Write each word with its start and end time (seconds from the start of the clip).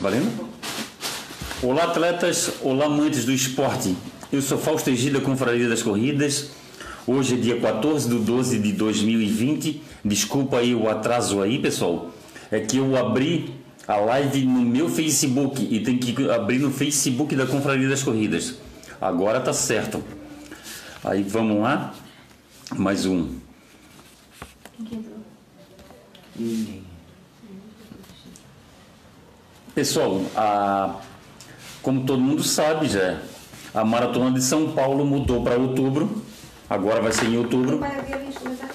Valendo? 0.00 0.46
Olá, 1.62 1.84
atletas. 1.84 2.52
Olá, 2.60 2.84
amantes 2.84 3.24
do 3.24 3.32
esporte. 3.32 3.96
Eu 4.30 4.42
sou 4.42 4.58
Fausto 4.58 4.90
Egida, 4.90 5.20
Confraria 5.20 5.68
das 5.68 5.82
Corridas. 5.82 6.50
Hoje 7.06 7.34
é 7.34 7.38
dia 7.38 7.58
14 7.58 8.08
de 8.08 8.18
12 8.18 8.58
de 8.58 8.72
2020. 8.72 9.82
Desculpa 10.04 10.58
aí 10.58 10.74
o 10.74 10.88
atraso 10.88 11.40
aí, 11.40 11.58
pessoal. 11.58 12.10
É 12.50 12.60
que 12.60 12.76
eu 12.76 12.94
abri 12.94 13.54
a 13.88 13.96
live 13.96 14.44
no 14.44 14.60
meu 14.60 14.90
Facebook 14.90 15.66
e 15.70 15.80
tem 15.80 15.96
que 15.96 16.30
abrir 16.30 16.58
no 16.58 16.70
Facebook 16.70 17.34
da 17.34 17.46
Confraria 17.46 17.88
das 17.88 18.02
Corridas. 18.02 18.56
Agora 19.00 19.40
tá 19.40 19.54
certo. 19.54 20.04
Aí 21.02 21.22
vamos 21.22 21.62
lá. 21.62 21.94
Mais 22.76 23.06
um. 23.06 23.28
Pessoal, 29.76 30.22
a, 30.34 31.00
como 31.82 32.06
todo 32.06 32.18
mundo 32.18 32.42
sabe 32.42 32.88
já, 32.88 33.18
a 33.74 33.84
Maratona 33.84 34.30
de 34.30 34.42
São 34.42 34.72
Paulo 34.72 35.04
mudou 35.04 35.44
para 35.44 35.56
outubro. 35.56 36.22
Agora 36.68 37.02
vai 37.02 37.12
ser 37.12 37.26
em 37.26 37.36
outubro. 37.36 37.76
Pai, 37.76 37.98
havia 37.98 38.16
visto 38.16 38.42
mensagem? 38.48 38.74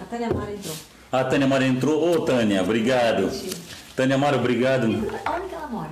A 0.00 0.04
Tânia 0.08 0.32
Mara 0.32 0.50
entrou. 0.50 0.74
A 1.12 1.24
Tânia 1.24 1.46
Mara 1.46 1.66
entrou. 1.66 2.10
Ô, 2.10 2.20
Tânia, 2.22 2.62
obrigado. 2.62 3.30
Tânia 3.94 4.16
Mara, 4.16 4.38
obrigado. 4.38 4.86
Onde 4.86 5.06
que 5.06 5.54
ela 5.54 5.66
mora? 5.66 5.90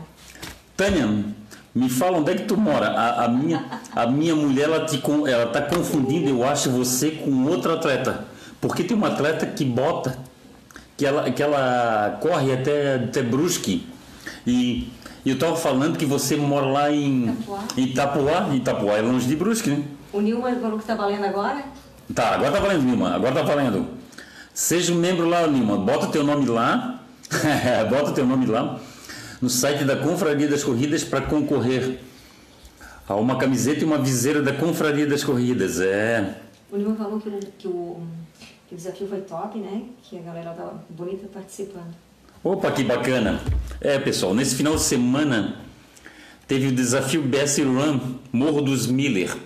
Tânia, 0.74 1.24
me 1.74 1.90
fala 1.90 2.16
onde 2.16 2.32
é 2.32 2.36
que 2.36 2.44
tu 2.44 2.56
mora. 2.56 2.88
A, 2.88 3.26
a 3.26 3.28
minha, 3.28 3.82
a 3.94 4.06
minha 4.06 4.34
mulher, 4.34 4.62
ela, 4.62 4.86
te, 4.86 4.98
ela 5.28 5.48
tá 5.48 5.60
confundindo, 5.60 6.30
eu 6.30 6.42
acho, 6.42 6.70
você 6.70 7.10
com 7.10 7.44
outro 7.44 7.70
atleta. 7.70 8.24
Porque 8.62 8.82
tem 8.82 8.96
uma 8.96 9.08
atleta 9.08 9.44
que 9.44 9.62
bota, 9.62 10.29
que 11.00 11.06
ela, 11.06 11.30
que 11.30 11.42
ela 11.42 12.18
corre 12.20 12.52
até, 12.52 12.96
até 12.96 13.22
Brusque. 13.22 13.86
E 14.46 14.92
eu 15.24 15.38
tava 15.38 15.56
falando 15.56 15.96
que 15.96 16.04
você 16.04 16.36
mora 16.36 16.66
lá 16.66 16.90
em 16.90 17.30
Itapuá. 17.30 17.64
Itapuá. 17.74 18.54
Itapuá 18.54 18.98
é 18.98 19.00
longe 19.00 19.26
de 19.26 19.34
Brusque, 19.34 19.70
né? 19.70 19.82
O 20.12 20.20
Nilma 20.20 20.54
falou 20.56 20.78
que 20.78 20.84
tá 20.84 20.94
valendo 20.94 21.24
agora? 21.24 21.64
Tá, 22.14 22.34
agora 22.34 22.52
tá 22.52 22.60
valendo, 22.60 22.82
Nilma. 22.82 23.14
Agora 23.14 23.34
tá 23.34 23.42
valendo. 23.42 23.86
Seja 24.52 24.92
um 24.92 24.96
membro 24.96 25.26
lá, 25.26 25.46
Nilma. 25.46 25.78
Bota 25.78 26.08
teu 26.08 26.22
nome 26.22 26.44
lá. 26.44 27.00
Bota 27.88 28.12
teu 28.12 28.26
nome 28.26 28.44
lá. 28.44 28.78
No 29.40 29.48
site 29.48 29.84
da 29.84 29.96
Confraria 29.96 30.48
das 30.48 30.62
Corridas 30.62 31.02
para 31.02 31.22
concorrer 31.22 31.98
a 33.08 33.14
uma 33.14 33.38
camiseta 33.38 33.80
e 33.80 33.84
uma 33.84 33.96
viseira 33.96 34.42
da 34.42 34.52
Confraria 34.52 35.06
das 35.06 35.24
Corridas. 35.24 35.80
É. 35.80 36.42
O 36.70 36.76
Nilma 36.76 36.94
falou 36.94 37.18
que, 37.18 37.30
que, 37.56 37.68
o, 37.68 38.02
que 38.70 38.74
o 38.74 38.76
desafio 38.76 39.08
foi 39.08 39.20
top, 39.22 39.58
né? 39.58 39.82
Que 40.00 40.16
a 40.16 40.22
galera 40.22 40.50
tava 40.52 40.80
bonita 40.88 41.26
participando. 41.26 41.92
Opa, 42.42 42.70
que 42.70 42.84
bacana. 42.84 43.40
É, 43.80 43.98
pessoal, 43.98 44.32
nesse 44.32 44.54
final 44.54 44.76
de 44.76 44.82
semana 44.82 45.56
teve 46.46 46.68
o 46.68 46.72
desafio 46.72 47.20
BS 47.20 47.58
Run 47.58 47.98
Morro 48.32 48.62
dos 48.62 48.86
Miller. 48.86 49.36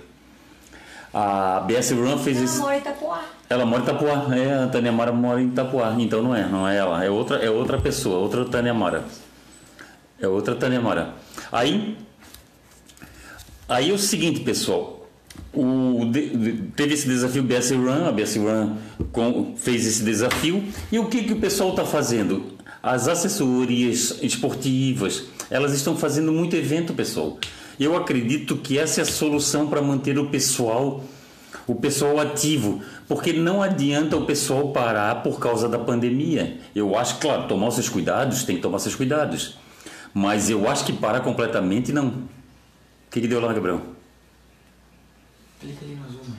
A 1.13 1.61
BS 1.61 1.93
Run 1.93 2.19
fez 2.19 2.37
Ela 2.37 2.45
esse. 2.45 2.59
mora 2.59 2.77
em 2.77 2.81
Itapuá. 2.81 3.25
Ela 3.49 3.65
mora 3.65 3.81
em 3.81 3.85
Itapuá, 3.85 4.37
é, 4.37 4.65
a 4.65 4.69
Tânia 4.69 4.93
Mara 4.93 5.11
mora 5.13 5.41
em 5.41 5.49
Itapuá, 5.49 5.95
então 5.99 6.23
não 6.23 6.35
é, 6.37 6.47
não 6.47 6.69
é 6.69 6.77
ela, 6.77 7.03
é 7.03 7.09
outra, 7.09 7.37
é 7.39 7.49
outra 7.49 7.81
pessoa, 7.81 8.19
outra 8.19 8.45
Tânia 8.45 8.75
Mara. 8.75 9.05
É 10.21 10.29
outra 10.29 10.55
Tânia 10.55 10.83
Mara. 10.83 11.15
Aí, 11.51 11.97
aí 13.67 13.91
é 13.91 13.93
o 13.95 13.99
seguinte, 13.99 14.41
pessoal, 14.41 14.94
o, 15.53 16.05
de- 16.11 16.63
teve 16.77 16.95
esse 16.95 17.07
desafio 17.07 17.43
BS 17.43 17.71
Run, 17.73 18.07
a 18.07 18.13
BS 18.13 18.37
Run 18.37 18.77
com- 19.13 19.55
fez 19.57 19.87
esse 19.87 20.03
desafio, 20.03 20.65
e 20.91 20.99
o 20.99 21.07
que, 21.07 21.23
que 21.25 21.33
o 21.33 21.37
pessoal 21.41 21.71
está 21.71 21.85
fazendo? 21.85 22.55
As 22.83 23.09
assessorias 23.09 24.19
esportivas, 24.23 25.25
elas 25.51 25.73
estão 25.73 25.97
fazendo 25.97 26.33
muito 26.33 26.55
evento, 26.57 26.93
pessoal. 26.93 27.39
Eu 27.81 27.97
acredito 27.97 28.57
que 28.57 28.79
essa 28.79 29.01
é 29.01 29.03
a 29.03 29.07
solução 29.07 29.67
para 29.69 29.81
manter 29.83 30.19
o 30.19 30.27
pessoal 30.29 31.03
o 31.67 31.75
pessoal 31.75 32.21
ativo, 32.21 32.83
porque 33.09 33.33
não 33.33 33.63
adianta 33.63 34.17
o 34.19 34.27
pessoal 34.27 34.69
parar 34.71 35.23
por 35.23 35.39
causa 35.39 35.67
da 35.67 35.79
pandemia. 35.79 36.59
Eu 36.75 36.95
acho, 36.99 37.17
claro, 37.19 37.49
tomar 37.49 37.71
seus 37.71 37.89
cuidados, 37.89 38.43
tem 38.43 38.57
que 38.57 38.61
tomar 38.63 38.79
seus 38.81 38.95
cuidados. 38.95 39.57
Mas 40.13 40.51
eu 40.51 40.69
acho 40.69 40.85
que 40.85 40.93
parar 40.93 41.21
completamente 41.21 41.91
não. 41.91 42.09
O 42.09 42.15
que, 43.11 43.21
que 43.23 43.29
deu 43.29 43.41
lá, 43.41 43.51
Gabriel? 43.53 43.81
Clica 45.65 45.83
ali 45.83 45.95
no 45.95 46.05
azul, 46.05 46.21
mãe. 46.29 46.39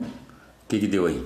O 0.00 0.68
que, 0.68 0.78
que 0.78 0.86
deu 0.86 1.04
aí? 1.04 1.22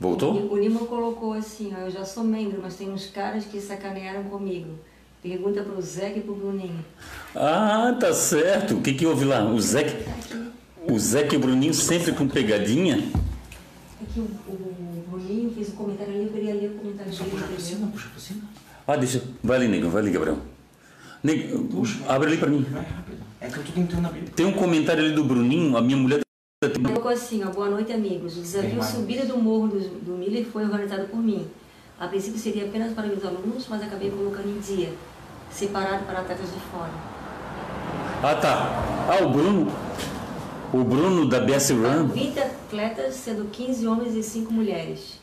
Voltou? 0.00 0.52
O 0.52 0.56
Nilma 0.56 0.80
colocou 0.86 1.32
assim, 1.34 1.72
ó, 1.72 1.78
eu 1.82 1.90
já 1.92 2.04
sou 2.04 2.24
membro, 2.24 2.60
mas 2.60 2.74
tem 2.74 2.90
uns 2.90 3.06
caras 3.06 3.44
que 3.44 3.60
sacanearam 3.60 4.24
comigo. 4.24 4.78
Pergunta 5.22 5.62
pro 5.62 5.80
Zé 5.80 6.16
e 6.16 6.22
pro 6.22 6.34
Bruninho. 6.34 6.84
Ah, 7.36 7.96
tá 8.00 8.12
certo. 8.12 8.78
O 8.78 8.82
que, 8.82 8.94
que 8.94 9.06
houve 9.06 9.24
lá? 9.24 9.44
O 9.44 9.60
Zé, 9.60 10.04
o 10.88 10.98
Zé 10.98 11.28
e 11.30 11.36
o 11.36 11.40
Bruninho 11.40 11.74
sempre 11.74 12.12
com 12.12 12.26
pegadinha? 12.26 12.96
É 12.96 14.12
que 14.12 14.18
o, 14.18 14.24
o 14.24 15.04
Bruninho 15.08 15.52
fez 15.54 15.68
um 15.68 15.76
comentário 15.76 16.14
ali, 16.14 16.24
eu 16.24 16.32
queria 16.32 16.54
ler 16.54 16.70
o 16.70 16.78
comentário 16.78 17.12
dele. 17.12 17.30
Puxa 17.30 17.46
pra 17.46 17.60
cima, 17.60 17.86
puxa 17.88 18.08
pra 18.08 18.18
cima. 18.18 18.42
Ah, 18.88 18.96
deixa. 18.96 19.22
Vai 19.44 19.58
ali, 19.58 19.68
nego. 19.68 19.88
Vai 19.88 20.02
ali, 20.02 20.10
Gabriel. 20.10 20.38
Nego, 21.22 21.82
abre 22.08 22.28
ali 22.28 22.36
pra 22.38 22.48
mim. 22.48 22.66
É 23.40 23.48
que 23.48 23.58
eu 23.58 23.64
tô 23.64 23.72
tentando 23.72 24.06
abrir. 24.06 24.28
Tem 24.30 24.46
um 24.46 24.52
comentário 24.52 25.04
ali 25.04 25.14
do 25.14 25.24
Bruninho, 25.24 25.76
a 25.76 25.82
minha 25.82 25.96
mulher. 25.96 26.20
Ele 26.62 26.78
colocou 26.78 27.10
assim, 27.10 27.42
ó, 27.44 27.50
boa 27.50 27.68
noite 27.68 27.92
amigos. 27.92 28.36
O 28.38 28.42
desafio 28.42 28.82
subida 28.82 29.26
do 29.26 29.36
morro 29.38 29.68
do, 29.68 29.80
do 30.00 30.12
Miller 30.12 30.46
foi 30.46 30.64
organizado 30.64 31.08
por 31.08 31.18
mim. 31.18 31.46
A 31.98 32.06
princípio 32.08 32.38
seria 32.38 32.64
apenas 32.66 32.94
para 32.94 33.06
meus 33.06 33.24
alunos, 33.24 33.66
mas 33.68 33.82
acabei 33.82 34.10
colocando 34.10 34.48
em 34.48 34.60
dia, 34.60 34.92
separado 35.50 36.04
para 36.04 36.20
atletas 36.20 36.52
de 36.52 36.60
fora. 36.70 36.90
Ah, 38.22 38.34
tá. 38.34 39.06
Ah, 39.08 39.24
o 39.24 39.30
Bruno. 39.30 39.70
O 40.72 40.84
Bruno 40.84 41.28
da 41.28 41.40
BS 41.40 41.70
Run. 41.70 42.08
20 42.08 42.38
atletas, 42.38 43.14
sendo 43.14 43.50
15 43.50 43.86
homens 43.86 44.14
e 44.14 44.22
5 44.22 44.52
mulheres. 44.52 45.18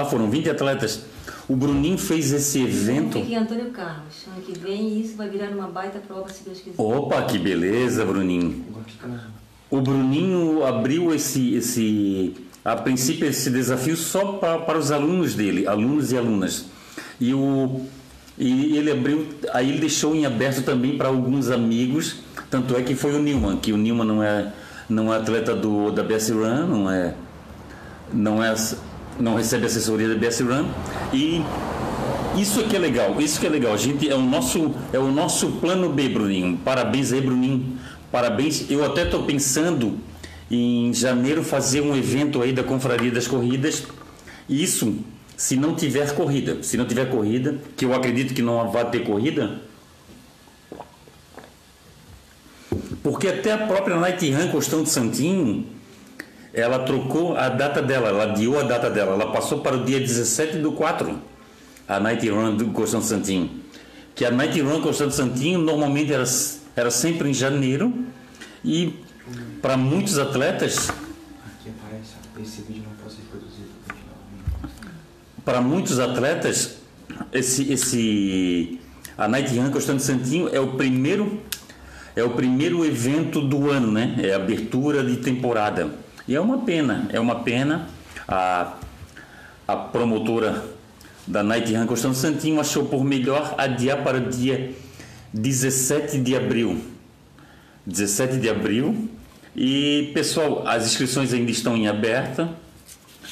Ah, 0.00 0.04
foram 0.04 0.30
20 0.30 0.50
atletas. 0.50 1.04
O 1.48 1.54
Bruninho 1.54 1.98
fez 1.98 2.32
esse 2.32 2.62
evento. 2.62 3.20
Fica 3.20 3.32
em 3.32 3.36
Antônio 3.36 3.70
Carlos. 3.70 4.26
Ano 4.26 4.42
que 4.42 4.58
vem 4.58 5.00
isso 5.00 5.16
vai 5.16 5.28
virar 5.28 5.50
uma 5.50 5.68
baita 5.68 5.98
prova, 5.98 6.28
se 6.30 6.42
Deus 6.44 6.60
quiser. 6.60 6.80
Opa, 6.80 7.22
que 7.22 7.38
beleza, 7.38 8.04
Bruninho. 8.04 8.64
O 9.70 9.80
Bruninho 9.80 10.64
abriu 10.64 11.14
esse, 11.14 11.54
esse 11.54 12.34
a 12.64 12.76
princípio, 12.76 13.28
esse 13.28 13.50
desafio 13.50 13.96
só 13.96 14.32
para, 14.34 14.58
para 14.60 14.78
os 14.78 14.90
alunos 14.90 15.34
dele, 15.34 15.66
alunos 15.66 16.12
e 16.12 16.16
alunas. 16.16 16.64
E, 17.20 17.34
o, 17.34 17.82
e 18.38 18.76
ele 18.76 18.90
abriu, 18.90 19.28
aí 19.52 19.68
ele 19.68 19.80
deixou 19.80 20.14
em 20.14 20.24
aberto 20.24 20.62
também 20.62 20.96
para 20.96 21.08
alguns 21.08 21.50
amigos. 21.50 22.16
Tanto 22.48 22.74
é 22.76 22.82
que 22.82 22.94
foi 22.94 23.14
o 23.14 23.18
Nilman, 23.18 23.58
que 23.58 23.72
o 23.72 23.76
Nilman 23.76 24.06
não 24.06 24.22
é, 24.22 24.52
não 24.88 25.12
é 25.12 25.16
atleta 25.18 25.54
do, 25.54 25.90
da 25.90 26.02
BS 26.02 26.30
Run, 26.30 26.66
não 26.66 26.90
é, 26.90 27.14
não 28.12 28.42
é, 28.42 28.54
não 29.18 29.34
recebe 29.34 29.66
assessoria 29.66 30.08
da 30.08 30.14
BS 30.14 30.40
Run. 30.40 30.66
E 31.12 31.42
isso 32.36 32.64
que 32.64 32.74
é 32.74 32.78
legal, 32.78 33.20
isso 33.20 33.38
que 33.40 33.46
é 33.46 33.50
legal. 33.50 33.72
A 33.72 33.76
gente 33.76 34.08
é 34.08 34.14
o 34.14 34.22
nosso 34.22 34.74
é 34.92 34.98
o 34.98 35.10
nosso 35.10 35.52
plano 35.52 35.88
B, 35.90 36.08
Bruninho. 36.08 36.58
Parabéns 36.64 37.12
aí, 37.12 37.20
Bruninho. 37.20 37.78
Parabéns. 38.10 38.70
Eu 38.70 38.84
até 38.84 39.04
estou 39.04 39.24
pensando 39.24 39.98
em 40.50 40.92
janeiro 40.92 41.42
fazer 41.42 41.80
um 41.80 41.96
evento 41.96 42.42
aí 42.42 42.52
da 42.52 42.62
Confraria 42.62 43.10
das 43.10 43.26
Corridas. 43.26 43.84
Isso 44.48 44.98
se 45.36 45.56
não 45.56 45.74
tiver 45.74 46.14
corrida. 46.14 46.62
Se 46.62 46.76
não 46.76 46.86
tiver 46.86 47.08
corrida, 47.10 47.56
que 47.76 47.84
eu 47.84 47.94
acredito 47.94 48.34
que 48.34 48.42
não 48.42 48.70
vai 48.70 48.88
ter 48.90 49.00
corrida. 49.00 49.60
Porque 53.02 53.28
até 53.28 53.52
a 53.52 53.58
própria 53.58 53.96
Night 53.96 54.30
Run 54.32 54.48
Costão 54.48 54.82
de 54.82 54.90
Santinho, 54.90 55.66
ela 56.54 56.78
trocou 56.78 57.36
a 57.36 57.48
data 57.48 57.82
dela, 57.82 58.08
ela 58.08 58.24
adiou 58.24 58.60
a 58.60 58.62
data 58.62 58.88
dela, 58.88 59.14
ela 59.14 59.32
passou 59.32 59.58
para 59.58 59.76
o 59.76 59.84
dia 59.84 59.98
17 59.98 60.58
do 60.58 60.72
4, 60.72 61.18
a 61.88 61.98
Night 61.98 62.28
Run 62.28 62.54
do 62.54 62.86
Santinho. 62.86 63.50
Que 64.14 64.24
a 64.24 64.30
Night 64.30 64.58
Run 64.60 64.92
Santinho 64.92 65.58
normalmente 65.58 66.12
era, 66.12 66.24
era 66.76 66.90
sempre 66.92 67.28
em 67.28 67.34
janeiro 67.34 67.92
e 68.64 68.94
para 69.60 69.76
muitos 69.76 70.16
atletas, 70.16 70.88
Aqui 70.88 71.70
aparece, 71.70 72.12
ó, 72.36 72.40
esse 72.40 72.62
vídeo 72.62 72.84
não 72.84 72.94
pode 73.02 73.14
ser 73.14 73.22
reproduzido. 73.22 73.68
Continua. 73.88 74.72
para 75.44 75.60
muitos 75.60 75.98
atletas, 75.98 76.76
esse, 77.32 77.72
esse 77.72 78.80
a 79.18 79.26
Night 79.26 79.52
Run 79.58 79.98
Santinho 79.98 80.48
é 80.54 80.60
o 80.60 80.76
primeiro 80.76 81.40
é 82.14 82.22
o 82.22 82.30
primeiro 82.30 82.84
evento 82.84 83.40
do 83.40 83.70
ano, 83.70 83.90
né? 83.90 84.14
É 84.22 84.34
a 84.34 84.36
abertura 84.36 85.02
de 85.02 85.16
temporada. 85.16 86.03
E 86.26 86.34
é 86.34 86.40
uma 86.40 86.58
pena, 86.58 87.06
é 87.12 87.20
uma 87.20 87.40
pena. 87.40 87.86
A, 88.26 88.74
a 89.68 89.76
promotora 89.76 90.64
da 91.26 91.42
Night 91.42 91.74
Run 91.74 91.86
Costão 91.86 92.14
Santinho 92.14 92.58
achou 92.58 92.86
por 92.86 93.04
melhor 93.04 93.54
adiar 93.58 94.02
para 94.02 94.16
o 94.16 94.20
dia 94.30 94.72
17 95.32 96.18
de 96.18 96.34
abril. 96.34 96.80
17 97.86 98.38
de 98.38 98.48
abril. 98.48 99.08
E 99.54 100.10
pessoal, 100.14 100.66
as 100.66 100.86
inscrições 100.86 101.32
ainda 101.34 101.50
estão 101.50 101.76
em 101.76 101.88
aberta. 101.88 102.48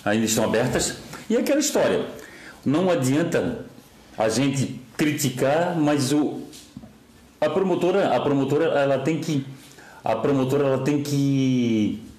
ainda 0.04 0.26
estão 0.26 0.44
abertas. 0.44 0.98
E 1.30 1.36
aquela 1.36 1.60
história, 1.60 2.04
não 2.64 2.90
adianta 2.90 3.64
a 4.18 4.28
gente 4.28 4.80
criticar, 4.98 5.74
mas 5.78 6.12
o, 6.12 6.42
a 7.40 7.48
promotora, 7.48 8.14
a 8.14 8.20
promotora, 8.20 8.66
ela 8.66 8.98
tem 8.98 9.18
que, 9.18 9.46
a 10.04 10.14
promotora, 10.14 10.66
ela 10.66 10.78
tem 10.78 11.02
que 11.02 12.11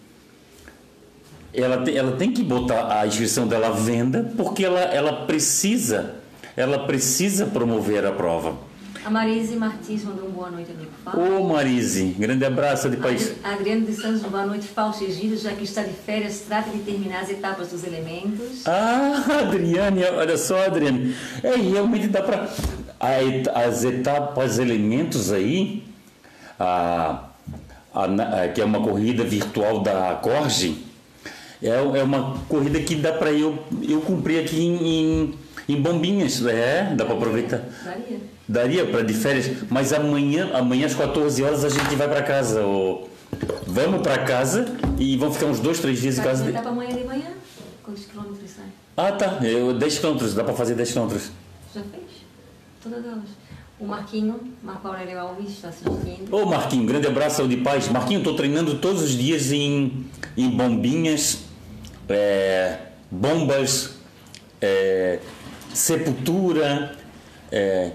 ela 1.53 1.77
tem, 1.83 1.95
ela 1.95 2.17
tem 2.17 2.31
que 2.31 2.43
botar 2.43 2.99
a 2.99 3.07
inscrição 3.07 3.47
dela 3.47 3.67
à 3.67 3.71
venda 3.71 4.31
porque 4.35 4.65
ela, 4.65 4.81
ela 4.81 5.25
precisa 5.25 6.23
ela 6.55 6.85
precisa 6.85 7.47
promover 7.47 8.05
a 8.05 8.11
prova. 8.11 8.55
A 9.03 9.09
Marise 9.09 9.55
Martins 9.57 10.03
mandou 10.03 10.29
um 10.29 10.31
boa 10.31 10.49
noite, 10.49 10.71
amigo. 10.71 10.91
Ô 11.13 11.43
Marise, 11.43 12.15
grande 12.17 12.45
abraço 12.45 12.89
de 12.89 12.95
país. 12.95 13.35
Adriano 13.43 13.85
de 13.85 13.93
Santos, 13.93 14.21
boa 14.21 14.45
noite. 14.45 14.65
Fausto 14.67 15.03
Egídio, 15.03 15.37
já 15.37 15.51
que 15.51 15.63
está 15.63 15.81
de 15.81 15.93
férias, 15.93 16.43
trata 16.47 16.69
de 16.69 16.77
terminar 16.79 17.21
as 17.21 17.29
etapas 17.29 17.67
dos 17.69 17.83
elementos. 17.83 18.65
Ah, 18.65 19.25
Adriane, 19.43 20.05
olha 20.05 20.37
só, 20.37 20.65
Adriane. 20.65 21.13
É, 21.41 21.55
realmente 21.55 22.07
dá 22.07 22.21
para. 22.21 22.49
As 23.53 23.83
etapas 23.83 24.59
elementos 24.59 25.33
aí, 25.33 25.83
a, 26.57 27.25
a, 27.93 28.05
a, 28.05 28.47
que 28.47 28.61
é 28.61 28.63
uma 28.63 28.81
corrida 28.81 29.25
virtual 29.25 29.81
da 29.81 30.15
Corge, 30.15 30.81
é, 31.63 31.99
é 31.99 32.03
uma 32.03 32.37
corrida 32.49 32.79
que 32.79 32.95
dá 32.95 33.13
para 33.13 33.31
eu, 33.31 33.57
eu 33.87 34.01
cumprir 34.01 34.43
aqui 34.43 34.61
em, 34.61 34.87
em, 34.87 35.33
em 35.69 35.81
bombinhas. 35.81 36.45
É, 36.45 36.93
dá 36.95 37.05
para 37.05 37.15
aproveitar. 37.15 37.61
Daria. 37.83 38.19
Daria 38.47 38.85
para 38.85 39.01
de 39.03 39.13
férias, 39.13 39.49
mas 39.69 39.93
amanhã, 39.93 40.51
amanhã 40.53 40.85
às 40.85 40.93
14 40.93 41.41
horas 41.41 41.63
a 41.63 41.69
gente 41.69 41.95
vai 41.95 42.09
para 42.09 42.21
casa. 42.21 42.61
Ou... 42.61 43.09
Vamos 43.65 44.01
para 44.01 44.19
casa 44.19 44.65
e 44.99 45.15
vamos 45.17 45.35
ficar 45.35 45.49
uns 45.49 45.59
dois, 45.59 45.79
três 45.79 46.01
dias 46.01 46.19
em 46.19 46.21
casa. 46.21 46.51
Dá 46.51 46.61
para 46.61 46.69
amanhã 46.69 46.95
de 46.95 47.03
manhã? 47.05 47.31
Quantos 47.81 48.05
quilômetros 48.05 48.49
sai? 48.49 48.65
Ah, 48.95 49.11
tá. 49.11 49.39
Eu, 49.41 49.73
10 49.73 49.99
quilômetros, 49.99 50.33
dá 50.35 50.43
para 50.43 50.53
fazer 50.53 50.75
10 50.75 50.91
quilômetros. 50.91 51.31
Já 51.73 51.81
fez? 51.81 52.03
Todas 52.83 53.03
elas. 53.05 53.43
O 53.79 53.85
Marquinho, 53.85 54.39
Marco 54.61 54.87
Aurélio 54.87 55.19
Alves, 55.19 55.49
está 55.49 55.69
assistindo. 55.69 56.31
Ô 56.31 56.45
Marquinho, 56.45 56.85
grande 56.85 57.07
abraço, 57.07 57.37
saúde 57.37 57.55
e 57.55 57.61
paz. 57.61 57.89
Marquinho, 57.89 58.19
estou 58.19 58.35
treinando 58.35 58.77
todos 58.77 59.01
os 59.01 59.11
dias 59.11 59.51
em, 59.51 60.05
em 60.37 60.49
bombinhas, 60.49 61.39
é, 62.09 62.77
bombas, 63.09 63.95
é, 64.61 65.19
sepultura, 65.73 66.95
é, 67.51 67.91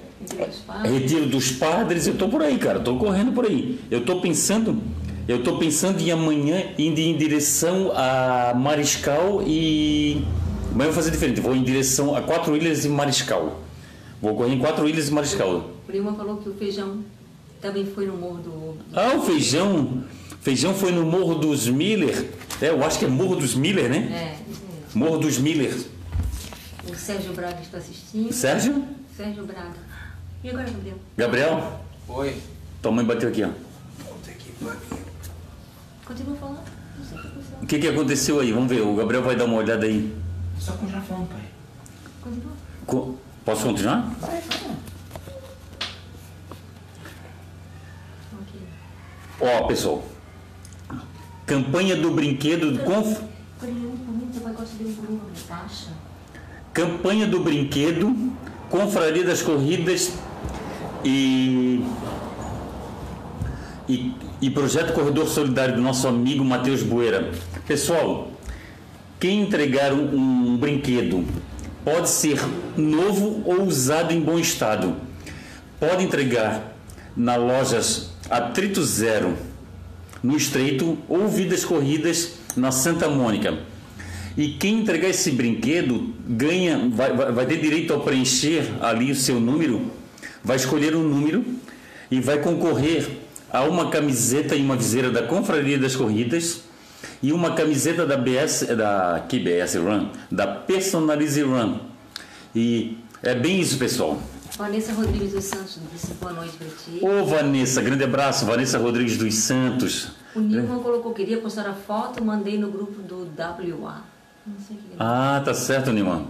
retiro 0.85 1.27
dos 1.27 1.53
padres. 1.53 2.07
Eu 2.07 2.15
estou 2.15 2.29
por 2.29 2.43
aí, 2.43 2.59
cara, 2.59 2.79
estou 2.79 2.99
correndo 2.99 3.33
por 3.33 3.47
aí. 3.47 3.81
Eu 3.91 4.01
estou 4.01 4.21
pensando, 4.21 4.81
eu 5.27 5.39
estou 5.39 5.59
pensando 5.59 6.01
em 6.01 6.11
amanhã 6.11 6.73
indo 6.79 6.99
em 6.99 7.17
direção 7.17 7.93
a 7.95 8.55
Mariscal 8.55 9.43
e 9.47 10.25
amanhã 10.73 10.89
eu 10.89 10.93
vou 10.93 10.93
fazer 10.93 11.11
diferente. 11.11 11.41
Vou 11.41 11.55
em 11.55 11.63
direção 11.63 12.15
a 12.15 12.23
Quatro 12.23 12.57
Ilhas 12.57 12.85
e 12.85 12.89
Mariscal. 12.89 13.61
Vou 14.21 14.35
correr 14.35 14.55
em 14.55 14.59
Quatro 14.59 14.89
Ilhas 14.89 15.09
e 15.09 15.13
Mariscal. 15.13 15.71
O 15.89 15.93
Lima 15.93 16.13
falou 16.13 16.37
que 16.39 16.49
o 16.49 16.55
feijão 16.55 16.99
também 17.61 17.87
foi 17.87 18.07
no 18.07 18.17
Morro 18.17 18.39
do. 18.39 18.75
Ah, 18.93 19.17
o 19.17 19.23
feijão. 19.23 20.05
Feijão 20.41 20.73
foi 20.75 20.93
no 20.93 21.05
Morro 21.05 21.35
dos 21.37 21.69
Miller. 21.69 22.31
É, 22.61 22.71
eu 22.71 22.85
acho 22.85 22.99
que 22.99 23.05
é 23.05 23.09
Morro 23.09 23.37
dos 23.37 23.55
Miller, 23.55 23.89
né? 23.89 23.97
É, 24.13 24.39
Morro 24.95 25.19
dos 25.19 25.39
Miller. 25.39 25.75
O 26.91 26.95
Sérgio 26.95 27.33
Braga 27.35 27.61
está 27.61 27.79
assistindo. 27.79 28.33
Sérgio? 28.33 28.85
Sérgio 29.17 29.45
Braga. 29.47 29.77
E 30.43 30.51
agora, 30.51 30.65
Gabriel? 30.71 30.97
Gabriel? 31.17 31.81
Oi. 32.09 32.37
Tua 32.83 32.93
mãe 32.93 33.05
bateu 33.05 33.29
aqui, 33.29 33.45
ó. 33.45 33.49
Puta 34.05 34.31
que 34.33 34.53
pariu. 34.65 34.79
Continua 36.05 36.37
falando. 36.37 36.61
Não 36.99 37.05
sei 37.05 37.19
o 37.19 37.21
que 37.21 37.27
aconteceu. 37.29 37.59
O 37.63 37.67
que, 37.67 37.89
aconteceu 37.89 38.41
aí? 38.41 38.53
Vamos 38.53 38.69
ver. 38.71 38.81
O 38.81 38.95
Gabriel 38.97 39.23
vai 39.23 39.37
dar 39.37 39.45
uma 39.45 39.57
olhada 39.57 39.85
aí. 39.87 40.17
Só 40.59 40.73
continuar 40.73 41.03
falando, 41.03 41.29
pai. 41.29 41.43
Continua. 42.23 42.53
Co- 42.87 43.15
Posso 43.45 43.63
continuar? 43.65 44.15
Vai, 44.21 44.41
fala. 44.43 44.75
Ok. 48.33 48.61
Ó, 49.41 49.67
pessoal. 49.67 50.05
Campanha 51.49 51.97
do 51.97 52.11
brinquedo 52.11 52.71
do 52.71 52.81
conf... 52.81 53.21
Campanha 56.75 57.27
do 57.27 57.41
brinquedo, 57.41 58.15
Confraria 58.69 59.25
das 59.25 59.41
Corridas 59.41 60.13
e, 61.03 61.83
e, 63.89 64.15
e 64.43 64.51
Projeto 64.51 64.93
Corredor 64.93 65.27
Solidário 65.27 65.75
do 65.75 65.81
nosso 65.81 66.07
amigo 66.07 66.45
Matheus 66.45 66.83
Bueira. 66.83 67.33
Pessoal, 67.67 68.31
quem 69.19 69.41
entregar 69.41 69.95
um, 69.95 70.53
um 70.53 70.57
brinquedo 70.59 71.25
pode 71.83 72.11
ser 72.11 72.39
novo 72.77 73.43
ou 73.47 73.63
usado 73.63 74.13
em 74.13 74.21
bom 74.21 74.39
estado. 74.39 74.97
Pode 75.81 76.05
entregar 76.05 76.77
na 77.17 77.37
lojas 77.37 78.11
Atrito 78.29 78.85
Zero, 78.85 79.35
no 80.23 80.37
Estreito, 80.37 80.99
ou 81.09 81.29
Vidas 81.29 81.65
Corridas, 81.65 82.33
na 82.57 82.71
Santa 82.71 83.09
Mônica. 83.09 83.59
E 84.37 84.51
quem 84.51 84.81
entregar 84.81 85.09
esse 85.09 85.33
brinquedo 85.33 86.15
ganha, 86.27 86.89
vai, 86.93 87.13
vai, 87.13 87.33
vai 87.33 87.47
ter 87.47 87.61
direito 87.61 87.93
a 87.93 87.99
preencher 87.99 88.65
ali 88.81 89.11
o 89.11 89.15
seu 89.17 89.41
número, 89.41 89.91
vai 90.45 90.57
escolher 90.57 90.95
um 90.95 91.03
número 91.03 91.45
e 92.11 92.21
vai 92.21 92.39
concorrer 92.39 93.09
a 93.51 93.65
uma 93.65 93.91
camiseta 93.91 94.55
e 94.55 94.63
uma 94.63 94.77
viseira 94.77 95.11
da 95.11 95.23
Confraria 95.23 95.79
das 95.79 95.97
Corridas 95.97 96.61
e 97.23 97.33
uma 97.33 97.55
camiseta 97.55 98.07
da 98.07 98.17
BS, 98.17 98.67
da 98.77 99.25
KBS 99.29 99.77
Run, 99.77 100.09
da 100.31 100.47
Personalize 100.47 101.43
Run. 101.43 101.79
E 102.55 102.97
é 103.23 103.35
bem 103.35 103.61
isso, 103.61 103.77
pessoal. 103.79 104.23
Vanessa 104.59 104.93
Rodrigues 104.93 105.33
dos 105.33 105.45
Santos 105.45 105.79
disse 105.93 106.13
boa 106.15 106.33
noite 106.33 106.57
pra 106.57 106.67
ti. 106.67 106.99
Ô 107.01 107.25
Vanessa, 107.25 107.81
grande 107.81 108.03
abraço, 108.03 108.45
Vanessa 108.45 108.77
Rodrigues 108.77 109.17
dos 109.17 109.33
Santos. 109.37 110.09
O 110.35 110.41
Nilman 110.41 110.81
colocou, 110.81 111.15
queria 111.15 111.39
postar 111.39 111.69
a 111.69 111.75
foto, 111.75 112.25
mandei 112.25 112.59
no 112.59 112.69
grupo 112.69 113.01
do 113.01 113.19
WA. 113.39 114.03
Não 114.45 114.57
sei 114.59 114.77
o 114.77 114.81
que 114.81 114.93
é. 114.95 114.97
Ah, 114.99 115.41
tá 115.45 115.55
certo, 115.55 115.93
Nilman. 115.93 116.27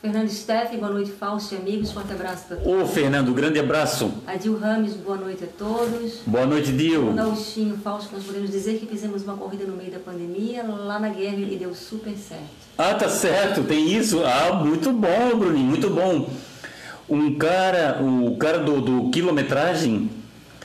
Fernando 0.00 0.28
Steffen, 0.28 0.78
boa 0.78 0.92
noite, 0.92 1.10
Fausto 1.10 1.56
e 1.56 1.58
amigos. 1.58 1.90
Forte 1.90 2.12
abraço 2.12 2.44
para 2.46 2.56
todos. 2.58 2.82
Ô 2.82 2.86
Fernando, 2.86 3.34
grande 3.34 3.58
abraço. 3.58 4.12
Adil 4.28 4.56
Rames, 4.60 4.94
boa 4.94 5.16
noite 5.16 5.42
a 5.42 5.48
todos. 5.48 6.20
Boa 6.24 6.46
noite, 6.46 6.70
Dio. 6.70 7.12
Gaúchinho, 7.12 7.76
Fausto, 7.82 8.14
nós 8.14 8.22
podemos 8.22 8.50
dizer 8.50 8.78
que 8.78 8.86
fizemos 8.86 9.24
uma 9.24 9.36
corrida 9.36 9.64
no 9.64 9.76
meio 9.76 9.90
da 9.90 9.98
pandemia, 9.98 10.62
lá 10.62 11.00
na 11.00 11.08
guerra 11.08 11.36
e 11.36 11.56
deu 11.56 11.74
super 11.74 12.14
certo. 12.16 12.62
Ah, 12.78 12.94
tá 12.94 13.08
certo, 13.08 13.64
tem 13.64 13.92
isso. 13.92 14.22
Ah, 14.24 14.54
muito 14.54 14.92
bom, 14.92 15.36
Bruninho, 15.36 15.66
muito 15.66 15.90
bom. 15.90 16.30
Um 17.08 17.34
cara, 17.34 17.98
o 18.00 18.36
cara 18.36 18.58
do, 18.58 18.80
do 18.80 19.10
quilometragem, 19.10 20.10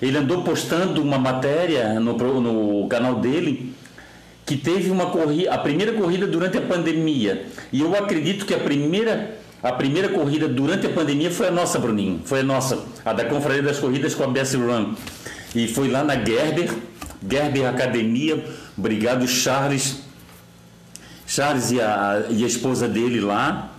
ele 0.01 0.17
andou 0.17 0.43
postando 0.43 1.01
uma 1.01 1.17
matéria 1.17 1.99
no, 1.99 2.13
no 2.41 2.87
canal 2.87 3.15
dele 3.15 3.73
que 4.45 4.55
teve 4.55 4.89
uma 4.89 5.07
corrida, 5.07 5.51
a 5.51 5.57
primeira 5.57 5.91
corrida 5.91 6.25
durante 6.25 6.57
a 6.57 6.61
pandemia. 6.61 7.45
E 7.71 7.81
eu 7.81 7.93
acredito 7.95 8.45
que 8.45 8.53
a 8.53 8.59
primeira, 8.59 9.37
a 9.61 9.73
primeira 9.73 10.07
corrida 10.07 10.47
durante 10.47 10.87
a 10.87 10.89
pandemia 10.89 11.29
foi 11.29 11.49
a 11.49 11.51
nossa, 11.51 11.77
Bruninho. 11.77 12.21
Foi 12.23 12.39
a 12.39 12.43
nossa, 12.43 12.79
a 13.03 13.11
da 13.11 13.25
Confraria 13.25 13.61
das 13.61 13.77
Corridas 13.77 14.15
com 14.15 14.23
a 14.23 14.27
BS 14.27 14.53
Run. 14.55 14.93
E 15.53 15.67
foi 15.67 15.89
lá 15.89 16.01
na 16.01 16.15
Gerber, 16.15 16.71
Gerber 17.29 17.67
Academia. 17.67 18.41
Obrigado, 18.77 19.27
Charles. 19.27 20.03
Charles 21.25 21.71
e 21.71 21.81
a, 21.81 22.23
e 22.29 22.45
a 22.45 22.47
esposa 22.47 22.87
dele 22.87 23.19
lá, 23.19 23.69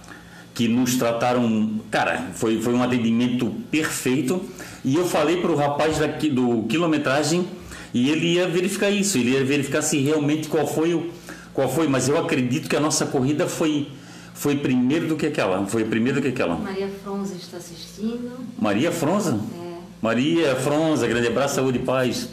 que 0.59 0.67
nos 0.67 0.97
trataram, 0.97 1.71
cara, 1.89 2.31
foi, 2.35 2.61
foi 2.61 2.75
um 2.75 2.83
atendimento 2.83 3.47
perfeito. 3.71 4.43
E 4.85 4.97
eu 4.97 5.07
falei 5.07 5.41
para 5.41 5.53
o 5.53 5.55
rapaz 5.55 5.99
daqui, 5.99 6.29
do 6.29 6.65
quilometragem 6.65 7.47
e 7.95 8.11
ele 8.11 8.35
ia 8.35 8.49
verificar 8.49 8.91
isso, 8.91 9.19
ele 9.19 9.31
ia 9.31 9.45
verificar 9.45 9.83
se 9.83 9.99
realmente 9.99 10.49
qual 10.49 10.67
foi 10.67 10.95
o 10.95 11.11
qual 11.55 11.69
foi, 11.69 11.87
mas 11.87 12.09
eu 12.09 12.19
acredito 12.19 12.69
que 12.69 12.75
a 12.75 12.81
nossa 12.81 13.07
corrida 13.07 13.47
foi 13.47 13.87
foi 14.35 14.57
primeiro 14.57 15.07
do 15.07 15.15
que 15.15 15.27
aquela, 15.27 15.65
foi 15.65 15.85
primeiro 15.85 16.19
do 16.19 16.23
que 16.23 16.29
aquela. 16.29 16.57
Maria 16.57 16.91
Fronza 17.05 17.37
está 17.37 17.59
assistindo. 17.59 18.33
Maria 18.59 18.91
Fronza? 18.91 19.39
É. 19.63 19.79
Maria 20.03 20.57
Fronza, 20.57 21.07
grande 21.07 21.29
abraço, 21.29 21.55
saúde 21.55 21.79
e 21.79 21.83
paz. 21.83 22.29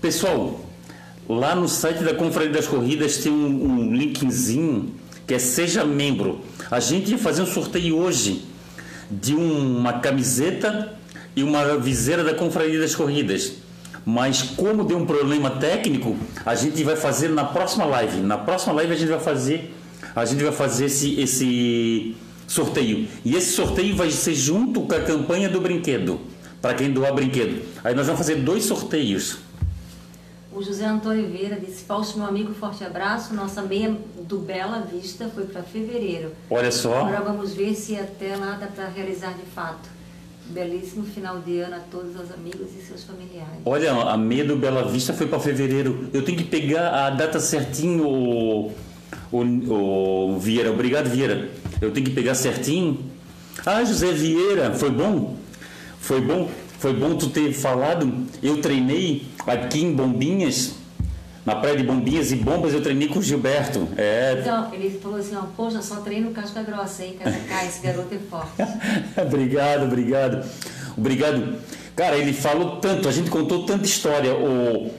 Pessoal, 0.00 0.60
lá 1.28 1.54
no 1.54 1.68
site 1.68 2.02
da 2.02 2.14
Confraria 2.14 2.50
das 2.50 2.66
Corridas 2.66 3.18
tem 3.18 3.30
um, 3.30 3.64
um 3.64 3.94
linkzinho 3.94 4.92
que 5.26 5.34
é 5.34 5.38
Seja 5.38 5.84
Membro. 5.84 6.40
A 6.70 6.80
gente 6.80 7.10
ia 7.10 7.18
fazer 7.18 7.42
um 7.42 7.46
sorteio 7.46 7.96
hoje 7.96 8.44
de 9.10 9.34
uma 9.34 9.94
camiseta 9.94 10.94
e 11.34 11.42
uma 11.42 11.76
viseira 11.76 12.22
da 12.22 12.34
Confraria 12.34 12.78
das 12.78 12.94
Corridas. 12.94 13.52
Mas 14.04 14.42
como 14.42 14.84
deu 14.84 14.98
um 14.98 15.04
problema 15.04 15.50
técnico, 15.50 16.16
a 16.44 16.54
gente 16.54 16.82
vai 16.84 16.94
fazer 16.94 17.28
na 17.28 17.44
próxima 17.44 17.84
live. 17.84 18.20
Na 18.20 18.38
próxima 18.38 18.72
live 18.74 18.92
a 18.92 18.96
gente 18.96 19.08
vai 19.08 19.20
fazer, 19.20 19.74
a 20.14 20.24
gente 20.24 20.44
vai 20.44 20.52
fazer 20.52 20.84
esse, 20.84 21.20
esse 21.20 22.14
sorteio. 22.46 23.08
E 23.24 23.34
esse 23.34 23.52
sorteio 23.52 23.96
vai 23.96 24.10
ser 24.12 24.34
junto 24.34 24.82
com 24.82 24.94
a 24.94 25.00
campanha 25.00 25.48
do 25.48 25.60
brinquedo, 25.60 26.20
para 26.62 26.74
quem 26.74 26.92
doar 26.92 27.12
brinquedo. 27.12 27.62
Aí 27.82 27.94
nós 27.94 28.06
vamos 28.06 28.20
fazer 28.20 28.36
dois 28.36 28.64
sorteios. 28.64 29.38
O 30.56 30.62
José 30.62 30.86
Antônio 30.86 31.28
Vieira 31.28 31.60
disse: 31.60 31.84
Fausto, 31.84 32.16
meu 32.16 32.26
amigo, 32.26 32.54
forte 32.54 32.82
abraço. 32.82 33.34
Nossa 33.34 33.60
meia 33.60 33.94
do 34.22 34.38
Bela 34.38 34.88
Vista 34.90 35.28
foi 35.28 35.44
para 35.44 35.62
fevereiro. 35.62 36.32
Olha 36.48 36.72
só. 36.72 37.00
Agora 37.00 37.20
vamos 37.20 37.52
ver 37.52 37.74
se 37.74 37.94
até 37.94 38.34
lá 38.34 38.56
dá 38.58 38.66
para 38.66 38.88
realizar 38.88 39.34
de 39.34 39.44
fato. 39.54 39.86
Belíssimo 40.46 41.04
final 41.04 41.40
de 41.40 41.58
ano 41.58 41.76
a 41.76 41.80
todos 41.80 42.18
os 42.18 42.32
amigos 42.32 42.68
e 42.74 42.80
seus 42.80 43.04
familiares. 43.04 43.60
Olha, 43.66 43.92
a 43.92 44.16
meia 44.16 44.46
do 44.46 44.56
Bela 44.56 44.88
Vista 44.88 45.12
foi 45.12 45.26
para 45.26 45.38
fevereiro. 45.38 46.08
Eu 46.14 46.24
tenho 46.24 46.38
que 46.38 46.44
pegar 46.44 47.04
a 47.04 47.10
data 47.10 47.38
certinho, 47.38 48.08
o, 48.08 48.72
o, 49.30 50.32
o 50.32 50.38
Vieira. 50.38 50.72
Obrigado, 50.72 51.10
Vieira. 51.10 51.50
Eu 51.82 51.90
tenho 51.90 52.06
que 52.06 52.12
pegar 52.12 52.34
certinho. 52.34 53.04
Ah, 53.66 53.84
José 53.84 54.10
Vieira, 54.10 54.72
foi 54.72 54.90
bom? 54.90 55.36
Foi 56.00 56.22
bom? 56.22 56.48
Foi 56.78 56.94
bom 56.94 57.14
tu 57.14 57.28
ter 57.28 57.52
falado. 57.52 58.26
Eu 58.42 58.62
treinei 58.62 59.35
aqui 59.46 59.82
em 59.82 59.92
Bombinhas, 59.92 60.74
na 61.44 61.54
praia 61.54 61.76
de 61.76 61.84
Bombinhas 61.84 62.32
e 62.32 62.36
Bombas, 62.36 62.74
eu 62.74 62.82
treinei 62.82 63.08
com 63.08 63.20
o 63.20 63.22
Gilberto. 63.22 63.88
É. 63.96 64.38
Então, 64.40 64.72
ele 64.74 64.98
falou 64.98 65.18
assim: 65.18 65.36
ó, 65.36 65.42
poxa, 65.56 65.80
só 65.80 65.96
treino 65.96 66.32
casca 66.32 66.62
grossa, 66.62 67.04
hein? 67.04 67.16
Cacacá, 67.18 67.64
esse 67.66 67.80
garoto 67.80 68.14
é 68.14 68.18
forte. 68.18 68.62
obrigado, 69.20 69.84
obrigado. 69.84 70.44
Obrigado. 70.96 71.56
Cara, 71.94 72.16
ele 72.16 72.32
falou 72.32 72.76
tanto, 72.76 73.08
a 73.08 73.12
gente 73.12 73.30
contou 73.30 73.64
tanta 73.64 73.86
história. 73.86 74.34
O, 74.34 74.90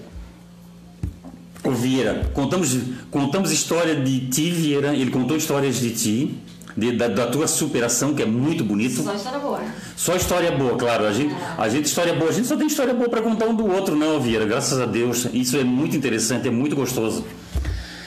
o 1.64 1.72
Vieira, 1.72 2.30
contamos, 2.34 2.78
contamos 3.12 3.52
história 3.52 3.96
de 3.96 4.28
ti, 4.30 4.50
Vieira. 4.50 4.96
Ele 4.96 5.12
contou 5.12 5.36
histórias 5.36 5.80
de 5.80 5.92
ti 5.92 6.47
de, 6.78 6.92
da, 6.92 7.08
da, 7.08 7.26
tua 7.26 7.48
superação, 7.48 8.14
que 8.14 8.22
é 8.22 8.26
muito 8.26 8.64
bonito. 8.64 9.02
Só 9.02 9.16
história 9.16 9.40
boa. 9.40 9.62
Só 9.96 10.16
história 10.16 10.52
boa, 10.52 10.78
claro. 10.78 11.06
A 11.06 11.12
gente, 11.12 11.36
a 11.58 11.68
gente 11.68 11.86
história 11.86 12.14
boa, 12.14 12.30
a 12.30 12.34
gente 12.34 12.48
só 12.48 12.56
tem 12.56 12.68
história 12.68 12.94
boa 12.94 13.10
para 13.10 13.22
contar 13.22 13.48
um 13.48 13.56
do 13.56 13.66
outro, 13.66 13.96
não, 13.96 14.20
Vieira. 14.22 14.46
Graças 14.46 14.80
a 14.80 14.86
Deus. 14.86 15.28
Isso 15.34 15.58
é 15.58 15.64
muito 15.64 15.98
interessante, 15.98 16.48
é 16.48 16.52
muito 16.52 16.76
gostoso. 16.76 17.26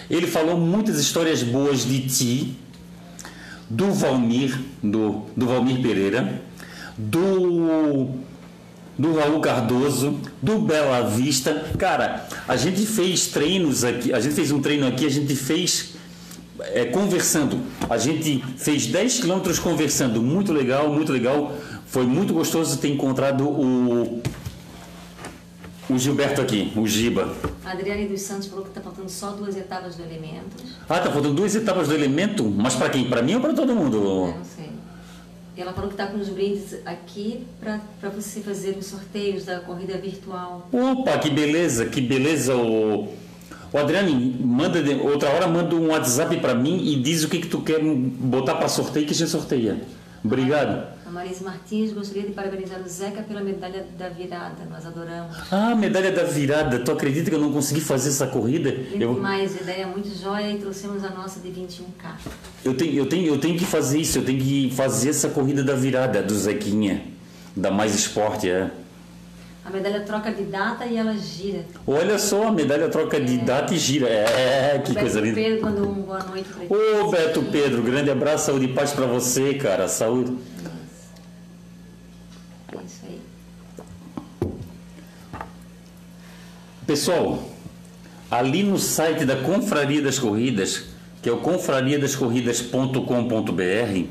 Ele 0.09 0.27
falou 0.29 0.57
muitas 0.57 1.01
histórias 1.01 1.43
boas 1.43 1.85
de 1.85 2.01
ti, 2.09 2.57
do 3.69 3.93
Valmir, 3.93 4.57
do, 4.83 5.23
do 5.37 5.47
Valmir 5.47 5.83
Pereira, 5.83 6.41
do 6.97 8.09
do 8.99 9.15
Raul 9.15 9.41
Cardoso, 9.41 10.21
do 10.43 10.59
Bela 10.59 11.09
Vista. 11.09 11.65
Cara, 11.79 12.29
a 12.47 12.55
gente 12.55 12.85
fez 12.85 13.29
treinos 13.29 13.83
aqui, 13.83 14.13
a 14.13 14.21
gente 14.21 14.35
fez 14.35 14.53
um 14.53 14.61
treino 14.61 14.87
aqui, 14.87 15.07
a 15.07 15.09
gente 15.09 15.35
fez 15.35 15.95
é, 16.63 16.85
conversando. 16.87 17.61
A 17.89 17.99
gente 17.99 18.43
fez 18.57 18.87
10 18.87 19.21
quilômetros 19.21 19.59
conversando, 19.59 20.23
muito 20.23 20.53
legal, 20.53 20.93
muito 20.93 21.13
legal. 21.13 21.55
Foi 21.87 22.07
muito 22.07 22.33
gostoso 22.33 22.79
ter 22.79 22.89
encontrado 22.89 23.49
o, 23.49 24.23
o 25.89 25.99
Gilberto 25.99 26.41
aqui, 26.41 26.73
o 26.77 26.87
Giba. 26.87 27.35
A 27.65 27.73
Adriane 27.73 28.07
dos 28.07 28.21
Santos 28.23 28.49
falou 28.49 28.65
que 28.65 28.71
está 28.71 28.81
faltando 28.81 29.11
só 29.11 29.31
duas 29.31 29.57
etapas 29.57 29.97
do 29.97 30.03
Elementos. 30.03 30.77
Ah, 30.89 30.99
está 30.99 31.11
faltando 31.11 31.35
duas 31.35 31.55
etapas 31.55 31.89
do 31.89 31.95
Elemento? 31.95 32.45
Mas 32.45 32.77
para 32.77 32.91
quem? 32.91 33.09
Para 33.09 33.23
mim 33.23 33.35
ou 33.35 33.41
para 33.41 33.53
todo 33.53 33.75
mundo? 33.75 33.99
Não 34.37 34.45
sei. 34.45 34.71
Ela 35.57 35.75
falou 35.75 35.89
que 35.91 35.95
está 35.95 36.07
com 36.07 36.19
os 36.19 36.29
brindes 36.29 36.77
aqui 36.87 37.47
para 37.61 38.09
você 38.09 38.41
fazer 38.41 38.79
os 38.79 38.87
sorteios 38.87 39.45
da 39.45 39.61
corrida 39.61 39.99
virtual. 39.99 40.69
Opa, 40.73 41.19
que 41.19 41.29
beleza, 41.29 41.85
que 41.85 42.01
beleza 42.01 42.57
o 42.57 43.09
o 43.73 43.79
Adriane, 43.79 44.37
manda 44.41 44.81
outra 45.03 45.31
hora 45.31 45.47
manda 45.47 45.75
um 45.77 45.89
WhatsApp 45.89 46.37
para 46.39 46.55
mim 46.55 46.83
e 46.85 47.01
diz 47.01 47.25
o 47.25 47.29
que, 47.29 47.39
que 47.39 47.49
tu 47.49 47.61
quer 47.61 47.81
botar 47.83 48.57
para 48.57 48.69
sorteio 48.69 49.07
que 49.07 49.13
a 49.13 49.17
gente 49.17 49.31
sorteia. 49.31 49.81
Obrigado. 50.25 51.01
A 51.07 51.11
Marisa 51.11 51.45
Martins 51.45 51.93
gostaria 51.93 52.23
de 52.23 52.33
parabenizar 52.33 52.81
o 52.81 52.89
Zeca 52.89 53.23
pela 53.23 53.41
medalha 53.41 53.85
da 53.99 54.09
virada. 54.09 54.65
Nós 54.71 54.87
adoramos. 54.87 55.37
Ah, 55.51 55.75
medalha 55.75 56.13
da 56.13 56.25
virada. 56.25 56.79
Tu 56.79 56.93
acredita 56.93 57.31
que 57.31 57.35
eu 57.35 57.41
não 57.41 57.53
consegui 57.53 57.81
fazer 57.81 58.11
essa 58.11 58.27
corrida? 58.27 58.71
Lindo 58.71 59.03
eu... 59.03 59.15
demais, 59.15 59.61
ideia 59.61 59.87
muito 59.87 60.09
jóia 60.17 60.53
e 60.53 60.59
trouxemos 60.59 61.03
a 61.03 61.11
nossa 61.11 61.41
de 61.41 61.49
21K. 61.49 62.13
Eu 62.65 62.75
tenho, 62.75 62.95
eu, 62.95 63.07
tenho, 63.07 63.27
eu 63.27 63.39
tenho 63.39 63.59
que 63.59 63.65
fazer 63.65 63.99
isso, 63.99 64.19
eu 64.19 64.25
tenho 64.25 64.41
que 64.41 64.71
fazer 64.73 65.11
essa 65.11 65.29
corrida 65.31 65.65
da 65.65 65.75
virada 65.75 66.23
do 66.23 66.35
Zequinha. 66.35 67.03
Da 67.57 67.71
Mais 67.71 67.95
Esporte, 67.95 68.49
é. 68.49 68.71
A 69.65 69.71
medalha 69.71 70.01
troca 70.01 70.33
de 70.33 70.43
data 70.45 70.87
e 70.87 70.97
ela 70.97 71.15
gira. 71.17 71.65
Olha 71.87 72.19
só, 72.19 72.49
a 72.49 72.53
medalha 72.53 72.89
troca 72.89 73.19
é. 73.19 73.21
de 73.21 73.37
data 73.39 73.73
e 73.75 73.79
gira. 73.79 74.09
É, 74.09 74.73
é 74.75 74.79
que 74.79 74.93
Beto 74.93 75.01
coisa 75.01 75.21
linda. 75.21 75.35
Pedro, 75.35 75.61
quando 75.61 75.89
um 75.89 76.03
boa 76.03 76.25
noite 76.25 76.49
pra 76.49 76.65
Ô, 76.77 77.11
Beto 77.11 77.43
Pedro, 77.45 77.83
grande 77.83 78.11
abraço, 78.11 78.47
saúde 78.47 78.65
e 78.65 78.73
paz 78.73 78.91
para 78.93 79.07
você, 79.07 79.55
cara. 79.55 79.87
Saúde. 79.87 80.37
É 82.73 82.77
isso 82.85 83.05
aí. 83.07 83.21
Pessoal, 86.87 87.43
ali 88.31 88.63
no 88.63 88.79
site 88.79 89.27
da 89.27 89.37
Confraria 89.37 90.01
das 90.01 90.19
Corridas, 90.19 90.85
que 91.21 91.29
é 91.29 91.33
o 91.33 91.37
confrariadascorridas.com.br, 91.37 94.05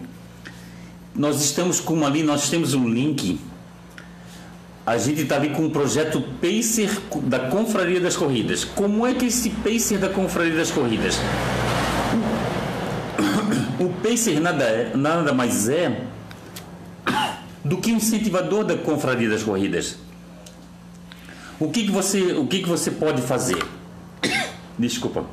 nós 1.15 1.41
estamos 1.41 1.79
com 1.79 2.05
ali, 2.05 2.21
nós 2.21 2.51
temos 2.51 2.75
um 2.75 2.87
link 2.87 3.39
a 4.89 4.97
gente 4.97 5.21
está 5.21 5.35
ali 5.35 5.51
com 5.51 5.65
um 5.65 5.69
projeto 5.69 6.19
Pacer 6.41 6.89
da 7.25 7.37
Confraria 7.37 8.01
das 8.01 8.17
Corridas. 8.17 8.63
Como 8.65 9.05
é 9.05 9.13
que 9.13 9.27
esse 9.27 9.51
Pacer 9.51 9.99
da 9.99 10.09
Confraria 10.09 10.55
das 10.55 10.71
Corridas? 10.71 11.19
O 13.79 13.89
Pacer 14.01 14.41
nada, 14.41 14.63
é, 14.63 14.91
nada 14.97 15.31
mais 15.31 15.69
é 15.69 16.01
do 17.63 17.77
que 17.77 17.93
um 17.93 17.97
incentivador 17.97 18.63
da 18.63 18.75
Confraria 18.77 19.29
das 19.29 19.43
Corridas. 19.43 19.97
O 21.59 21.69
que, 21.69 21.83
que, 21.83 21.91
você, 21.91 22.33
o 22.33 22.47
que, 22.47 22.63
que 22.63 22.67
você 22.67 22.89
pode 22.89 23.21
fazer? 23.21 23.63
Desculpa. 24.77 25.23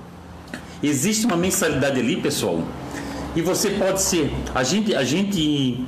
Existe 0.82 1.24
uma 1.24 1.36
mensalidade 1.36 1.98
ali, 1.98 2.16
pessoal, 2.16 2.62
e 3.34 3.40
você 3.40 3.70
pode 3.70 4.02
ser. 4.02 4.30
A 4.54 4.62
gente, 4.62 4.94
a 4.94 5.02
gente 5.02 5.82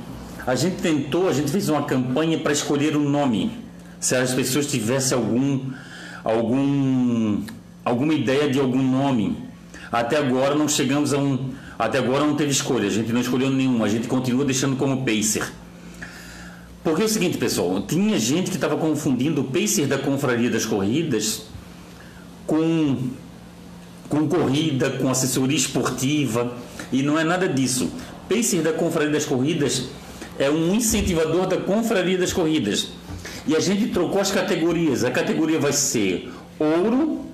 a 0.45 0.55
gente 0.55 0.77
tentou, 0.77 1.27
a 1.27 1.33
gente 1.33 1.51
fez 1.51 1.69
uma 1.69 1.83
campanha 1.83 2.37
para 2.39 2.51
escolher 2.51 2.95
um 2.95 3.07
nome. 3.07 3.51
Se 3.99 4.15
as 4.15 4.33
pessoas 4.33 4.67
tivessem 4.67 5.17
algum, 5.17 5.71
algum, 6.23 7.41
alguma 7.83 8.13
ideia 8.13 8.49
de 8.49 8.59
algum 8.59 8.81
nome. 8.81 9.37
Até 9.91 10.17
agora 10.17 10.55
não 10.55 10.67
chegamos 10.67 11.13
a 11.13 11.17
um. 11.17 11.49
Até 11.77 11.97
agora 11.97 12.25
não 12.25 12.35
teve 12.35 12.51
escolha, 12.51 12.87
a 12.87 12.91
gente 12.91 13.11
não 13.11 13.21
escolheu 13.21 13.49
nenhum, 13.49 13.83
a 13.83 13.87
gente 13.87 14.07
continua 14.07 14.43
deixando 14.43 14.75
como 14.75 15.05
Pacer. 15.05 15.49
Porque 16.83 17.01
é 17.01 17.05
o 17.05 17.09
seguinte, 17.09 17.37
pessoal, 17.37 17.81
tinha 17.81 18.19
gente 18.19 18.49
que 18.49 18.57
estava 18.57 18.75
confundindo 18.75 19.41
o 19.41 19.43
Pacer 19.45 19.87
da 19.87 19.97
Confraria 19.97 20.49
das 20.49 20.65
Corridas 20.65 21.43
com, 22.45 22.97
com 24.09 24.27
corrida, 24.27 24.89
com 24.89 25.09
assessoria 25.09 25.57
esportiva, 25.57 26.53
e 26.91 27.01
não 27.01 27.17
é 27.17 27.23
nada 27.23 27.47
disso. 27.47 27.89
Pacer 28.27 28.61
da 28.61 28.73
Confraria 28.73 29.11
das 29.11 29.25
Corridas 29.25 29.85
é 30.39 30.49
um 30.49 30.73
incentivador 30.73 31.47
da 31.47 31.57
confraria 31.57 32.17
das 32.17 32.31
corridas. 32.31 32.87
E 33.45 33.55
a 33.55 33.59
gente 33.59 33.87
trocou 33.87 34.21
as 34.21 34.31
categorias. 34.31 35.03
A 35.03 35.11
categoria 35.11 35.59
vai 35.59 35.73
ser 35.73 36.31
ouro, 36.57 37.25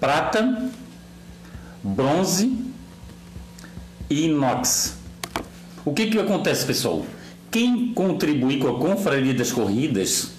prata, 0.00 0.70
bronze 1.82 2.56
e 4.08 4.24
inox. 4.24 4.96
O 5.84 5.92
que, 5.92 6.06
que 6.06 6.18
acontece, 6.18 6.64
pessoal? 6.64 7.04
Quem 7.50 7.92
contribuir 7.92 8.58
com 8.58 8.68
a 8.68 8.78
confraria 8.78 9.34
das 9.34 9.52
corridas, 9.52 10.30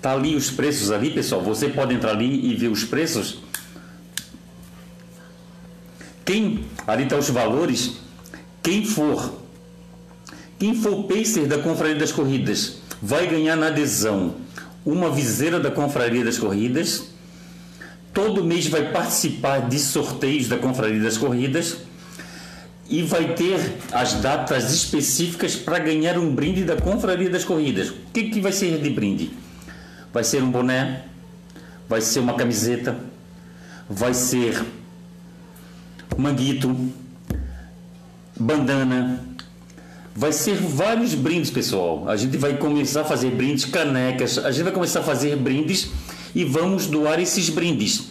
tá 0.00 0.12
ali 0.12 0.34
os 0.34 0.50
preços 0.50 0.90
ali, 0.90 1.10
pessoal. 1.10 1.42
Você 1.42 1.68
pode 1.68 1.94
entrar 1.94 2.12
ali 2.12 2.50
e 2.50 2.54
ver 2.54 2.68
os 2.68 2.84
preços. 2.84 3.38
Quem 6.24 6.64
ali 6.86 7.06
tá 7.06 7.16
os 7.16 7.28
valores. 7.28 7.98
Quem 8.62 8.84
for 8.84 9.39
quem 10.60 10.74
for 10.74 11.04
pacer 11.04 11.46
da 11.46 11.56
Confraria 11.58 11.96
das 11.96 12.12
Corridas 12.12 12.76
vai 13.00 13.26
ganhar 13.26 13.56
na 13.56 13.68
adesão 13.68 14.34
uma 14.84 15.10
viseira 15.10 15.58
da 15.58 15.70
Confraria 15.70 16.22
das 16.22 16.36
Corridas. 16.36 17.04
Todo 18.12 18.44
mês 18.44 18.66
vai 18.66 18.92
participar 18.92 19.70
de 19.70 19.78
sorteios 19.78 20.48
da 20.48 20.58
Confraria 20.58 21.00
das 21.00 21.16
Corridas 21.16 21.78
e 22.90 23.02
vai 23.02 23.32
ter 23.32 23.58
as 23.90 24.14
datas 24.14 24.70
específicas 24.70 25.56
para 25.56 25.78
ganhar 25.78 26.18
um 26.18 26.34
brinde 26.34 26.62
da 26.62 26.76
Confraria 26.76 27.30
das 27.30 27.42
Corridas. 27.42 27.88
O 27.88 27.94
que, 28.12 28.24
que 28.24 28.40
vai 28.40 28.52
ser 28.52 28.78
de 28.82 28.90
brinde? 28.90 29.30
Vai 30.12 30.24
ser 30.24 30.42
um 30.42 30.50
boné, 30.50 31.04
vai 31.88 32.02
ser 32.02 32.20
uma 32.20 32.34
camiseta, 32.34 32.98
vai 33.88 34.12
ser 34.12 34.62
manguito, 36.18 36.92
bandana, 38.38 39.29
Vai 40.14 40.32
ser 40.32 40.56
vários 40.56 41.14
brindes, 41.14 41.50
pessoal. 41.50 42.08
A 42.08 42.16
gente 42.16 42.36
vai 42.36 42.56
começar 42.56 43.02
a 43.02 43.04
fazer 43.04 43.30
brindes, 43.30 43.64
canecas, 43.64 44.38
a 44.38 44.50
gente 44.50 44.64
vai 44.64 44.72
começar 44.72 45.00
a 45.00 45.02
fazer 45.02 45.36
brindes 45.36 45.90
e 46.34 46.44
vamos 46.44 46.86
doar 46.86 47.20
esses 47.20 47.48
brindes. 47.48 48.08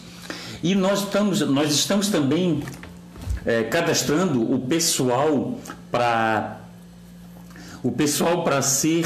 E 0.63 0.75
nós 0.75 1.03
estamos, 1.03 1.41
nós 1.41 1.71
estamos 1.71 2.07
também 2.07 2.63
é, 3.45 3.63
cadastrando 3.63 4.41
o 4.53 4.59
pessoal 4.59 5.59
para 5.91 6.59
o 7.81 7.91
pessoal 7.91 8.43
para 8.43 8.61
ser 8.61 9.05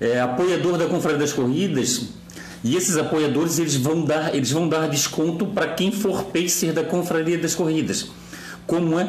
é, 0.00 0.20
apoiador 0.20 0.78
da 0.78 0.86
Confraria 0.86 1.18
das 1.18 1.34
Corridas 1.34 2.08
E 2.62 2.76
esses 2.76 2.96
apoiadores 2.96 3.58
eles 3.58 3.76
vão 3.76 4.04
dar, 4.04 4.34
eles 4.34 4.50
vão 4.50 4.66
dar 4.66 4.88
desconto 4.88 5.46
para 5.46 5.68
quem 5.68 5.92
for 5.92 6.24
pacer 6.24 6.72
da 6.72 6.82
Confraria 6.82 7.36
das 7.36 7.54
Corridas. 7.54 8.06
Como 8.66 8.98
é? 8.98 9.06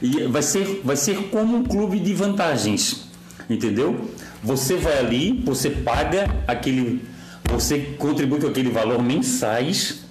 E 0.00 0.24
vai 0.24 0.42
ser, 0.42 0.80
vai 0.84 0.96
ser 0.96 1.16
como 1.30 1.56
um 1.56 1.64
clube 1.64 1.98
de 1.98 2.14
vantagens, 2.14 3.08
entendeu? 3.50 4.08
Você 4.42 4.76
vai 4.76 4.98
ali, 4.98 5.42
você 5.44 5.70
paga 5.70 6.32
aquele, 6.46 7.02
você 7.50 7.96
contribui 7.98 8.40
com 8.40 8.46
aquele 8.46 8.70
valor 8.70 9.02
mensais 9.02 10.04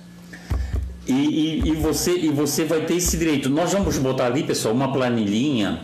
e, 1.08 1.14
e, 1.14 1.70
e 1.70 1.72
você 1.74 2.18
e 2.18 2.30
você 2.30 2.66
vai 2.66 2.82
ter 2.82 2.96
esse 2.96 3.18
direito. 3.18 3.50
Nós 3.50 3.72
vamos 3.72 3.98
botar 3.98 4.26
ali, 4.26 4.44
pessoal, 4.44 4.74
uma 4.74 4.92
planilhinha. 4.92 5.82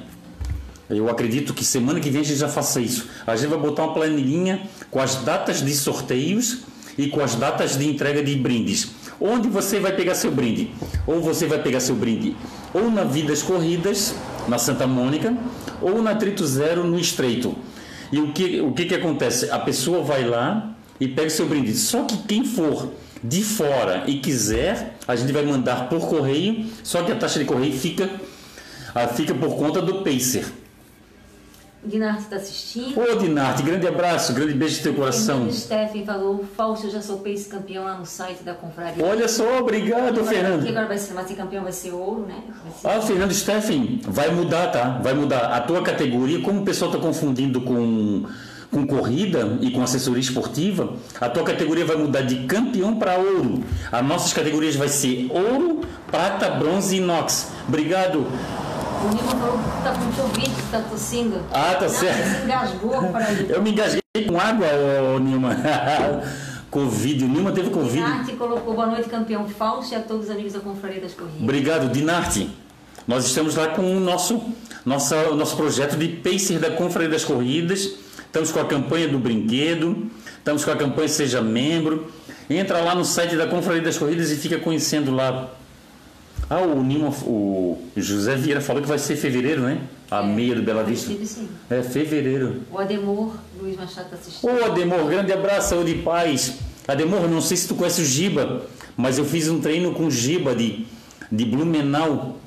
Eu 0.90 1.10
acredito 1.10 1.54
que 1.54 1.64
semana 1.64 2.00
que 2.00 2.10
vem 2.10 2.22
a 2.22 2.24
gente 2.26 2.38
já 2.38 2.50
faça 2.50 2.82
isso. 2.82 3.08
A 3.26 3.36
gente 3.38 3.50
vai 3.50 3.60
botar 3.60 3.86
uma 3.86 3.94
planilhinha 3.94 4.62
com 4.92 5.00
as 5.00 5.16
datas 5.16 5.62
de 5.64 5.74
sorteios 5.74 6.60
e 6.98 7.08
com 7.08 7.22
as 7.22 7.36
datas 7.36 7.78
de 7.78 7.88
entrega 7.88 8.24
de 8.24 8.36
brindes. 8.36 8.92
Onde 9.20 9.48
você 9.48 9.80
vai 9.80 9.96
pegar 9.96 10.16
seu 10.16 10.32
brinde? 10.32 10.72
Ou 11.08 11.22
você 11.22 11.46
vai 11.46 11.62
pegar 11.62 11.80
seu 11.80 11.96
brinde 11.96 12.36
ou 12.74 12.90
na 12.90 13.04
Vidas 13.04 13.44
Corridas, 13.44 14.16
na 14.48 14.58
Santa 14.58 14.88
Mônica, 14.88 15.36
ou 15.82 16.02
na 16.02 16.16
Trito 16.16 16.46
Zero, 16.46 16.84
no 16.84 17.00
Estreito. 17.00 17.56
E 18.12 18.20
o 18.20 18.34
que, 18.34 18.60
o 18.62 18.72
que, 18.72 18.86
que 18.86 18.96
acontece? 18.96 19.50
A 19.52 19.60
pessoa 19.60 20.04
vai 20.04 20.28
lá 20.28 20.76
e 21.00 21.08
pega 21.08 21.30
seu 21.30 21.48
brinde. 21.48 21.74
Só 21.76 22.04
que 22.04 22.18
quem 22.18 22.44
for 22.44 22.92
de 23.24 23.44
fora 23.44 24.04
e 24.08 24.20
quiser, 24.20 24.98
a 25.08 25.16
gente 25.16 25.32
vai 25.32 25.46
mandar 25.46 25.88
por 25.88 26.08
correio, 26.10 26.66
só 26.84 27.04
que 27.04 27.12
a 27.12 27.16
taxa 27.16 27.40
de 27.40 27.46
correio 27.46 27.74
fica, 27.74 28.10
ah, 28.94 29.08
fica 29.08 29.34
por 29.34 29.56
conta 29.56 29.82
do 29.82 30.04
Pacer. 30.04 30.46
O 31.84 31.90
Dinarte 31.90 32.22
está 32.22 32.38
assistindo. 32.38 32.98
Ô 32.98 33.16
Dinarte, 33.18 33.62
grande 33.62 33.86
abraço, 33.86 34.32
grande 34.34 34.54
beijo 34.54 34.78
no 34.78 34.84
teu 34.84 34.94
coração. 34.94 35.48
O 35.48 35.52
Steffen 35.52 36.06
falou, 36.06 36.46
Fausto, 36.56 36.88
eu 36.88 36.92
já 36.92 37.02
sou 37.02 37.18
pace 37.18 37.50
campeão 37.50 37.84
lá 37.84 37.98
no 37.98 38.06
site 38.06 38.42
da 38.42 38.54
confraria. 38.54 39.06
Olha 39.06 39.28
só, 39.28 39.60
obrigado, 39.60 40.20
agora, 40.20 40.26
Fernando. 40.26 40.66
Agora 40.66 40.88
vai 40.88 40.98
ser, 40.98 41.14
vai 41.14 41.28
ser 41.28 41.36
campeão, 41.36 41.64
vai 41.64 41.74
ser 41.74 41.92
ouro, 41.92 42.26
né? 42.26 42.42
Ser... 42.80 42.88
Ah, 42.88 43.02
Fernando 43.02 43.34
Steffen, 43.34 44.00
vai 44.08 44.32
mudar, 44.32 44.68
tá? 44.68 45.00
Vai 45.04 45.14
mudar. 45.14 45.54
A 45.54 45.60
tua 45.60 45.84
categoria, 45.84 46.42
como 46.42 46.62
o 46.62 46.64
pessoal 46.64 46.90
está 46.90 47.04
confundindo 47.06 47.60
com, 47.60 48.24
com 48.72 48.88
corrida 48.88 49.58
e 49.60 49.70
com 49.70 49.84
assessoria 49.84 50.22
esportiva, 50.22 50.94
a 51.20 51.28
tua 51.28 51.44
categoria 51.44 51.86
vai 51.86 51.98
mudar 51.98 52.22
de 52.22 52.46
campeão 52.46 52.96
para 52.96 53.18
ouro. 53.18 53.62
As 53.92 54.06
nossas 54.06 54.32
categorias 54.32 54.78
vai 54.78 54.88
ser 54.88 55.30
ouro, 55.30 55.82
prata, 56.10 56.50
bronze 56.50 56.96
e 56.96 57.00
inox. 57.00 57.52
Obrigado. 57.68 58.26
O 59.04 59.14
Nilma 59.14 59.32
falou 59.32 59.58
que 59.58 59.84
tá 59.84 59.94
com 59.94 60.40
que 60.40 60.72
tá 60.72 60.80
tossindo. 60.90 61.42
Ah, 61.52 61.76
tá 61.76 61.90
certo. 61.90 62.24
Se 62.24 62.44
engasgou 62.44 63.04
para 63.12 63.32
ele. 63.32 63.54
Eu 63.54 63.62
me 63.62 63.72
engasguei 63.72 64.02
com 64.28 64.40
água, 64.40 64.68
ô 65.16 65.20
Nilma. 65.20 65.56
Covid, 66.72 67.26
o 67.26 67.28
Nilma 67.28 67.52
teve 67.52 67.70
Covid. 67.70 67.94
Dinarte 67.94 68.34
colocou 68.34 68.74
boa 68.74 68.88
noite, 68.88 69.08
campeão 69.08 69.48
Fausto, 69.48 69.94
e 69.94 69.98
a 69.98 70.00
todos 70.00 70.26
os 70.26 70.32
amigos 70.32 70.54
da 70.54 70.60
Confraria 70.60 71.02
das 71.02 71.14
Corridas. 71.14 71.42
Obrigado, 71.42 71.92
Dinarte. 71.92 72.50
Nós 73.08 73.26
estamos 73.26 73.56
lá 73.56 73.68
com 73.68 73.96
o 73.96 74.00
nosso, 74.00 74.42
nossa, 74.86 75.30
o 75.30 75.36
nosso 75.36 75.56
projeto 75.58 75.98
de 75.98 76.08
Pacer 76.08 76.58
da 76.58 76.72
Confraria 76.72 77.10
das 77.10 77.26
Corridas. 77.26 77.96
Estamos 78.26 78.52
com 78.52 78.60
a 78.60 78.66
campanha 78.66 79.08
do 79.08 79.20
brinquedo, 79.20 80.10
estamos 80.38 80.66
com 80.66 80.72
a 80.72 80.76
campanha 80.76 81.08
Seja 81.10 81.42
Membro. 81.42 82.12
Entra 82.50 82.80
lá 82.80 82.96
no 82.96 83.06
site 83.06 83.36
da 83.36 83.46
Confraria 83.46 83.82
das 83.82 83.98
Corridas 83.98 84.32
e 84.32 84.38
fica 84.38 84.58
conhecendo 84.58 85.12
lá. 85.12 85.50
Ah, 86.50 86.62
o 86.62 86.84
Nilma, 86.84 87.10
o 87.26 87.80
José 87.96 88.36
Vieira 88.36 88.62
falou 88.62 88.82
que 88.82 88.88
vai 88.88 89.00
ser 89.00 89.16
fevereiro, 89.16 89.62
né? 89.62 89.80
A 90.12 90.22
meia 90.22 90.54
do 90.56 90.62
Bela 90.62 90.84
Vista. 90.84 91.12
Sim. 91.26 91.48
É 91.70 91.82
fevereiro. 91.82 92.62
O 92.72 92.78
Ademor, 92.78 93.34
Luiz 93.60 93.76
Machado 93.76 94.06
está 94.06 94.16
assistindo. 94.18 94.50
Ô 94.52 94.66
Ademor, 94.66 95.06
grande 95.10 95.32
abraço, 95.34 95.70
saúde 95.70 95.92
e 95.92 95.98
paz. 96.04 96.56
Ademor, 96.88 97.28
não 97.30 97.42
sei 97.42 97.58
se 97.58 97.68
tu 97.68 97.76
conhece 97.76 98.02
o 98.02 98.06
Giba, 98.06 98.68
mas 98.96 99.18
eu 99.18 99.26
fiz 99.26 99.48
um 99.50 99.60
treino 99.62 99.94
com 99.94 100.06
o 100.06 100.12
Giba 100.12 100.54
de, 100.54 100.86
de 101.32 101.46
Blumenau. 101.46 102.38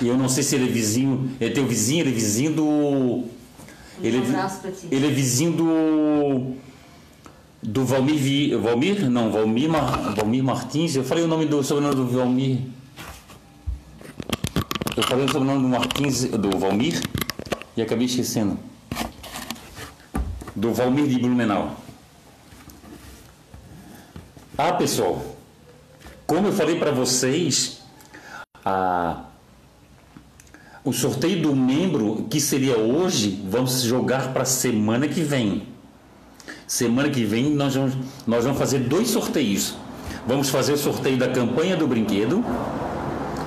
E 0.00 0.08
eu 0.08 0.16
não 0.16 0.28
sei 0.28 0.42
se 0.42 0.54
ele 0.56 0.64
é 0.68 0.72
vizinho, 0.72 1.30
é 1.40 1.48
teu 1.48 1.66
vizinho, 1.66 2.00
ele 2.02 2.10
é 2.10 2.14
vizinho 2.14 2.52
do. 2.52 3.24
Ele 4.02 4.16
é, 4.18 4.20
Um 4.20 4.24
abraço 4.30 4.60
para 4.60 4.70
ti. 4.72 4.88
ele 4.90 5.06
é 5.06 5.10
vizinho 5.10 5.52
do. 5.52 6.52
Do 7.62 7.84
Valmir. 7.84 8.16
Vi- 8.16 8.54
Valmir? 8.56 9.08
Não, 9.10 9.30
Valmir, 9.30 9.70
Valmir 10.16 10.42
Martins. 10.42 10.94
Eu 10.96 11.04
falei 11.04 11.24
o 11.24 11.28
nome 11.28 11.46
do 11.46 11.62
sobrenome 11.62 11.94
do 11.94 12.06
Valmir. 12.06 12.58
Eu 14.96 15.02
falei 15.02 15.26
o 15.26 15.28
sobrenome 15.30 15.60
do 15.60 15.68
Martins, 15.68 16.24
do 16.24 16.58
Valmir, 16.58 17.02
e 17.76 17.82
acabei 17.82 18.06
esquecendo. 18.06 18.58
Do 20.54 20.72
Valmir 20.72 21.06
de 21.06 21.18
Blumenau. 21.18 21.76
Ah, 24.56 24.72
pessoal, 24.72 25.22
como 26.26 26.48
eu 26.48 26.52
falei 26.52 26.78
para 26.78 26.92
vocês, 26.92 27.82
a, 28.64 29.24
o 30.82 30.94
sorteio 30.94 31.42
do 31.42 31.54
membro, 31.54 32.26
que 32.30 32.40
seria 32.40 32.78
hoje, 32.78 33.44
vamos 33.50 33.82
jogar 33.82 34.32
para 34.32 34.46
semana 34.46 35.06
que 35.06 35.20
vem. 35.20 35.68
Semana 36.66 37.10
que 37.10 37.22
vem 37.22 37.50
nós 37.50 37.74
vamos, 37.74 37.98
nós 38.26 38.44
vamos 38.44 38.58
fazer 38.58 38.78
dois 38.78 39.10
sorteios. 39.10 39.74
Vamos 40.26 40.48
fazer 40.48 40.72
o 40.72 40.78
sorteio 40.78 41.18
da 41.18 41.28
campanha 41.28 41.76
do 41.76 41.86
brinquedo 41.86 42.42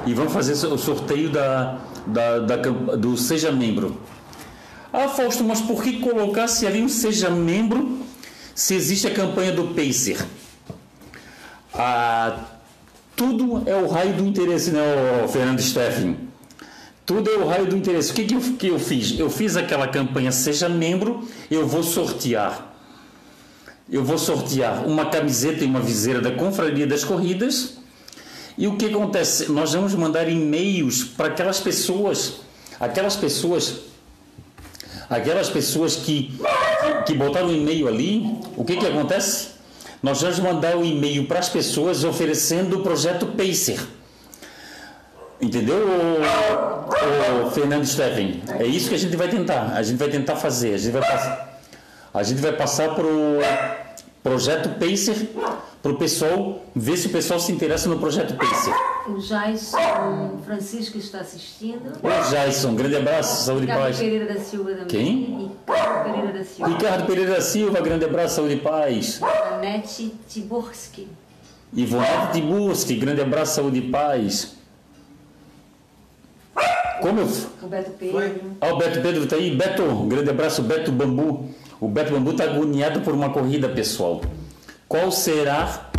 e 0.06 0.14
vamos 0.14 0.34
fazer 0.34 0.54
o 0.68 0.78
sorteio 0.78 1.30
da, 1.30 1.80
da, 2.06 2.40
da 2.40 2.56
do 2.56 3.18
Seja 3.18 3.52
Membro. 3.52 4.00
Ah, 4.92 5.08
Fausto, 5.08 5.44
mas 5.44 5.62
por 5.62 5.84
que 5.84 6.00
colocasse 6.00 6.66
ali 6.66 6.82
um 6.82 6.90
Seja 6.90 7.30
Membro 7.30 8.00
se 8.56 8.74
existe 8.74 9.08
a 9.08 9.12
campanha 9.12 9.52
do 9.52 9.76
Pacer? 9.76 10.18
Ah, 11.74 12.46
tudo 13.16 13.64
é 13.66 13.76
o 13.76 13.88
raio 13.88 14.14
do 14.14 14.26
interesse, 14.26 14.72
né, 14.72 14.82
Fernando 15.32 15.62
Steffen? 15.62 16.30
Tudo 17.06 17.30
é 17.30 17.38
o 17.38 17.48
raio 17.48 17.66
do 17.66 17.76
interesse. 17.76 18.12
O 18.12 18.14
que, 18.14 18.26
que, 18.26 18.36
eu, 18.36 18.40
que 18.40 18.68
eu 18.68 18.80
fiz? 18.80 19.18
Eu 19.18 19.30
fiz 19.30 19.56
aquela 19.58 19.88
campanha 19.88 20.32
Seja 20.32 20.70
Membro, 20.70 21.28
eu 21.50 21.68
vou 21.68 21.84
sortear. 21.84 22.68
Eu 23.92 24.04
vou 24.04 24.18
sortear 24.18 24.86
uma 24.86 25.08
camiseta 25.08 25.64
e 25.64 25.68
uma 25.68 25.80
viseira 25.80 26.22
da 26.22 26.32
Confraria 26.32 26.86
das 26.86 27.04
Corridas. 27.04 27.79
E 28.60 28.68
o 28.68 28.76
que 28.76 28.88
acontece? 28.88 29.50
Nós 29.50 29.74
vamos 29.74 29.96
mandar 29.96 30.28
e-mails 30.28 31.02
para 31.02 31.28
aquelas 31.28 31.62
pessoas, 31.62 32.42
aquelas 32.78 33.16
pessoas, 33.16 33.84
aquelas 35.10 35.50
pessoas 35.50 35.96
que, 35.96 36.38
que 37.06 37.14
botaram 37.14 37.48
o 37.48 37.56
e-mail 37.56 37.88
ali. 37.88 38.38
O 38.58 38.66
que, 38.66 38.76
que 38.76 38.86
acontece? 38.86 39.52
Nós 40.04 40.22
vamos 40.22 40.40
mandar 40.40 40.76
o 40.76 40.84
e-mail 40.84 41.26
para 41.26 41.40
as 41.40 41.48
pessoas 41.48 42.04
oferecendo 42.04 42.80
o 42.80 42.84
projeto 42.84 43.28
Pacer. 43.28 43.80
Entendeu, 45.40 45.78
ô, 45.78 47.46
ô, 47.48 47.52
Fernando 47.52 47.86
Steffen? 47.86 48.44
É 48.60 48.66
isso 48.66 48.90
que 48.90 48.96
a 48.96 49.00
gente 49.00 49.16
vai 49.16 49.30
tentar. 49.30 49.72
A 49.74 49.82
gente 49.82 49.98
vai 49.98 50.10
tentar 50.10 50.36
fazer. 50.36 50.74
A 50.74 50.78
gente 50.78 50.92
vai 50.92 51.02
passar, 51.10 51.62
a 52.14 52.24
gente 52.24 52.42
vai 52.42 52.52
passar 52.52 52.94
para 52.94 53.06
o 53.06 53.40
projeto 54.24 54.78
Pacer 54.80 55.30
para 55.82 55.92
o 55.92 55.98
pessoal 55.98 56.62
ver 56.76 56.98
se 56.98 57.08
o 57.08 57.10
pessoal 57.10 57.40
se 57.40 57.52
interessa 57.52 57.88
no 57.90 58.00
projeto 58.00 58.36
Pacer. 58.36 58.74
O 59.08 59.18
Jason 59.18 60.40
Francisco 60.46 60.98
está 60.98 61.20
assistindo. 61.20 61.94
Ô 62.04 62.30
Jason, 62.30 62.76
grande 62.76 62.98
abraço, 62.98 63.46
saúde 63.46 63.64
e 63.64 63.68
Ricardo 63.68 63.84
paz. 63.84 63.98
Pereira 63.98 64.34
da 64.34 64.40
Silva 64.40 64.72
também. 64.72 64.88
Quem? 64.88 65.52
Ricardo 65.68 66.04
Pereira 66.04 66.38
da 66.38 66.44
Silva. 66.44 66.72
Ricardo 66.72 67.06
Pereira 67.08 67.32
da 67.36 67.42
Silva, 67.42 67.82
grande 67.82 68.06
abraço, 68.06 68.36
saúde 68.36 68.54
e 68.54 68.60
paz. 68.60 69.22
Anete 69.24 70.14
Tiborski. 70.28 71.08
Ivonete 71.74 72.34
Tiburski, 72.34 72.96
grande 72.96 73.22
abraço, 73.22 73.56
saúde 73.56 73.80
e 73.80 73.90
paz. 73.90 74.60
Como 77.02 77.22
eu. 77.22 77.28
O 77.64 77.68
Beto 77.68 77.92
Pedro. 77.92 78.58
Ah, 78.60 78.74
o 78.74 78.78
Beto 78.78 79.02
Pedro 79.02 79.26
tá 79.26 79.36
aí. 79.38 79.56
Beto, 79.56 79.84
grande 80.08 80.30
abraço, 80.30 80.62
Beto 80.62 80.92
Bambu. 80.92 81.50
O 81.80 81.88
Beto 81.88 82.12
Bambu 82.12 82.34
tá 82.34 82.44
agoniado 82.44 83.02
por 83.02 83.14
uma 83.14 83.30
corrida, 83.30 83.70
pessoal. 83.70 84.22
Qual 84.88 85.12
será, 85.12 85.90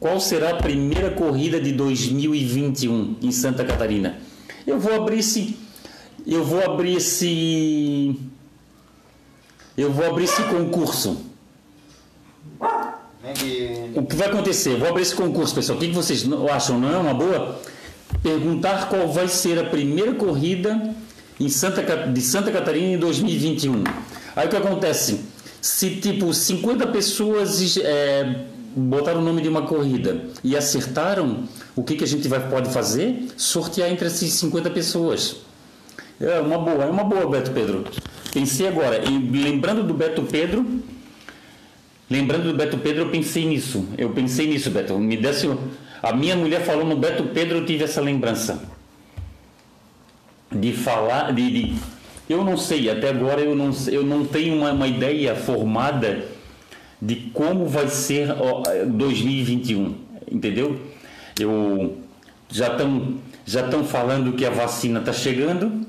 qual 0.00 0.18
será 0.18 0.50
a 0.50 0.54
primeira 0.54 1.10
corrida 1.10 1.60
de 1.60 1.72
2021 1.72 3.16
em 3.22 3.30
Santa 3.30 3.64
Catarina? 3.64 4.18
Eu 4.66 4.80
vou 4.80 4.94
abrir 4.94 5.20
esse, 5.20 5.56
eu 6.26 6.44
vou 6.44 6.64
abrir 6.64 6.96
esse, 6.96 8.18
eu 9.76 9.92
vou 9.92 10.06
abrir 10.06 10.24
esse 10.24 10.42
concurso. 10.44 11.24
O 13.94 14.02
que 14.04 14.16
vai 14.16 14.28
acontecer? 14.28 14.76
Vou 14.76 14.88
abrir 14.88 15.02
esse 15.02 15.14
concurso, 15.14 15.54
pessoal. 15.54 15.78
O 15.78 15.80
que 15.80 15.88
vocês 15.90 16.26
acham? 16.50 16.80
Não 16.80 16.92
é 16.92 16.98
uma 16.98 17.14
boa? 17.14 17.60
Perguntar 18.22 18.88
qual 18.88 19.06
vai 19.08 19.28
ser 19.28 19.58
a 19.58 19.64
primeira 19.64 20.14
corrida 20.14 20.94
em 21.38 21.48
Santa, 21.48 21.82
de 22.08 22.20
Santa 22.20 22.50
Catarina 22.50 22.94
em 22.94 22.98
2021. 22.98 23.84
Aí 24.38 24.46
o 24.46 24.50
que 24.50 24.56
acontece? 24.56 25.20
Se 25.60 25.96
tipo 25.96 26.32
50 26.32 26.86
pessoas 26.86 27.76
é, 27.76 28.44
botaram 28.76 29.20
o 29.20 29.24
nome 29.24 29.42
de 29.42 29.48
uma 29.48 29.62
corrida 29.62 30.26
e 30.44 30.56
acertaram, 30.56 31.48
o 31.74 31.82
que, 31.82 31.96
que 31.96 32.04
a 32.04 32.06
gente 32.06 32.28
vai, 32.28 32.48
pode 32.48 32.72
fazer? 32.72 33.26
Sortear 33.36 33.90
entre 33.90 34.06
essas 34.06 34.30
50 34.30 34.70
pessoas. 34.70 35.38
É 36.20 36.38
uma 36.38 36.56
boa, 36.58 36.84
é 36.84 36.86
uma 36.88 37.02
boa, 37.02 37.28
Beto 37.28 37.50
Pedro. 37.50 37.84
Pensei 38.32 38.68
agora, 38.68 39.02
e 39.04 39.18
lembrando 39.18 39.82
do 39.82 39.92
Beto 39.92 40.22
Pedro, 40.22 40.64
Lembrando 42.08 42.44
do 42.44 42.54
Beto 42.54 42.78
Pedro, 42.78 43.02
eu 43.02 43.10
pensei 43.10 43.44
nisso. 43.44 43.86
Eu 43.98 44.10
pensei 44.10 44.46
nisso, 44.46 44.70
Beto. 44.70 44.96
Me 44.98 45.16
desse. 45.16 45.46
A 46.00 46.14
minha 46.14 46.36
mulher 46.36 46.62
falou 46.64 46.86
no 46.86 46.96
Beto 46.96 47.24
Pedro, 47.24 47.58
eu 47.58 47.66
tive 47.66 47.84
essa 47.84 48.00
lembrança. 48.00 48.62
De 50.50 50.72
falar. 50.72 51.32
De, 51.34 51.50
de- 51.50 51.97
eu 52.28 52.44
não 52.44 52.56
sei, 52.56 52.90
até 52.90 53.08
agora 53.08 53.40
eu 53.40 53.56
não, 53.56 53.70
eu 53.90 54.02
não 54.04 54.24
tenho 54.24 54.56
uma, 54.56 54.72
uma 54.72 54.86
ideia 54.86 55.34
formada 55.34 56.24
de 57.00 57.14
como 57.32 57.66
vai 57.66 57.88
ser 57.88 58.30
ó, 58.38 58.62
2021. 58.86 59.94
Entendeu? 60.30 60.78
Eu 61.38 61.96
já 62.50 62.68
estão 62.68 63.14
já 63.46 63.64
estão 63.64 63.82
falando 63.82 64.34
que 64.34 64.44
a 64.44 64.50
vacina 64.50 65.00
está 65.00 65.12
chegando. 65.12 65.86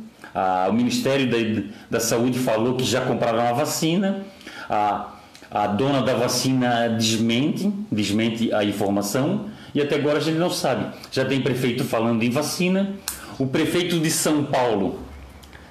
O 0.69 0.71
Ministério 0.71 1.29
da, 1.29 1.63
da 1.91 1.99
Saúde 1.99 2.39
falou 2.39 2.75
que 2.75 2.85
já 2.85 3.01
compraram 3.01 3.41
a 3.41 3.51
vacina. 3.51 4.23
A, 4.69 5.15
a 5.51 5.67
dona 5.67 6.01
da 6.01 6.13
vacina 6.13 6.87
desmente, 6.87 7.69
desmente 7.91 8.53
a 8.53 8.63
informação. 8.63 9.47
E 9.75 9.81
até 9.81 9.95
agora 9.95 10.19
a 10.19 10.21
gente 10.21 10.37
não 10.37 10.49
sabe. 10.49 10.85
Já 11.11 11.25
tem 11.25 11.41
prefeito 11.41 11.83
falando 11.83 12.23
em 12.23 12.29
vacina. 12.29 12.93
O 13.37 13.45
prefeito 13.47 13.99
de 13.99 14.09
São 14.09 14.45
Paulo 14.45 14.99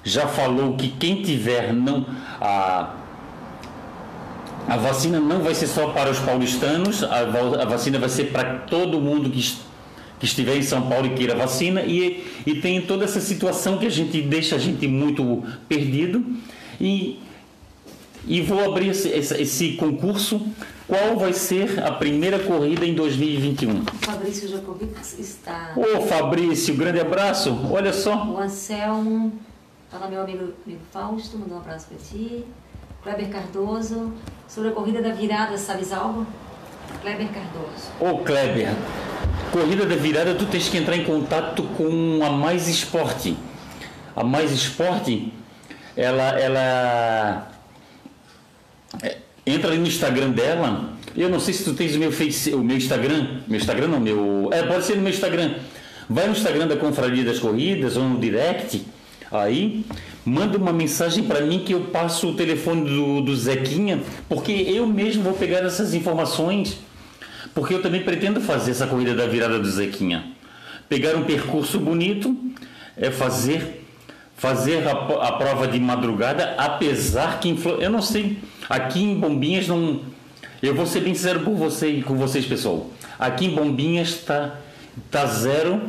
já 0.03 0.27
falou 0.27 0.75
que 0.75 0.87
quem 0.89 1.21
tiver 1.21 1.73
não 1.73 2.05
a 2.39 2.95
a 4.69 4.77
vacina 4.77 5.19
não 5.19 5.41
vai 5.41 5.55
ser 5.55 5.65
só 5.65 5.89
para 5.89 6.11
os 6.11 6.19
paulistanos, 6.19 7.03
a, 7.03 7.21
a 7.21 7.65
vacina 7.65 7.97
vai 7.97 8.07
ser 8.07 8.25
para 8.25 8.59
todo 8.59 9.01
mundo 9.01 9.27
que, 9.31 9.41
que 10.19 10.25
estiver 10.25 10.57
em 10.57 10.61
São 10.61 10.87
Paulo 10.87 11.07
e 11.07 11.15
queira 11.15 11.35
vacina. 11.35 11.81
E, 11.81 12.23
e 12.45 12.53
tem 12.61 12.79
toda 12.79 13.03
essa 13.03 13.19
situação 13.19 13.79
que 13.79 13.87
a 13.87 13.89
gente 13.89 14.21
deixa 14.21 14.57
a 14.57 14.59
gente 14.59 14.87
muito 14.87 15.43
perdido. 15.67 16.23
E, 16.79 17.19
e 18.27 18.41
vou 18.41 18.63
abrir 18.63 18.89
esse, 18.89 19.09
esse, 19.09 19.41
esse 19.41 19.71
concurso. 19.73 20.39
Qual 20.87 21.17
vai 21.17 21.33
ser 21.33 21.83
a 21.83 21.91
primeira 21.91 22.37
corrida 22.37 22.85
em 22.85 22.93
2021? 22.93 23.71
O 23.71 23.83
Fabrício 24.01 24.49
Jacobi 24.49 24.87
está. 25.17 25.73
Ô 25.75 26.01
Fabrício, 26.01 26.75
grande 26.75 26.99
abraço. 26.99 27.57
Olha 27.71 27.91
só. 27.93 28.23
O 28.25 28.37
Anselmo, 28.37 29.33
fala 29.89 30.07
meu 30.07 30.21
amigo, 30.21 30.53
amigo 30.65 30.81
Fausto, 30.91 31.37
mandou 31.37 31.57
um 31.57 31.61
abraço 31.61 31.87
para 31.87 31.97
ti. 31.97 32.45
Kleber 33.01 33.29
Cardoso, 33.29 34.13
sobre 34.47 34.69
a 34.69 34.71
corrida 34.73 35.01
da 35.01 35.11
virada, 35.11 35.57
sabes 35.57 35.91
algo? 35.91 36.27
Kleber 37.01 37.27
Cardoso. 37.29 37.89
Ô 37.99 38.19
Kleber, 38.23 38.73
corrida 39.51 39.85
da 39.85 39.95
virada, 39.95 40.35
tu 40.35 40.45
tens 40.45 40.67
que 40.67 40.77
entrar 40.77 40.95
em 40.95 41.05
contato 41.05 41.63
com 41.77 42.19
a 42.23 42.29
Mais 42.29 42.67
Esporte. 42.67 43.37
A 44.15 44.23
Mais 44.23 44.51
Esporte, 44.51 45.33
ela, 45.95 46.37
ela 46.39 47.51
é, 49.01 49.17
entra 49.45 49.71
ali 49.71 49.79
no 49.79 49.87
Instagram 49.87 50.31
dela. 50.31 50.93
Eu 51.15 51.29
não 51.29 51.39
sei 51.39 51.53
se 51.53 51.63
tu 51.63 51.73
tens 51.73 51.95
o 51.95 51.99
meu 51.99 52.11
face, 52.11 52.53
o 52.53 52.63
meu 52.63 52.77
Instagram, 52.77 53.41
meu 53.47 53.57
Instagram 53.57 53.87
não, 53.87 53.99
meu, 53.99 54.49
é 54.51 54.61
pode 54.63 54.83
ser 54.83 54.95
no 54.95 55.01
meu 55.01 55.11
Instagram. 55.11 55.55
Vai 56.09 56.25
no 56.25 56.33
Instagram 56.33 56.67
da 56.67 56.75
Confraria 56.75 57.23
das 57.23 57.39
Corridas 57.39 57.95
ou 57.95 58.03
no 58.03 58.19
direct, 58.19 58.85
aí 59.31 59.85
manda 60.25 60.57
uma 60.57 60.73
mensagem 60.73 61.23
para 61.23 61.41
mim 61.41 61.59
que 61.59 61.73
eu 61.73 61.81
passo 61.81 62.29
o 62.29 62.33
telefone 62.35 62.89
do, 62.89 63.21
do 63.21 63.35
Zequinha, 63.35 64.01
porque 64.27 64.51
eu 64.51 64.85
mesmo 64.87 65.23
vou 65.23 65.33
pegar 65.33 65.59
essas 65.59 65.93
informações 65.93 66.77
porque 67.53 67.73
eu 67.73 67.81
também 67.81 68.03
pretendo 68.03 68.39
fazer 68.41 68.71
essa 68.71 68.87
corrida 68.87 69.15
da 69.15 69.27
virada 69.27 69.59
do 69.59 69.69
Zequinha. 69.69 70.23
Pegar 70.87 71.15
um 71.15 71.23
percurso 71.23 71.79
bonito, 71.79 72.35
é 72.95 73.11
fazer 73.11 73.85
fazer 74.35 74.87
a, 74.87 74.91
a 74.91 75.31
prova 75.33 75.67
de 75.67 75.77
madrugada, 75.81 76.55
apesar 76.57 77.41
que 77.41 77.53
eu 77.79 77.89
não 77.89 78.01
sei, 78.01 78.37
aqui 78.69 79.03
em 79.03 79.19
Bombinhas 79.19 79.67
não 79.67 79.99
eu 80.63 80.73
vou 80.73 80.85
ser 80.85 81.01
bem 81.01 81.13
sincero 81.13 81.41
com 81.41 81.55
você 81.55 82.01
com 82.05 82.15
vocês, 82.15 82.45
pessoal. 82.45 82.89
Aqui 83.17 83.47
em 83.47 83.55
Bombinhas 83.55 84.23
tá 84.23 84.55
tá 85.11 85.25
zero 85.25 85.81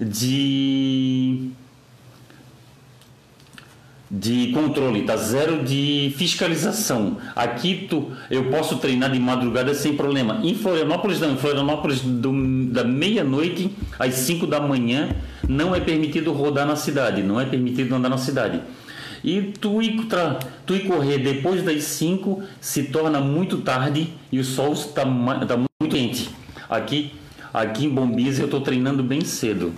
de 0.00 1.50
de 4.10 4.52
controle, 4.52 5.02
tá 5.02 5.16
zero 5.16 5.64
de 5.64 6.12
fiscalização. 6.16 7.16
Aqui 7.34 7.86
tu, 7.88 8.12
eu 8.30 8.44
posso 8.50 8.76
treinar 8.76 9.10
de 9.10 9.18
madrugada 9.18 9.74
sem 9.74 9.94
problema. 9.96 10.40
Em 10.42 10.54
Florianópolis 10.54 11.20
não, 11.20 11.32
em 11.32 11.36
Florianópolis 11.36 12.00
do- 12.00 12.66
da 12.66 12.84
meia-noite 12.84 13.70
às 13.98 14.14
5 14.14 14.46
da 14.46 14.60
manhã 14.60 15.08
não 15.48 15.74
é 15.74 15.80
permitido 15.80 16.32
rodar 16.32 16.66
na 16.66 16.76
cidade, 16.76 17.22
não 17.22 17.40
é 17.40 17.44
permitido 17.46 17.94
andar 17.94 18.08
na 18.08 18.18
cidade. 18.18 18.60
E 19.24 19.40
tu 19.58 19.80
ir, 19.80 20.06
tu 20.66 20.74
ir 20.74 20.80
correr 20.86 21.18
depois 21.18 21.62
das 21.62 21.82
5 21.84 22.42
se 22.60 22.84
torna 22.84 23.20
muito 23.20 23.58
tarde 23.62 24.10
e 24.30 24.38
o 24.38 24.44
sol 24.44 24.74
está 24.74 25.02
tá 25.02 25.56
muito 25.56 25.88
quente. 25.88 26.28
Aqui, 26.68 27.12
aqui 27.52 27.86
em 27.86 27.88
Bombis 27.88 28.38
eu 28.38 28.44
estou 28.44 28.60
treinando 28.60 29.02
bem 29.02 29.22
cedo. 29.22 29.72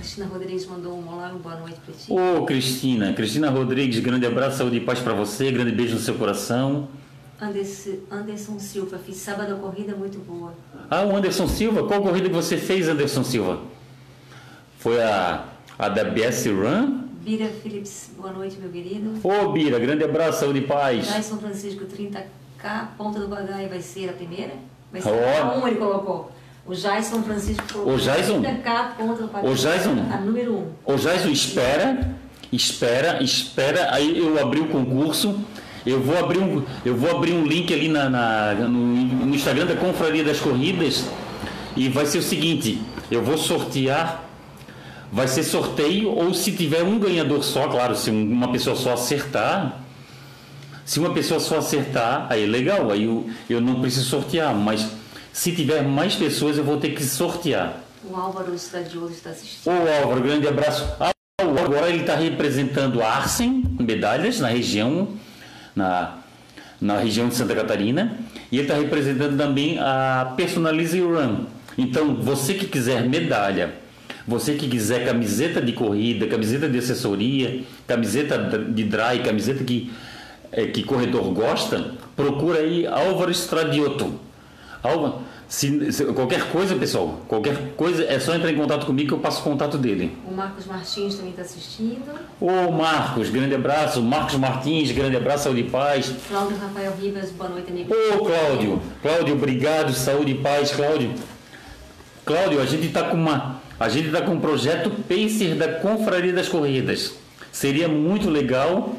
Cristina 0.00 0.26
Rodrigues 0.26 0.66
mandou 0.66 0.98
um 0.98 1.06
olá, 1.12 1.28
uma 1.28 1.38
boa 1.38 1.56
noite 1.56 1.76
para 1.84 1.94
ti. 1.94 2.10
Ô 2.10 2.46
Cristina, 2.46 3.12
Cristina 3.12 3.50
Rodrigues, 3.50 4.00
grande 4.00 4.24
abraço, 4.24 4.56
saúde 4.56 4.76
e 4.78 4.80
paz 4.80 4.98
para 4.98 5.12
você, 5.12 5.52
grande 5.52 5.72
beijo 5.72 5.94
no 5.94 6.00
seu 6.00 6.14
coração. 6.14 6.88
Anderson, 7.38 7.96
Anderson 8.10 8.58
Silva, 8.58 8.98
fiz 8.98 9.16
sábado 9.16 9.52
a 9.52 9.56
corrida 9.56 9.94
muito 9.94 10.18
boa. 10.18 10.54
Ah, 10.90 11.04
o 11.04 11.14
Anderson 11.14 11.46
Silva, 11.46 11.86
qual 11.86 12.00
corrida 12.00 12.28
que 12.30 12.34
você 12.34 12.56
fez, 12.56 12.88
Anderson 12.88 13.22
Silva? 13.22 13.60
Foi 14.78 15.02
a, 15.02 15.44
a 15.78 15.88
da 15.90 16.04
BS 16.04 16.46
Run? 16.46 17.04
Bira 17.20 17.48
Phillips, 17.62 18.10
boa 18.16 18.32
noite, 18.32 18.56
meu 18.58 18.70
querido. 18.70 19.20
Ô 19.22 19.52
Bira, 19.52 19.78
grande 19.78 20.02
abraço, 20.02 20.40
saúde 20.40 20.60
e 20.60 20.66
paz. 20.66 21.12
Jason 21.12 21.36
Francisco, 21.36 21.84
30K, 21.84 22.88
Ponta 22.96 23.20
do 23.20 23.28
Bagaio 23.28 23.68
vai 23.68 23.82
ser 23.82 24.08
a 24.08 24.14
primeira? 24.14 24.54
Vai 24.90 25.02
ser 25.02 25.10
Ó. 25.10 25.42
a 25.42 25.58
um, 25.58 25.68
ele 25.68 25.76
colocou. 25.76 26.32
O 26.66 26.74
Jason 26.74 27.22
Francisco 27.22 27.62
colocou 27.72 27.94
Ô, 27.94 27.96
Jason? 27.98 28.42
30K, 28.42 28.96
Ponta 28.96 29.22
do 29.22 29.28
Bagaio. 29.28 29.52
Ô, 29.52 29.56
Jason? 29.56 29.90
A 30.12 30.16
número 30.18 30.52
1. 30.54 30.56
Um. 30.58 30.66
Ô 30.84 30.96
Jason, 30.96 31.28
espera, 31.28 32.14
espera, 32.52 33.22
espera, 33.22 33.92
aí 33.94 34.18
eu 34.18 34.40
abri 34.40 34.60
o 34.60 34.66
concurso, 34.68 35.40
eu 35.84 36.00
vou 36.00 36.16
abrir 36.18 36.38
um, 36.38 36.62
eu 36.84 36.94
vou 36.94 37.10
abrir 37.10 37.32
um 37.32 37.44
link 37.44 37.72
ali 37.72 37.88
na, 37.88 38.08
na- 38.08 38.54
no, 38.54 38.68
no 38.68 39.34
Instagram 39.34 39.66
da 39.66 39.74
Confraria 39.76 40.22
das 40.22 40.38
Corridas 40.38 41.06
e 41.76 41.88
vai 41.88 42.06
ser 42.06 42.18
o 42.18 42.22
seguinte, 42.22 42.80
eu 43.10 43.22
vou 43.22 43.38
sortear, 43.38 44.24
vai 45.10 45.26
ser 45.26 45.42
sorteio 45.42 46.10
ou 46.10 46.32
se 46.34 46.52
tiver 46.52 46.82
um 46.84 46.98
ganhador 46.98 47.42
só, 47.42 47.66
claro, 47.68 47.96
se 47.96 48.10
um- 48.10 48.30
uma 48.30 48.52
pessoa 48.52 48.76
só 48.76 48.92
acertar, 48.92 49.80
se 50.84 51.00
uma 51.00 51.10
pessoa 51.14 51.40
só 51.40 51.58
acertar, 51.58 52.26
aí 52.30 52.46
legal, 52.46 52.90
aí 52.90 53.04
eu, 53.04 53.28
eu 53.48 53.60
não 53.60 53.80
preciso 53.80 54.04
sortear, 54.08 54.54
mas 54.54 54.86
se 55.32 55.52
tiver 55.52 55.82
mais 55.82 56.14
pessoas 56.14 56.58
eu 56.58 56.64
vou 56.64 56.76
ter 56.78 56.90
que 56.90 57.02
sortear. 57.02 57.82
O 58.04 58.16
Álvaro 58.16 58.54
Estadioso 58.54 59.12
está 59.12 59.30
assistindo. 59.30 59.72
Ô 59.72 60.02
Álvaro, 60.02 60.22
grande 60.22 60.48
abraço. 60.48 60.88
Ah, 60.98 61.12
o 61.42 61.58
agora 61.58 61.88
ele 61.88 62.00
está 62.00 62.16
representando 62.16 63.02
a 63.02 63.08
Arsen, 63.08 63.64
medalhas, 63.78 64.40
na 64.40 64.48
região, 64.48 65.08
na, 65.76 66.18
na 66.80 66.98
região 66.98 67.28
de 67.28 67.34
Santa 67.34 67.54
Catarina. 67.54 68.18
E 68.50 68.56
ele 68.56 68.66
está 68.66 68.74
representando 68.74 69.36
também 69.36 69.78
a 69.78 70.32
Personalize 70.36 70.98
Run. 71.00 71.44
Então, 71.76 72.16
você 72.16 72.54
que 72.54 72.66
quiser 72.66 73.08
medalha, 73.08 73.74
você 74.26 74.54
que 74.54 74.68
quiser 74.68 75.04
camiseta 75.04 75.60
de 75.60 75.72
corrida, 75.72 76.26
camiseta 76.26 76.68
de 76.68 76.78
assessoria, 76.78 77.62
camiseta 77.86 78.38
de 78.38 78.84
dry, 78.84 79.22
camiseta 79.24 79.62
que, 79.62 79.92
eh, 80.52 80.66
que 80.66 80.82
corredor 80.82 81.32
gosta, 81.32 81.94
procura 82.16 82.60
aí 82.60 82.86
Álvaro 82.86 83.30
Stradiotto. 83.30 84.29
Álvaro, 84.82 85.18
se, 85.46 85.92
se- 85.92 86.04
qualquer 86.06 86.48
coisa, 86.50 86.74
pessoal, 86.74 87.20
qualquer 87.28 87.74
coisa, 87.76 88.04
é 88.04 88.18
só 88.18 88.34
entrar 88.34 88.50
em 88.50 88.56
contato 88.56 88.86
comigo 88.86 89.08
que 89.08 89.14
eu 89.14 89.18
passo 89.18 89.40
o 89.40 89.44
contato 89.44 89.76
dele. 89.76 90.16
O 90.26 90.32
Marcos 90.32 90.64
Martins 90.66 91.16
também 91.16 91.30
está 91.30 91.42
assistindo. 91.42 92.02
Ô 92.40 92.70
Marcos, 92.72 93.28
grande 93.30 93.54
abraço. 93.54 94.00
Marcos 94.00 94.36
Martins, 94.36 94.90
grande 94.92 95.16
abraço, 95.16 95.44
saúde 95.44 95.60
e 95.60 95.64
paz. 95.70 96.12
Cláudio 96.28 96.56
Rafael 96.56 96.94
Ribas, 96.98 97.30
boa 97.30 97.50
noite, 97.50 97.70
amigo. 97.70 97.92
Ô 97.92 98.24
Cláudio, 98.24 98.80
Cláudio, 99.02 99.34
obrigado, 99.34 99.92
saúde 99.92 100.32
e 100.32 100.34
paz, 100.36 100.70
Cláudio. 100.70 101.12
Cláudio, 102.24 102.60
a 102.60 102.64
gente 102.66 102.86
está 102.86 103.02
com 103.04 103.16
uma, 103.16 103.60
a 103.78 103.88
gente 103.88 104.06
está 104.06 104.22
com 104.22 104.32
um 104.32 104.40
projeto 104.40 104.90
Pacer 105.08 105.54
da 105.56 105.68
Confraria 105.80 106.32
das 106.32 106.48
Corridas. 106.48 107.14
Seria 107.50 107.88
muito 107.88 108.30
legal 108.30 108.94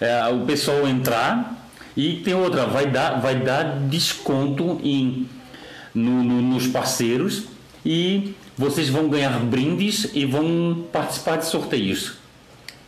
é, 0.00 0.28
o 0.28 0.40
pessoal 0.44 0.86
entrar 0.86 1.57
e 1.98 2.20
tem 2.24 2.32
outra, 2.34 2.64
vai 2.66 2.86
dar, 2.90 3.20
vai 3.20 3.34
dar 3.40 3.76
desconto 3.88 4.80
em 4.84 5.26
no- 5.94 6.22
no- 6.22 6.40
nos 6.42 6.66
parceiros 6.68 7.44
e 7.84 8.34
vocês 8.56 8.88
vão 8.88 9.08
ganhar 9.08 9.38
brindes 9.40 10.08
e 10.14 10.24
vão 10.24 10.84
participar 10.92 11.36
de 11.38 11.46
sorteios. 11.46 12.14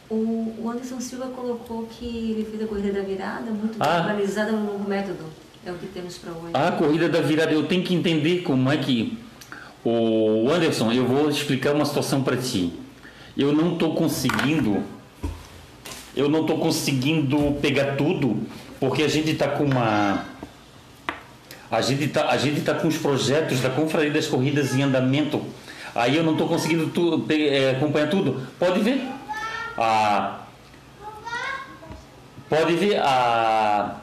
O, 0.08 0.54
o 0.62 0.70
Anderson 0.70 1.00
Silva 1.00 1.26
colocou 1.26 1.88
que 1.90 2.04
ele 2.04 2.46
fez 2.50 2.62
a 2.62 2.66
corrida 2.66 2.92
da 2.92 3.02
virada, 3.02 3.50
muito 3.50 3.76
Ah. 3.80 4.00
organizada 4.06 4.52
no 4.52 4.64
novo 4.64 4.88
método. 4.88 5.24
É 5.64 5.70
o 5.70 5.74
que 5.74 5.86
temos 5.86 6.16
para 6.18 6.32
hoje. 6.32 6.50
A 6.54 6.72
corrida 6.72 7.08
da 7.08 7.20
virada, 7.20 7.52
eu 7.52 7.64
tenho 7.66 7.82
que 7.82 7.94
entender 7.94 8.42
como 8.42 8.70
é 8.72 8.76
que. 8.76 9.18
O 9.84 10.48
Anderson, 10.50 10.92
eu 10.92 11.06
vou 11.06 11.28
explicar 11.30 11.74
uma 11.74 11.84
situação 11.84 12.22
para 12.22 12.36
ti. 12.36 12.72
Eu 13.36 13.52
não 13.52 13.72
estou 13.74 13.94
conseguindo. 13.94 14.82
Eu 16.16 16.28
não 16.28 16.40
estou 16.42 16.58
conseguindo 16.58 17.56
pegar 17.62 17.96
tudo, 17.96 18.38
porque 18.80 19.02
a 19.02 19.08
gente 19.08 19.30
está 19.32 19.48
com 19.48 19.64
uma. 19.64 20.24
A 21.70 21.80
gente 21.82 22.08
tá, 22.08 22.36
gente 22.36 22.62
tá 22.62 22.74
com 22.74 22.88
os 22.88 22.96
projetos 22.96 23.60
da 23.60 23.68
Confraria 23.70 24.10
das 24.10 24.26
Corridas 24.26 24.74
em 24.74 24.82
andamento. 24.82 25.44
Aí 25.94 26.16
eu 26.16 26.24
não 26.24 26.32
estou 26.32 26.48
conseguindo 26.48 26.88
tu, 26.88 27.26
é, 27.30 27.70
acompanhar 27.70 28.08
tudo. 28.08 28.46
Pode 28.58 28.80
ver. 28.80 29.06
A, 29.76 30.40
pode 32.48 32.74
ver 32.74 32.98
a 32.98 33.96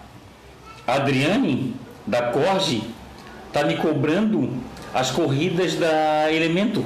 Adriane 0.85 1.75
da 2.05 2.31
Corge 2.31 2.83
tá 3.51 3.63
me 3.63 3.75
cobrando 3.75 4.49
as 4.93 5.11
corridas 5.11 5.75
da 5.75 6.31
Elemento. 6.31 6.85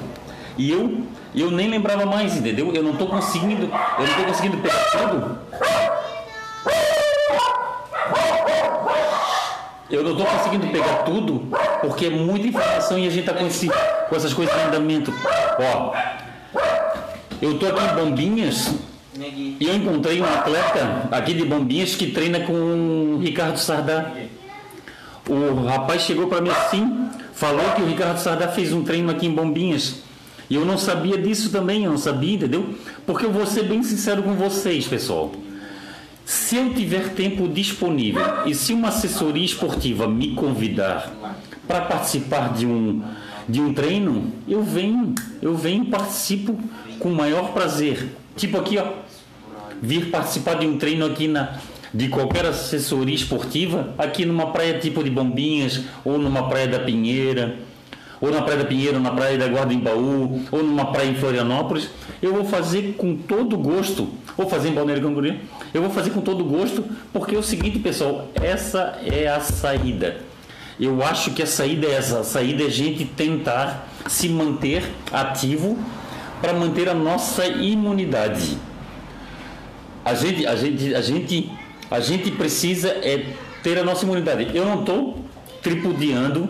E 0.57 0.71
eu 0.71 1.03
eu 1.33 1.49
nem 1.49 1.69
lembrava 1.69 2.05
mais, 2.05 2.35
entendeu? 2.35 2.73
Eu 2.73 2.83
não 2.83 2.91
estou 2.91 3.07
conseguindo, 3.07 3.63
eu 3.63 4.07
não 4.07 4.13
tô 4.15 4.23
conseguindo 4.25 4.57
pegar 4.57 4.83
tudo. 4.91 5.39
Eu 9.91 10.03
não 10.03 10.11
estou 10.11 10.25
conseguindo 10.25 10.67
pegar 10.67 11.03
tudo 11.03 11.47
porque 11.81 12.05
é 12.05 12.09
muita 12.09 12.47
informação 12.47 12.97
e 12.97 13.05
a 13.05 13.09
gente 13.09 13.25
tá 13.25 13.33
com, 13.33 13.45
esse, 13.45 13.67
com 13.67 14.15
essas 14.15 14.33
coisas 14.33 14.55
em 14.55 14.67
andamento. 14.67 15.13
Ó, 15.59 15.93
eu 17.41 17.59
tô 17.59 17.65
aqui 17.67 17.83
em 17.83 17.95
Bombinhas 17.95 18.73
e 19.17 19.67
eu 19.67 19.75
encontrei 19.75 20.21
um 20.21 20.25
atleta 20.25 21.09
aqui 21.11 21.33
de 21.33 21.43
Bombinhas 21.43 21.93
que 21.95 22.07
treina 22.07 22.39
com 22.39 22.53
o 22.53 23.19
Ricardo 23.19 23.57
Sardá. 23.57 24.13
O 25.27 25.65
rapaz 25.65 26.03
chegou 26.03 26.27
para 26.27 26.39
mim 26.39 26.49
assim, 26.49 27.09
falou 27.33 27.71
que 27.75 27.81
o 27.81 27.85
Ricardo 27.85 28.17
Sardá 28.17 28.47
fez 28.47 28.71
um 28.71 28.83
treino 28.83 29.11
aqui 29.11 29.27
em 29.27 29.31
Bombinhas. 29.35 30.03
E 30.49 30.55
eu 30.55 30.65
não 30.65 30.77
sabia 30.77 31.17
disso 31.17 31.49
também, 31.49 31.83
eu 31.83 31.91
não 31.91 31.97
sabia, 31.97 32.35
entendeu? 32.35 32.75
Porque 33.05 33.25
eu 33.25 33.31
vou 33.31 33.45
ser 33.45 33.63
bem 33.63 33.83
sincero 33.83 34.23
com 34.23 34.35
vocês, 34.35 34.87
pessoal. 34.87 35.31
Se 36.31 36.55
eu 36.55 36.73
tiver 36.73 37.09
tempo 37.09 37.45
disponível 37.45 38.23
e 38.45 38.55
se 38.55 38.71
uma 38.71 38.87
assessoria 38.87 39.43
esportiva 39.43 40.07
me 40.07 40.33
convidar 40.33 41.11
para 41.67 41.81
participar 41.81 42.53
de 42.53 42.65
um, 42.65 43.03
de 43.49 43.59
um 43.59 43.73
treino, 43.73 44.31
eu 44.47 44.63
venho, 44.63 45.13
eu 45.41 45.57
venho 45.57 45.83
e 45.83 45.87
participo 45.87 46.57
com 46.99 47.09
o 47.09 47.13
maior 47.13 47.51
prazer. 47.51 48.15
Tipo 48.37 48.59
aqui, 48.59 48.77
ó, 48.77 48.93
vir 49.81 50.09
participar 50.09 50.53
de 50.53 50.65
um 50.65 50.77
treino 50.77 51.05
aqui 51.05 51.27
na 51.27 51.59
de 51.93 52.07
qualquer 52.07 52.45
assessoria 52.45 53.13
esportiva, 53.13 53.93
aqui 53.97 54.23
numa 54.23 54.53
praia 54.53 54.79
tipo 54.79 55.03
de 55.03 55.09
Bombinhas, 55.09 55.81
ou 56.05 56.17
numa 56.17 56.47
praia 56.47 56.69
da 56.69 56.79
Pinheira, 56.79 57.57
ou 58.21 58.31
na 58.31 58.41
praia 58.41 58.59
da 58.59 58.65
Pinheira, 58.65 58.95
ou 58.95 59.03
na 59.03 59.11
praia 59.11 59.37
da 59.37 59.47
Guarda-Embaú, 59.47 60.43
ou 60.49 60.63
numa 60.63 60.93
praia 60.93 61.09
em 61.09 61.15
Florianópolis, 61.15 61.89
eu 62.21 62.33
vou 62.33 62.45
fazer 62.45 62.95
com 62.97 63.17
todo 63.17 63.57
gosto, 63.57 64.07
ou 64.37 64.47
fazer 64.47 64.69
em 64.69 64.73
Balneário 64.73 65.03
Camboriú, 65.03 65.35
eu 65.73 65.81
vou 65.81 65.91
fazer 65.91 66.09
com 66.11 66.21
todo 66.21 66.43
gosto, 66.43 66.83
porque 67.13 67.35
é 67.35 67.37
o 67.37 67.43
seguinte, 67.43 67.79
pessoal, 67.79 68.27
essa 68.35 68.99
é 69.05 69.27
a 69.27 69.39
saída. 69.39 70.17
Eu 70.79 71.03
acho 71.03 71.31
que 71.31 71.43
a 71.43 71.45
saída 71.45 71.87
é 71.87 71.93
essa, 71.93 72.19
a 72.19 72.23
saída 72.23 72.63
é 72.63 72.67
a 72.67 72.69
gente 72.69 73.05
tentar 73.05 73.87
se 74.07 74.27
manter 74.27 74.83
ativo 75.11 75.77
para 76.41 76.53
manter 76.53 76.89
a 76.89 76.93
nossa 76.93 77.45
imunidade. 77.45 78.57
A 80.03 80.13
gente, 80.15 80.45
a 80.47 80.55
gente, 80.55 80.95
a 80.95 81.01
gente, 81.01 81.51
a 81.89 81.99
gente 81.99 82.31
precisa 82.31 82.89
é 82.89 83.25
ter 83.61 83.77
a 83.77 83.83
nossa 83.83 84.03
imunidade. 84.03 84.49
Eu 84.53 84.65
não 84.65 84.79
estou 84.79 85.23
tripudiando 85.61 86.49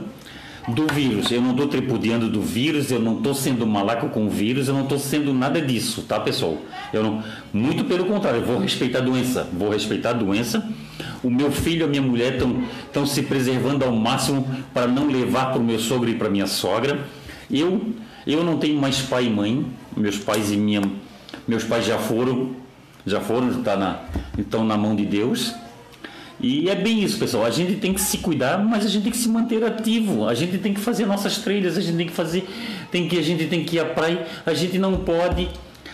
do 0.67 0.85
vírus, 0.93 1.31
eu 1.31 1.41
não 1.41 1.51
estou 1.51 1.67
tripudiando 1.67 2.29
do 2.29 2.41
vírus, 2.41 2.91
eu 2.91 2.99
não 2.99 3.17
estou 3.17 3.33
sendo 3.33 3.65
malaco 3.65 4.09
com 4.09 4.27
o 4.27 4.29
vírus, 4.29 4.67
eu 4.67 4.73
não 4.73 4.83
estou 4.83 4.99
sendo 4.99 5.33
nada 5.33 5.59
disso, 5.61 6.03
tá 6.03 6.19
pessoal? 6.19 6.57
Eu 6.93 7.03
não, 7.03 7.23
muito 7.51 7.83
pelo 7.85 8.05
contrário, 8.05 8.41
eu 8.41 8.45
vou 8.45 8.59
respeitar 8.59 8.99
a 8.99 9.01
doença, 9.01 9.47
vou 9.51 9.69
respeitar 9.69 10.11
a 10.11 10.13
doença. 10.13 10.67
O 11.23 11.29
meu 11.29 11.51
filho 11.51 11.81
e 11.81 11.83
a 11.83 11.87
minha 11.87 12.01
mulher 12.01 12.35
estão 12.35 13.05
se 13.05 13.23
preservando 13.23 13.83
ao 13.83 13.91
máximo 13.91 14.47
para 14.73 14.87
não 14.87 15.07
levar 15.07 15.51
para 15.51 15.59
o 15.59 15.63
meu 15.63 15.79
sogro 15.79 16.09
e 16.09 16.15
para 16.15 16.29
minha 16.29 16.47
sogra. 16.47 16.99
Eu 17.49 17.93
eu 18.25 18.43
não 18.43 18.57
tenho 18.57 18.79
mais 18.79 19.01
pai 19.01 19.25
e 19.25 19.29
mãe, 19.31 19.65
meus 19.97 20.17
pais 20.17 20.51
e 20.51 20.57
minha 20.57 20.81
meus 21.47 21.63
pais 21.63 21.85
já 21.85 21.97
foram, 21.97 22.55
já 23.05 23.19
foram, 23.19 23.63
tá 23.63 23.75
na, 23.75 24.01
estão 24.37 24.63
na 24.63 24.77
mão 24.77 24.95
de 24.95 25.05
Deus. 25.05 25.53
E 26.41 26.69
é 26.69 26.75
bem 26.75 27.03
isso, 27.03 27.19
pessoal. 27.19 27.45
A 27.45 27.51
gente 27.51 27.75
tem 27.75 27.93
que 27.93 28.01
se 28.01 28.17
cuidar, 28.17 28.57
mas 28.57 28.83
a 28.83 28.89
gente 28.89 29.03
tem 29.03 29.11
que 29.11 29.17
se 29.17 29.29
manter 29.29 29.63
ativo. 29.63 30.27
A 30.27 30.33
gente 30.33 30.57
tem 30.57 30.73
que 30.73 30.79
fazer 30.79 31.05
nossas 31.05 31.37
trilhas, 31.37 31.77
a 31.77 31.81
gente 31.81 31.97
tem 31.97 32.07
que 32.07 32.13
fazer, 32.13 32.47
tem 32.89 33.07
que 33.07 33.17
a 33.19 33.21
gente 33.21 33.45
tem 33.45 33.63
que 33.63 33.75
ir 33.75 33.79
à 33.79 33.85
praia. 33.85 34.25
A 34.43 34.53
gente 34.53 34.79
não 34.79 34.97
pode, 34.97 35.49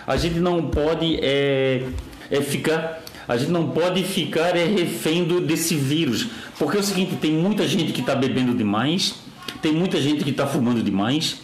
a 0.05 0.15
gente 0.15 0.39
não 0.39 0.61
pode 0.69 1.19
é, 1.21 1.83
é 2.31 2.41
ficar, 2.41 3.03
a 3.27 3.35
gente 3.35 3.51
não 3.51 3.71
pode 3.71 4.03
ficar 4.03 4.55
é 4.55 4.63
refém 4.63 5.25
do, 5.25 5.41
desse 5.41 5.75
vírus, 5.75 6.27
porque 6.57 6.77
é 6.77 6.79
o 6.79 6.83
seguinte, 6.83 7.17
tem 7.17 7.33
muita 7.33 7.67
gente 7.67 7.91
que 7.91 7.99
está 7.99 8.15
bebendo 8.15 8.53
demais, 8.53 9.15
tem 9.61 9.73
muita 9.73 10.01
gente 10.01 10.23
que 10.23 10.29
está 10.29 10.47
fumando 10.47 10.81
demais. 10.81 11.41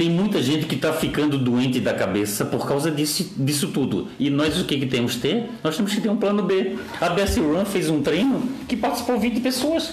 Tem 0.00 0.08
muita 0.08 0.42
gente 0.42 0.64
que 0.64 0.76
está 0.76 0.94
ficando 0.94 1.36
doente 1.36 1.78
da 1.78 1.92
cabeça 1.92 2.42
por 2.46 2.66
causa 2.66 2.90
disso, 2.90 3.34
disso 3.36 3.68
tudo. 3.68 4.08
E 4.18 4.30
nós 4.30 4.58
o 4.58 4.64
que, 4.64 4.78
que 4.78 4.86
temos 4.86 5.16
que 5.16 5.20
ter? 5.20 5.50
Nós 5.62 5.76
temos 5.76 5.94
que 5.94 6.00
ter 6.00 6.08
um 6.08 6.16
plano 6.16 6.42
B. 6.42 6.78
A 6.98 7.10
Bessie 7.10 7.42
Run 7.42 7.66
fez 7.66 7.90
um 7.90 8.00
treino 8.00 8.40
que 8.66 8.78
participou 8.78 9.20
20 9.20 9.40
pessoas. 9.40 9.92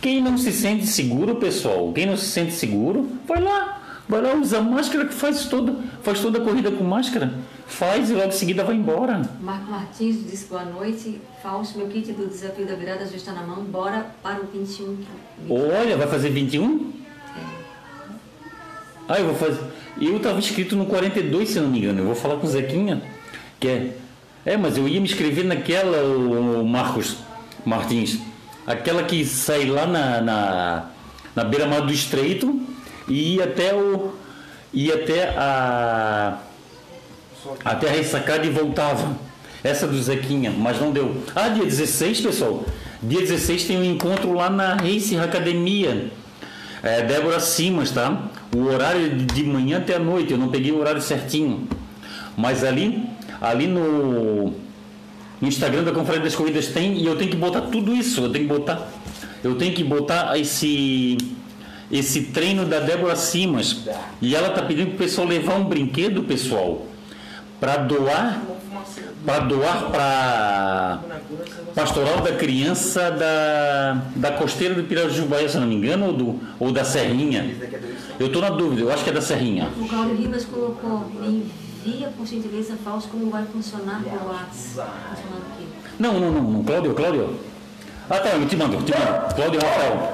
Quem 0.00 0.20
não 0.20 0.36
se 0.36 0.50
sente 0.50 0.88
seguro, 0.88 1.36
pessoal, 1.36 1.92
quem 1.92 2.04
não 2.04 2.16
se 2.16 2.24
sente 2.24 2.50
seguro, 2.50 3.10
vai 3.24 3.40
lá. 3.40 4.02
Vai 4.08 4.20
lá, 4.20 4.34
usa 4.34 4.60
máscara 4.60 5.06
que 5.06 5.14
faz 5.14 5.44
toda, 5.44 5.76
faz 6.02 6.18
toda 6.18 6.38
a 6.38 6.40
corrida 6.40 6.72
com 6.72 6.82
máscara. 6.82 7.32
Faz 7.68 8.10
e 8.10 8.14
logo 8.14 8.26
em 8.26 8.32
seguida 8.32 8.64
vai 8.64 8.74
embora. 8.74 9.22
Marco 9.40 9.70
Martins 9.70 10.28
disse 10.28 10.46
boa 10.46 10.64
noite. 10.64 11.20
Fausto, 11.40 11.78
meu 11.78 11.86
kit 11.86 12.12
do 12.12 12.26
desafio 12.26 12.66
da 12.66 12.74
virada 12.74 13.06
já 13.06 13.14
está 13.14 13.30
na 13.30 13.42
mão. 13.46 13.62
Bora 13.62 14.04
para 14.20 14.40
o 14.40 14.46
21. 14.52 14.96
Olha, 15.48 15.96
vai 15.96 16.08
fazer 16.08 16.30
21? 16.30 17.01
Ah, 19.12 19.20
eu 19.20 19.26
vou 19.26 19.34
fazer. 19.34 19.60
Eu 20.00 20.16
estava 20.16 20.38
inscrito 20.38 20.74
no 20.74 20.86
42, 20.86 21.50
se 21.50 21.60
não 21.60 21.68
me 21.68 21.80
engano. 21.80 21.98
Eu 21.98 22.06
vou 22.06 22.14
falar 22.14 22.36
com 22.36 22.46
o 22.46 22.50
Zequinha, 22.50 23.02
que 23.60 23.68
é. 23.68 23.90
É, 24.46 24.56
mas 24.56 24.78
eu 24.78 24.88
ia 24.88 24.98
me 24.98 25.06
inscrever 25.06 25.44
naquela, 25.44 25.98
o 26.02 26.66
Marcos 26.66 27.18
Martins. 27.62 28.18
Aquela 28.66 29.02
que 29.02 29.22
sai 29.26 29.66
lá 29.66 29.86
na, 29.86 30.20
na, 30.22 30.86
na 31.36 31.44
beira-mar 31.44 31.82
do 31.82 31.92
estreito 31.92 32.58
e 33.06 33.34
ia 33.34 33.44
até 33.44 33.74
o. 33.74 34.14
ia 34.72 34.94
até 34.94 35.28
a. 35.36 36.38
até 37.62 37.90
a 37.90 37.92
ressacada 37.92 38.46
e 38.46 38.50
voltava. 38.50 39.14
Essa 39.62 39.86
do 39.86 40.02
Zequinha, 40.02 40.50
mas 40.50 40.80
não 40.80 40.90
deu. 40.90 41.22
Ah, 41.36 41.50
dia 41.50 41.64
16, 41.64 42.22
pessoal. 42.22 42.64
Dia 43.02 43.20
16 43.20 43.64
tem 43.64 43.76
um 43.76 43.84
encontro 43.84 44.32
lá 44.32 44.48
na 44.48 44.74
Race 44.74 45.14
Academia. 45.18 46.10
É, 46.82 47.02
Débora 47.02 47.38
Simas, 47.40 47.90
tá? 47.90 48.30
O 48.54 48.64
horário 48.64 49.10
de- 49.10 49.44
manhã 49.44 49.78
até 49.78 49.96
a 49.96 49.98
noite, 49.98 50.32
eu 50.32 50.38
não 50.38 50.48
peguei 50.48 50.72
o 50.72 50.78
horário 50.78 51.00
certinho. 51.00 51.66
Mas 52.36 52.62
ali, 52.64 53.02
ali 53.40 53.66
no, 53.66 54.52
no 55.40 55.48
Instagram 55.48 55.82
da 55.84 55.92
Conferência 55.92 56.24
das 56.24 56.34
Corridas 56.34 56.68
tem, 56.68 56.98
e 56.98 57.06
eu 57.06 57.16
tenho 57.16 57.30
que 57.30 57.36
botar 57.36 57.62
tudo 57.62 57.94
isso, 57.94 58.20
eu 58.22 58.30
tenho 58.30 58.46
que 58.46 58.52
botar, 58.52 58.88
eu 59.42 59.54
tenho 59.56 59.74
que 59.74 59.82
botar 59.84 60.38
esse 60.38 61.18
esse 61.90 62.22
treino 62.22 62.64
da 62.64 62.80
Débora 62.80 63.14
Simas. 63.14 63.82
E 64.22 64.34
ela 64.34 64.48
tá 64.48 64.62
pedindo 64.62 64.88
pro 64.90 64.98
pessoal 64.98 65.26
levar 65.26 65.56
um 65.56 65.64
brinquedo, 65.64 66.22
pessoal, 66.22 66.86
para 67.60 67.76
doar 67.76 68.40
para 69.24 69.38
doar 69.40 69.90
para 69.90 71.00
Pastoral 71.74 72.20
da 72.20 72.32
Criança 72.32 73.10
da, 73.10 74.02
da 74.16 74.32
Costeira 74.32 74.74
do 74.74 74.84
Pirajubaia, 74.84 75.48
se 75.48 75.56
não 75.58 75.66
me 75.66 75.76
engano, 75.76 76.06
ou, 76.06 76.12
do, 76.12 76.40
ou 76.58 76.72
da 76.72 76.84
Serrinha. 76.84 77.54
Eu 78.18 78.26
estou 78.26 78.42
na 78.42 78.50
dúvida, 78.50 78.82
eu 78.82 78.92
acho 78.92 79.04
que 79.04 79.10
é 79.10 79.12
da 79.12 79.20
Serrinha. 79.20 79.70
O 79.78 79.88
Claudio 79.88 80.16
Ribas 80.16 80.44
colocou, 80.44 81.10
envia 81.22 82.08
por 82.08 82.26
gentileza, 82.26 82.74
Fausto, 82.84 83.10
como 83.10 83.30
vai 83.30 83.44
funcionar 83.46 84.02
o 84.04 84.28
WhatsApp. 84.28 84.90
Não, 85.98 86.20
não, 86.20 86.30
não, 86.30 86.42
não, 86.42 86.64
Cláudio, 86.64 86.94
Cláudio. 86.94 87.36
Ah, 88.10 88.18
tá, 88.18 88.30
eu 88.30 88.46
te 88.46 88.56
mando, 88.56 88.76
te 88.82 88.92
mando. 88.92 89.34
Cláudio 89.34 89.60
Rafael. 89.60 90.12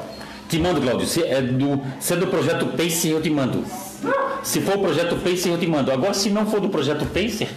Te 0.48 0.58
mando, 0.58 0.80
Cláudio. 0.80 1.06
Se 1.06 1.22
é 1.22 1.42
do, 1.42 1.80
se 1.98 2.12
é 2.12 2.16
do 2.16 2.26
projeto 2.26 2.66
Pacer, 2.66 3.10
eu 3.10 3.20
te 3.20 3.30
mando. 3.30 3.64
Se 4.42 4.60
for 4.60 4.76
o 4.76 4.80
projeto 4.80 5.16
Pacer, 5.16 5.50
eu 5.50 5.58
te 5.58 5.66
mando. 5.66 5.90
Agora, 5.90 6.14
se 6.14 6.30
não 6.30 6.46
for 6.46 6.60
do 6.60 6.68
projeto 6.68 7.04
Pacer, 7.06 7.48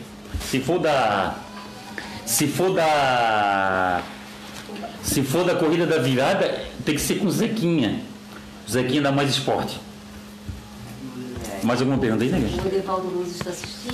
se 0.52 0.60
for 0.60 0.80
da. 0.80 1.38
Se 2.26 2.46
for 2.46 2.74
da. 2.74 4.02
Se 5.02 5.24
for 5.24 5.46
da 5.46 5.56
corrida 5.56 5.86
da 5.86 6.00
virada, 6.00 6.66
tem 6.84 6.96
que 6.96 7.00
ser 7.00 7.20
com 7.20 7.28
o 7.28 7.32
Zequinha. 7.32 8.02
O 8.68 8.72
Zequinha 8.72 9.02
dá 9.02 9.14
mais 9.14 9.30
esporte. 9.30 9.80
Mais 11.64 11.80
alguma 11.80 11.98
pergunta 11.98 12.26
aí, 12.26 12.30
né? 12.32 12.50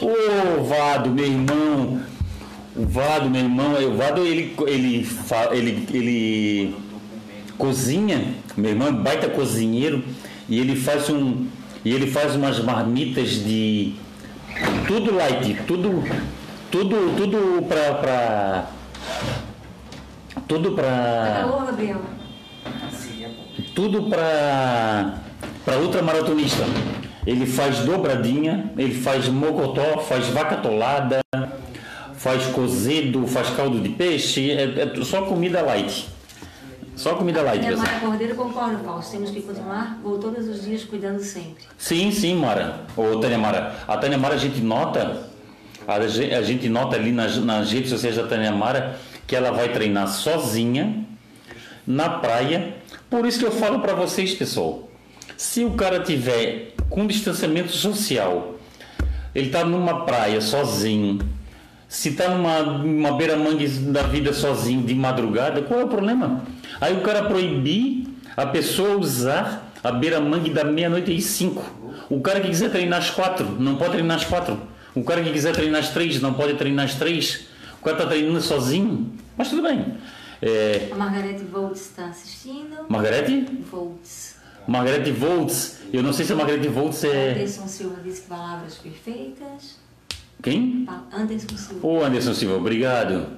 Ô, 0.02 0.63
Vado, 0.63 1.12
meu 1.12 1.26
irmão. 1.26 2.02
O 2.76 2.88
Vado, 2.88 3.30
meu 3.30 3.41
irmão, 3.41 3.74
o 3.74 3.96
Vado 3.96 4.26
ele 4.26 4.56
ele 4.65 5.08
ele 5.52 5.88
ele 5.93 6.76
cozinha, 7.56 8.34
meu 8.56 8.72
irmão 8.72 8.88
é 8.88 8.91
baita 8.91 9.30
cozinheiro 9.30 10.04
e 10.50 10.60
ele 10.60 10.76
faz 10.76 11.08
um 11.10 11.46
e 11.86 11.93
ele 11.93 12.08
faz 12.08 12.36
umas 12.36 12.60
marmitas 12.60 13.43
de 13.43 13.93
tudo 14.88 15.13
light, 15.15 15.56
tudo 15.67 16.04
tudo 16.71 17.15
tudo 17.15 17.63
pra, 17.67 17.93
pra 17.95 18.67
tudo 20.47 20.71
pra 20.73 21.45
tudo 23.75 24.03
para 24.10 25.17
para 25.63 25.77
ultramaratonista. 25.80 26.63
Ele 27.25 27.45
faz 27.45 27.80
dobradinha, 27.80 28.71
ele 28.77 28.95
faz 28.95 29.27
mocotó, 29.27 29.97
faz 29.99 30.27
vaca 30.27 30.56
tolada, 30.56 31.19
faz 32.13 32.45
cozido, 32.47 33.27
faz 33.27 33.49
caldo 33.49 33.82
de 33.82 33.89
peixe, 33.89 34.49
é, 34.49 34.63
é 34.63 35.03
só 35.03 35.23
comida 35.23 35.62
light. 35.62 36.08
Só 36.95 37.15
comida 37.15 37.41
light, 37.41 37.63
É, 37.65 37.69
pessoal. 37.69 37.86
Mara 37.86 37.99
Cordeiro, 37.99 38.36
concordo, 38.36 38.84
Fausto. 38.84 39.12
Temos 39.12 39.30
que 39.30 39.41
continuar 39.41 39.99
vou 40.01 40.17
todos 40.17 40.47
os 40.47 40.63
dias 40.63 40.84
cuidando 40.84 41.19
sempre. 41.19 41.63
Sim, 41.77 42.12
sim, 42.12 42.36
Mara. 42.36 42.86
Ô, 42.95 43.17
Tânia 43.19 43.38
Mara. 43.38 43.75
A 43.88 43.97
Tânia 43.97 44.17
Mara 44.17 44.34
a 44.36 44.38
gente 44.38 44.62
nota, 44.62 45.27
a 45.88 46.08
ge- 46.08 46.34
a 46.34 46.41
gente 46.41 46.67
nota 46.69 46.95
ali 46.95 47.12
nas, 47.12 47.38
nas 47.38 47.71
redes 47.71 47.89
sociais 47.89 48.15
da 48.17 48.23
Tânia 48.28 48.52
Mara 48.52 48.97
que 49.26 49.36
ela 49.36 49.52
vai 49.52 49.69
treinar 49.69 50.08
sozinha 50.08 51.06
na 51.86 52.10
praia. 52.10 52.76
Por 53.10 53.26
isso 53.26 53.39
que 53.39 53.45
eu 53.45 53.52
falo 53.52 53.80
para 53.80 53.93
vocês, 53.93 54.34
pessoal. 54.34 54.89
Se 55.38 55.63
o 55.63 55.71
cara 55.71 56.00
tiver 56.02 56.73
com 56.89 57.06
distanciamento 57.08 57.71
social, 57.71 58.56
ele 59.34 59.50
tá 59.50 59.63
numa 59.63 60.06
praia 60.06 60.41
sozinho, 60.41 61.19
se 61.88 62.12
tá 62.12 62.30
numa, 62.30 62.62
numa 62.63 63.13
beira-mangue 63.13 63.67
da 63.67 64.04
vida 64.04 64.34
sozinho 64.34 64.82
de 64.84 64.93
madrugada, 64.95 65.62
qual 65.62 65.80
é 65.82 65.84
o 65.86 65.88
problema? 65.88 66.43
Aí 66.82 66.93
o 66.97 67.02
cara 67.02 67.23
proibir 67.23 68.08
a 68.36 68.45
pessoa 68.45 68.97
usar 68.97 69.71
a 69.84 69.91
beira-mangue 69.91 70.50
da 70.50 70.63
meia-noite 70.63 71.15
e 71.15 71.21
cinco. 71.21 71.63
O 72.10 72.19
cara 72.21 72.39
que 72.41 72.47
quiser 72.50 72.71
treinar 72.71 73.00
às 73.00 73.10
quatro, 73.10 73.45
não 73.60 73.76
pode 73.76 73.91
treinar 73.91 74.17
às 74.17 74.26
quatro. 74.26 74.60
O 74.99 75.03
cara 75.03 75.21
que 75.23 75.31
quiser 75.31 75.53
treinar 75.53 75.81
às 75.81 75.89
três, 75.89 76.19
não 76.21 76.33
pode 76.33 76.55
treinar 76.55 76.86
às 76.86 76.95
três. 76.95 77.45
O 77.79 77.83
cara 77.83 77.97
tá 77.97 78.05
treinando 78.07 78.41
sozinho, 78.41 79.13
mas 79.38 79.49
tudo 79.49 79.62
bem. 79.62 79.93
É, 80.41 80.89
A 80.91 80.95
Margarete 80.95 81.43
Volts 81.43 81.81
está 81.81 82.05
assistindo. 82.07 82.86
Margarete? 82.89 83.45
Volts. 83.71 84.36
Margarete 84.67 85.12
Voltz. 85.12 85.79
Eu 85.93 86.03
não 86.03 86.12
sei 86.12 86.25
se 86.25 86.33
a 86.33 86.36
Margarete 86.36 86.67
Voltz 86.67 87.03
é. 87.03 87.31
Anderson 87.31 87.67
Silva 87.67 87.95
disse 88.03 88.21
que 88.21 88.27
palavras 88.27 88.75
perfeitas. 88.75 89.77
Quem? 90.43 90.86
Anderson 91.12 91.57
Silva. 91.57 91.88
Ô 91.88 92.03
Anderson 92.03 92.33
Silva, 92.33 92.57
obrigado. 92.57 93.38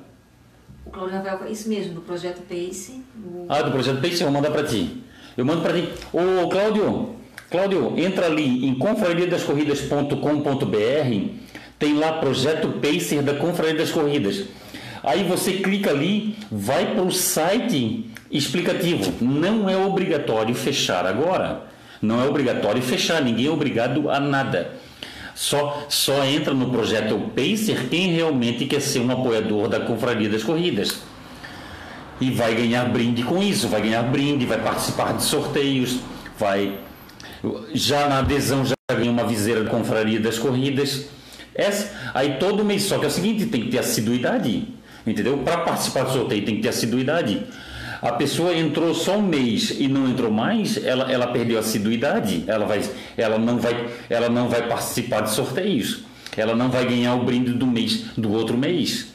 O 0.86 0.90
Cláudio 0.90 1.18
Rafael, 1.18 1.52
isso 1.52 1.70
mesmo, 1.70 1.94
do 1.94 2.02
projeto 2.02 2.42
PACE. 2.50 3.04
do- 3.16 3.46
Ah, 3.48 3.62
do 3.62 3.72
projeto 3.72 4.02
Peixe, 4.02 4.22
eu 4.24 4.32
vou 4.32 4.42
mandar 4.42 4.52
para 4.52 4.64
ti. 4.68 5.04
Eu 5.38 5.46
mando 5.46 5.62
para 5.62 5.74
ti. 5.74 5.88
Ô 6.12 6.50
Cláudio, 6.50 7.16
Cláudio, 7.52 7.94
entra 8.00 8.26
ali 8.26 8.66
em 8.66 8.74
confrariadascorridas.com.br, 8.76 11.30
tem 11.80 11.98
lá 11.98 12.14
projeto 12.14 12.68
Pacer 12.82 13.24
da 13.24 13.34
Confraria 13.34 13.76
das 13.76 13.90
Corridas. 13.90 14.44
Aí 15.02 15.24
você 15.24 15.54
clica 15.54 15.90
ali, 15.90 16.36
vai 16.52 16.94
para 16.94 17.02
o 17.04 17.12
site 17.12 18.06
explicativo. 18.30 19.14
Não 19.22 19.70
é 19.70 19.78
obrigatório 19.78 20.54
fechar 20.54 21.06
agora. 21.06 21.64
Não 22.02 22.22
é 22.22 22.28
obrigatório 22.28 22.82
fechar, 22.82 23.22
ninguém 23.22 23.48
é 23.48 23.50
obrigado 23.50 24.10
a 24.10 24.20
nada. 24.20 24.76
Só, 25.34 25.86
só 25.88 26.26
entra 26.26 26.54
no 26.54 26.70
projeto 26.70 27.18
Pacer 27.34 27.88
quem 27.90 28.12
realmente 28.12 28.66
quer 28.66 28.82
ser 28.82 29.00
um 29.00 29.10
apoiador 29.10 29.70
da 29.70 29.80
Confraria 29.80 30.30
das 30.30 30.44
Corridas 30.44 31.02
e 32.20 32.30
vai 32.32 32.54
ganhar 32.54 32.86
brinde 32.86 33.24
com 33.24 33.42
isso, 33.42 33.68
vai 33.68 33.82
ganhar 33.82 34.04
brinde, 34.04 34.46
vai 34.46 34.62
participar 34.62 35.14
de 35.14 35.24
sorteios, 35.24 36.00
vai 36.38 36.78
já 37.74 38.10
na 38.10 38.20
adesão 38.20 38.66
já 38.66 38.76
ganha 38.92 39.12
uma 39.12 39.24
viseira 39.24 39.64
da 39.64 39.70
confraria 39.70 40.20
das 40.20 40.38
corridas. 40.38 41.06
Essa, 41.54 42.12
aí 42.14 42.38
todo 42.40 42.64
mês, 42.64 42.84
só 42.84 42.98
que 42.98 43.06
é 43.06 43.08
o 43.08 43.12
seguinte, 43.12 43.46
tem 43.48 43.62
que 43.62 43.70
ter 43.70 43.80
assiduidade, 43.80 44.68
entendeu? 45.06 45.38
Para 45.40 45.58
participar 45.60 46.04
do 46.04 46.14
sorteio 46.14 46.46
tem 46.46 46.56
que 46.56 46.62
ter 46.62 46.70
assiduidade. 46.70 47.42
A 48.02 48.14
pessoa 48.14 48.56
entrou 48.56 48.96
só 48.96 49.18
um 49.18 49.22
mês 49.22 49.76
e 49.78 49.88
não 49.88 50.08
entrou 50.08 50.32
mais, 50.32 50.84
ela, 50.86 51.12
ela 51.12 51.28
perdeu 51.28 51.58
a 51.58 51.60
assiduidade, 51.60 52.46
ela, 52.48 52.66
vai, 52.66 52.82
ela, 53.18 53.38
não 53.38 53.58
vai, 53.58 53.88
ela 54.10 54.30
não 54.30 54.48
vai 54.48 54.68
participar 54.68 55.22
de 55.22 55.32
sorteios, 55.32 56.04
ela 56.38 56.56
não 56.56 56.70
vai 56.70 56.86
ganhar 56.86 57.16
o 57.16 57.26
brinde 57.26 57.52
do 57.52 57.68
mês 57.68 58.06
do 58.18 58.32
outro 58.32 58.58
mês. 58.58 59.08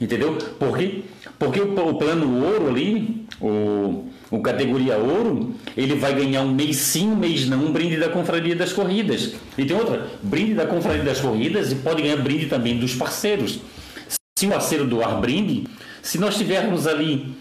Entendeu? 0.00 0.34
Por 0.58 0.78
quê? 0.78 1.02
Porque 1.38 1.60
o, 1.60 1.88
o 1.88 1.94
plano 1.94 2.44
ouro 2.44 2.68
ali, 2.68 3.26
o, 3.40 4.06
o 4.32 4.40
categoria 4.40 4.96
ouro, 4.96 5.54
ele 5.76 5.94
vai 5.94 6.14
ganhar 6.14 6.40
um 6.40 6.54
mês 6.54 6.78
sim, 6.78 7.08
um 7.08 7.16
mês 7.16 7.46
não, 7.46 7.66
um 7.66 7.70
brinde 7.70 7.98
da 7.98 8.08
confraria 8.08 8.56
das 8.56 8.72
corridas. 8.72 9.34
E 9.58 9.64
tem 9.66 9.76
outra, 9.76 10.08
brinde 10.22 10.54
da 10.54 10.66
confraria 10.66 11.04
das 11.04 11.20
corridas 11.20 11.70
e 11.70 11.74
pode 11.74 12.00
ganhar 12.00 12.16
brinde 12.16 12.46
também 12.46 12.78
dos 12.78 12.94
parceiros. 12.94 13.60
Se 14.38 14.46
o 14.46 14.48
parceiro 14.48 14.86
doar 14.86 15.20
brinde, 15.20 15.66
se 16.00 16.18
nós 16.18 16.38
tivermos 16.38 16.86
ali 16.86 17.36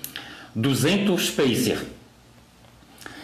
200 0.53 1.29
pacer 1.29 1.77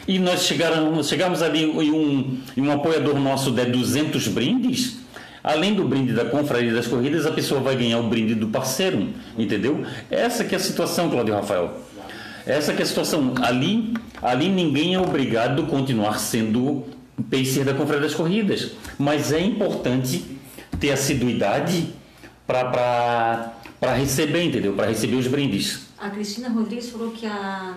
e 0.07 0.17
nós 0.17 0.43
chegarmos, 0.43 1.09
chegarmos 1.09 1.41
ali 1.41 1.63
e 1.63 1.91
um, 1.91 2.39
um 2.57 2.71
apoiador 2.71 3.19
nosso 3.19 3.51
der 3.51 3.69
200 3.69 4.29
brindes, 4.29 4.99
além 5.43 5.73
do 5.73 5.83
brinde 5.83 6.13
da 6.13 6.23
confraria 6.23 6.73
das 6.73 6.87
corridas, 6.87 7.25
a 7.25 7.31
pessoa 7.33 7.59
vai 7.59 7.75
ganhar 7.75 7.99
o 7.99 8.03
brinde 8.03 8.33
do 8.33 8.47
parceiro, 8.47 9.09
entendeu? 9.37 9.83
Essa 10.09 10.45
que 10.45 10.55
é 10.55 10.57
a 10.57 10.61
situação, 10.61 11.09
Claudio 11.09 11.33
Rafael. 11.33 11.86
Essa 12.47 12.73
que 12.73 12.81
é 12.81 12.83
a 12.83 12.87
situação. 12.87 13.33
Ali, 13.41 13.93
ali 14.21 14.49
ninguém 14.49 14.95
é 14.95 14.99
obrigado 14.99 15.63
a 15.63 15.65
continuar 15.65 16.17
sendo 16.19 16.85
pacer 17.29 17.65
da 17.65 17.73
confraria 17.73 18.03
das 18.03 18.15
corridas, 18.15 18.71
mas 18.97 19.33
é 19.33 19.41
importante 19.41 20.23
ter 20.79 20.91
assiduidade 20.91 21.93
para 22.45 23.53
receber, 23.95 24.43
entendeu? 24.43 24.73
Para 24.73 24.87
receber 24.87 25.17
os 25.17 25.27
brindes. 25.27 25.87
A 25.99 26.09
Cristina 26.09 26.49
Rodrigues 26.49 26.89
falou 26.89 27.11
que 27.11 27.25
a. 27.25 27.75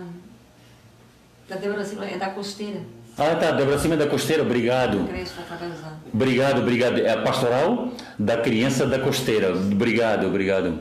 Da 1.49 1.57
Débora 1.57 1.85
Silva 1.85 2.05
é 2.05 2.17
da 2.17 2.31
costeira. 2.31 2.81
Ah, 3.19 3.35
tá, 3.35 3.51
Débora 3.51 3.79
Cima 3.79 3.97
da 3.97 4.07
Costeira, 4.07 4.43
obrigado. 4.43 5.07
Cacazá. 5.07 5.99
Obrigado, 6.15 6.61
obrigado. 6.61 7.01
É 7.01 7.11
a 7.11 7.23
pastoral 7.23 7.93
da 8.19 8.37
criança 8.39 8.87
da 8.87 8.99
costeira. 8.99 9.53
Obrigado, 9.53 10.27
obrigado. 10.27 10.79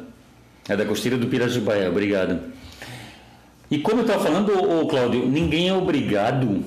É 0.67 0.77
da 0.77 0.85
costeira 0.85 1.17
do 1.17 1.27
Pirajubaia, 1.27 1.89
obrigado. 1.89 2.39
E 3.71 3.77
como 3.79 3.99
eu 3.99 4.05
estava 4.05 4.23
falando, 4.23 4.51
ô, 4.51 4.81
ô, 4.81 4.87
Cláudio, 4.87 5.25
ninguém 5.27 5.69
é 5.69 5.73
obrigado 5.73 6.63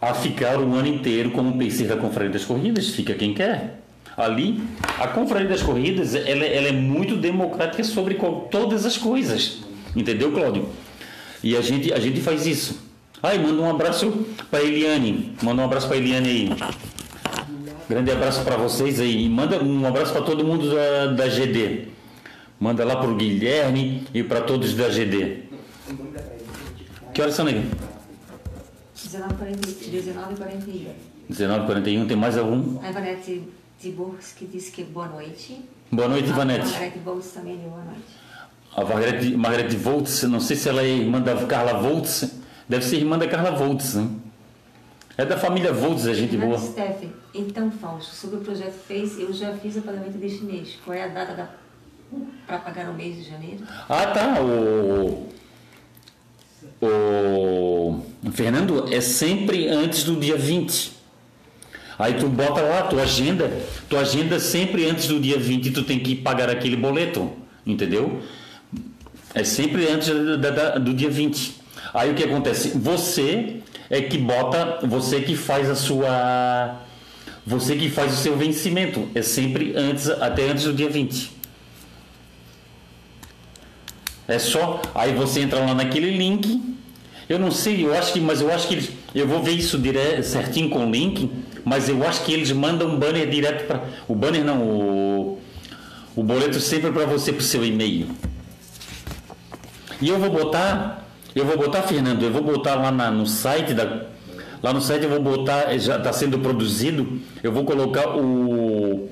a 0.00 0.14
ficar 0.14 0.58
o 0.60 0.74
ano 0.74 0.86
inteiro 0.86 1.30
como 1.32 1.58
pacer 1.58 1.88
da 1.88 1.96
Confraria 1.96 2.30
das 2.30 2.44
Corridas, 2.44 2.88
fica 2.90 3.14
quem 3.14 3.34
quer. 3.34 3.80
Ali, 4.16 4.60
a 4.98 5.08
Confraria 5.08 5.48
das 5.48 5.62
Corridas, 5.62 6.14
ela, 6.14 6.44
ela 6.44 6.68
é 6.68 6.72
muito 6.72 7.16
democrática 7.16 7.82
sobre 7.84 8.14
qual- 8.14 8.48
todas 8.50 8.84
as 8.86 8.96
coisas. 8.96 9.58
Entendeu, 9.96 10.30
Cláudio? 10.32 10.68
E 11.42 11.56
a 11.56 11.60
gente, 11.60 11.92
a 11.92 11.98
gente 12.00 12.20
faz 12.20 12.46
isso. 12.46 12.80
Ai, 13.22 13.38
manda 13.38 13.60
um 13.60 13.68
abraço 13.70 14.26
para 14.50 14.62
Eliane. 14.62 15.32
Manda 15.42 15.62
um 15.62 15.64
abraço 15.64 15.88
para 15.88 15.96
Eliane 15.96 16.28
aí. 16.28 16.52
Grande 17.88 18.10
abraço 18.10 18.42
para 18.44 18.56
vocês 18.56 19.00
aí. 19.00 19.24
E 19.24 19.28
manda 19.28 19.62
um 19.62 19.86
abraço 19.86 20.12
para 20.12 20.22
todo 20.22 20.44
mundo 20.44 20.72
da, 20.74 21.06
da 21.06 21.28
GD. 21.28 21.88
Manda 22.60 22.84
lá 22.84 22.96
para 22.96 23.08
o 23.10 23.14
Guilherme 23.16 24.02
e 24.12 24.22
para 24.22 24.40
todos 24.42 24.74
da 24.74 24.88
GD. 24.88 25.47
Que 27.18 27.22
horas 27.22 27.34
são, 27.34 27.44
nega? 27.44 27.62
19h41. 28.96 30.86
19h41, 31.28 32.06
tem 32.06 32.16
mais 32.16 32.38
algum? 32.38 32.80
A 32.80 32.90
Ivanete 32.90 33.42
Tiburski 33.80 34.46
disse 34.46 34.70
que 34.70 34.84
boa 34.84 35.08
noite. 35.08 35.68
Boa 35.90 36.06
noite, 36.06 36.28
A 36.28 36.32
Ivanete. 36.32 36.66
Margarete 36.66 36.98
Volts 37.00 37.32
também 37.32 37.56
deu 37.56 37.70
boa 37.70 37.82
noite. 37.82 38.04
A 38.72 38.84
Margarete, 38.84 39.36
Margarete 39.36 39.76
Voltz, 39.76 40.22
não 40.22 40.38
sei 40.38 40.54
se 40.54 40.68
ela 40.68 40.80
é 40.80 40.86
irmã 40.86 41.20
da 41.20 41.44
Carla 41.44 41.80
Voltz. 41.80 42.36
Deve 42.68 42.84
ser 42.84 42.98
irmã 42.98 43.18
da 43.18 43.26
Carla 43.26 43.50
Voltz, 43.50 43.94
né? 43.94 44.08
É 45.16 45.24
da 45.24 45.36
família 45.36 45.72
Voltz, 45.72 46.06
é 46.06 46.14
gente 46.14 46.30
Fernanda 46.38 46.56
boa. 46.56 46.70
Steffen, 46.70 47.12
então, 47.34 47.68
Fausto, 47.68 48.14
sobre 48.14 48.36
o 48.36 48.40
projeto 48.42 48.78
FACE, 48.86 49.22
eu 49.22 49.32
já 49.32 49.52
fiz 49.54 49.74
o 49.74 49.82
pagamento 49.82 50.18
deste 50.18 50.44
mês. 50.44 50.78
Qual 50.84 50.96
é 50.96 51.02
a 51.02 51.08
data 51.08 51.34
da... 51.34 51.48
para 52.46 52.58
pagar 52.58 52.88
o 52.88 52.94
mês 52.94 53.16
de 53.16 53.28
janeiro? 53.28 53.64
Ah, 53.88 54.06
tá. 54.06 54.40
O, 54.40 55.28
o 56.80 58.00
Fernando 58.32 58.86
é 58.92 59.00
sempre 59.00 59.68
antes 59.68 60.04
do 60.04 60.16
dia 60.16 60.36
20. 60.36 60.92
Aí 61.98 62.14
tu 62.14 62.28
bota 62.28 62.60
lá 62.60 62.82
tua 62.82 63.02
agenda, 63.02 63.50
tua 63.88 64.00
agenda 64.00 64.38
sempre 64.38 64.88
antes 64.88 65.08
do 65.08 65.18
dia 65.18 65.38
20 65.38 65.66
e 65.66 65.70
tu 65.72 65.82
tem 65.82 65.98
que 65.98 66.14
pagar 66.14 66.48
aquele 66.48 66.76
boleto, 66.76 67.32
entendeu? 67.66 68.20
É 69.34 69.42
sempre 69.42 69.88
antes 69.88 70.08
da- 70.38 70.50
da- 70.50 70.78
do 70.78 70.94
dia 70.94 71.10
20. 71.10 71.54
Aí 71.92 72.10
o 72.10 72.14
que 72.14 72.22
acontece? 72.22 72.70
Você 72.78 73.56
é 73.90 74.00
que 74.00 74.16
bota, 74.18 74.78
você 74.86 75.20
que 75.20 75.34
faz 75.34 75.68
a 75.68 75.74
sua 75.74 76.80
você 77.46 77.76
que 77.76 77.88
faz 77.88 78.12
o 78.12 78.16
seu 78.16 78.36
vencimento, 78.36 79.08
é 79.14 79.22
sempre 79.22 79.72
antes 79.74 80.08
até 80.10 80.50
antes 80.50 80.64
do 80.64 80.72
dia 80.74 80.90
20. 80.90 81.30
É 84.28 84.38
só. 84.38 84.80
Aí 84.94 85.12
você 85.14 85.40
entra 85.40 85.58
lá 85.60 85.74
naquele 85.74 86.10
link. 86.16 86.62
Eu 87.28 87.38
não 87.38 87.50
sei, 87.50 87.84
eu 87.84 87.92
acho 87.94 88.12
que, 88.12 88.20
mas 88.20 88.40
eu 88.40 88.52
acho 88.52 88.68
que 88.68 88.74
eles. 88.74 88.90
Eu 89.14 89.26
vou 89.26 89.42
ver 89.42 89.52
isso 89.52 89.78
dire, 89.78 90.22
certinho 90.22 90.68
com 90.70 90.86
o 90.86 90.90
link, 90.90 91.30
mas 91.64 91.88
eu 91.88 92.06
acho 92.06 92.24
que 92.24 92.32
eles 92.32 92.52
mandam 92.52 92.88
um 92.88 92.98
banner 92.98 93.28
direto 93.28 93.66
para. 93.66 93.82
O 94.06 94.14
banner 94.14 94.44
não, 94.44 94.62
o, 94.62 95.38
o 96.16 96.22
boleto 96.22 96.60
sempre 96.60 96.90
para 96.90 97.04
você, 97.06 97.32
para 97.32 97.40
o 97.40 97.44
seu 97.44 97.64
e-mail. 97.64 98.06
E 100.00 100.08
eu 100.08 100.18
vou 100.18 100.30
botar. 100.30 101.06
Eu 101.34 101.44
vou 101.44 101.56
botar, 101.56 101.82
Fernando, 101.82 102.22
eu 102.22 102.32
vou 102.32 102.42
botar 102.42 102.74
lá 102.76 102.90
na- 102.90 103.10
no 103.10 103.26
site 103.26 103.74
da. 103.74 104.06
Lá 104.62 104.72
no 104.72 104.80
site 104.80 105.04
eu 105.04 105.10
vou 105.10 105.20
botar, 105.22 105.76
já 105.78 105.96
está 105.98 106.12
sendo 106.12 106.38
produzido, 106.40 107.20
eu 107.42 107.52
vou 107.52 107.64
colocar 107.64 108.16
o, 108.16 109.08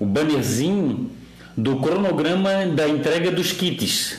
o 0.00 0.04
bannerzinho 0.06 1.10
do 1.56 1.76
cronograma 1.76 2.66
da 2.66 2.88
entrega 2.88 3.30
dos 3.30 3.52
kits. 3.52 4.18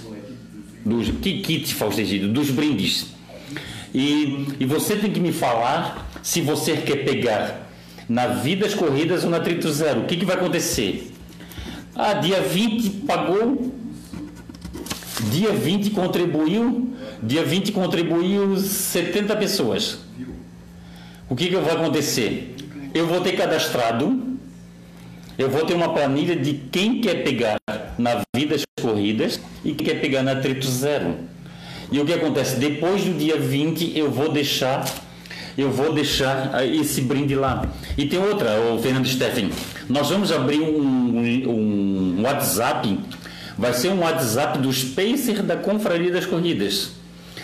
Dos 0.86 1.10
que 1.10 1.42
kits, 1.42 1.72
Fausto 1.72 2.02
Egídio? 2.02 2.30
Dos 2.30 2.50
brindes. 2.50 3.08
E, 3.94 4.48
e 4.60 4.66
você 4.66 4.96
tem 4.96 5.12
que 5.12 5.20
me 5.20 5.32
falar 5.32 6.10
se 6.22 6.42
você 6.42 6.78
quer 6.78 7.06
pegar 7.06 7.70
na 8.10 8.28
Vidas 8.28 8.74
Corridas 8.74 9.24
ou 9.24 9.30
na 9.30 9.40
Trito 9.40 9.72
Zero. 9.72 10.02
O 10.02 10.06
que, 10.06 10.18
que 10.18 10.26
vai 10.26 10.36
acontecer? 10.36 11.12
Ah, 11.96 12.14
dia 12.14 12.42
20 12.42 12.90
pagou 13.06 13.72
Dia 15.30 15.52
20 15.52 15.92
contribuiu, 15.92 16.94
dia 17.22 17.44
20 17.44 17.72
contribuiu 17.72 18.58
70 18.58 19.36
pessoas. 19.36 20.00
O 21.30 21.36
que, 21.36 21.48
que 21.48 21.56
vai 21.56 21.76
acontecer? 21.76 22.56
Eu 22.94 23.08
vou 23.08 23.22
ter 23.22 23.34
cadastrado, 23.34 24.23
eu 25.38 25.50
vou 25.50 25.66
ter 25.66 25.74
uma 25.74 25.94
planilha 25.94 26.36
de 26.36 26.54
quem 26.72 27.02
quer 27.02 27.24
pegar 27.24 27.58
na 27.98 28.22
Vidas 28.36 28.64
Corridas 28.82 29.40
e 29.64 29.74
quem 29.74 29.88
quer 29.88 30.02
pegar 30.02 30.24
na 30.24 30.36
Trito 30.36 30.68
Zero. 30.68 31.16
E 31.92 32.00
o 32.00 32.06
que 32.06 32.14
acontece? 32.14 32.58
Depois 32.58 33.04
do 33.04 33.14
dia 33.14 33.38
20 33.38 33.98
eu 33.98 34.10
vou 34.10 34.32
deixar 34.32 34.84
eu 35.58 35.72
vou 35.72 35.94
deixar 35.94 36.50
ah, 36.54 36.66
esse 36.66 37.02
brinde 37.02 37.36
lá. 37.36 37.66
E 37.98 38.06
tem 38.06 38.20
outra, 38.20 38.60
o 38.60 38.80
Fernando 38.80 39.08
Steffen. 39.08 39.52
Nós 39.88 40.10
vamos 40.10 40.32
abrir 40.32 40.60
um, 40.60 41.20
um, 41.20 42.20
um 42.20 42.24
WhatsApp. 42.24 43.00
Vai 43.56 43.74
ser 43.74 43.90
um 43.90 44.00
WhatsApp 44.00 44.58
dos 44.58 44.84
Pacer 44.84 45.44
da 45.44 45.56
Confraria 45.56 46.12
das 46.12 46.26
Corridas. 46.26 46.92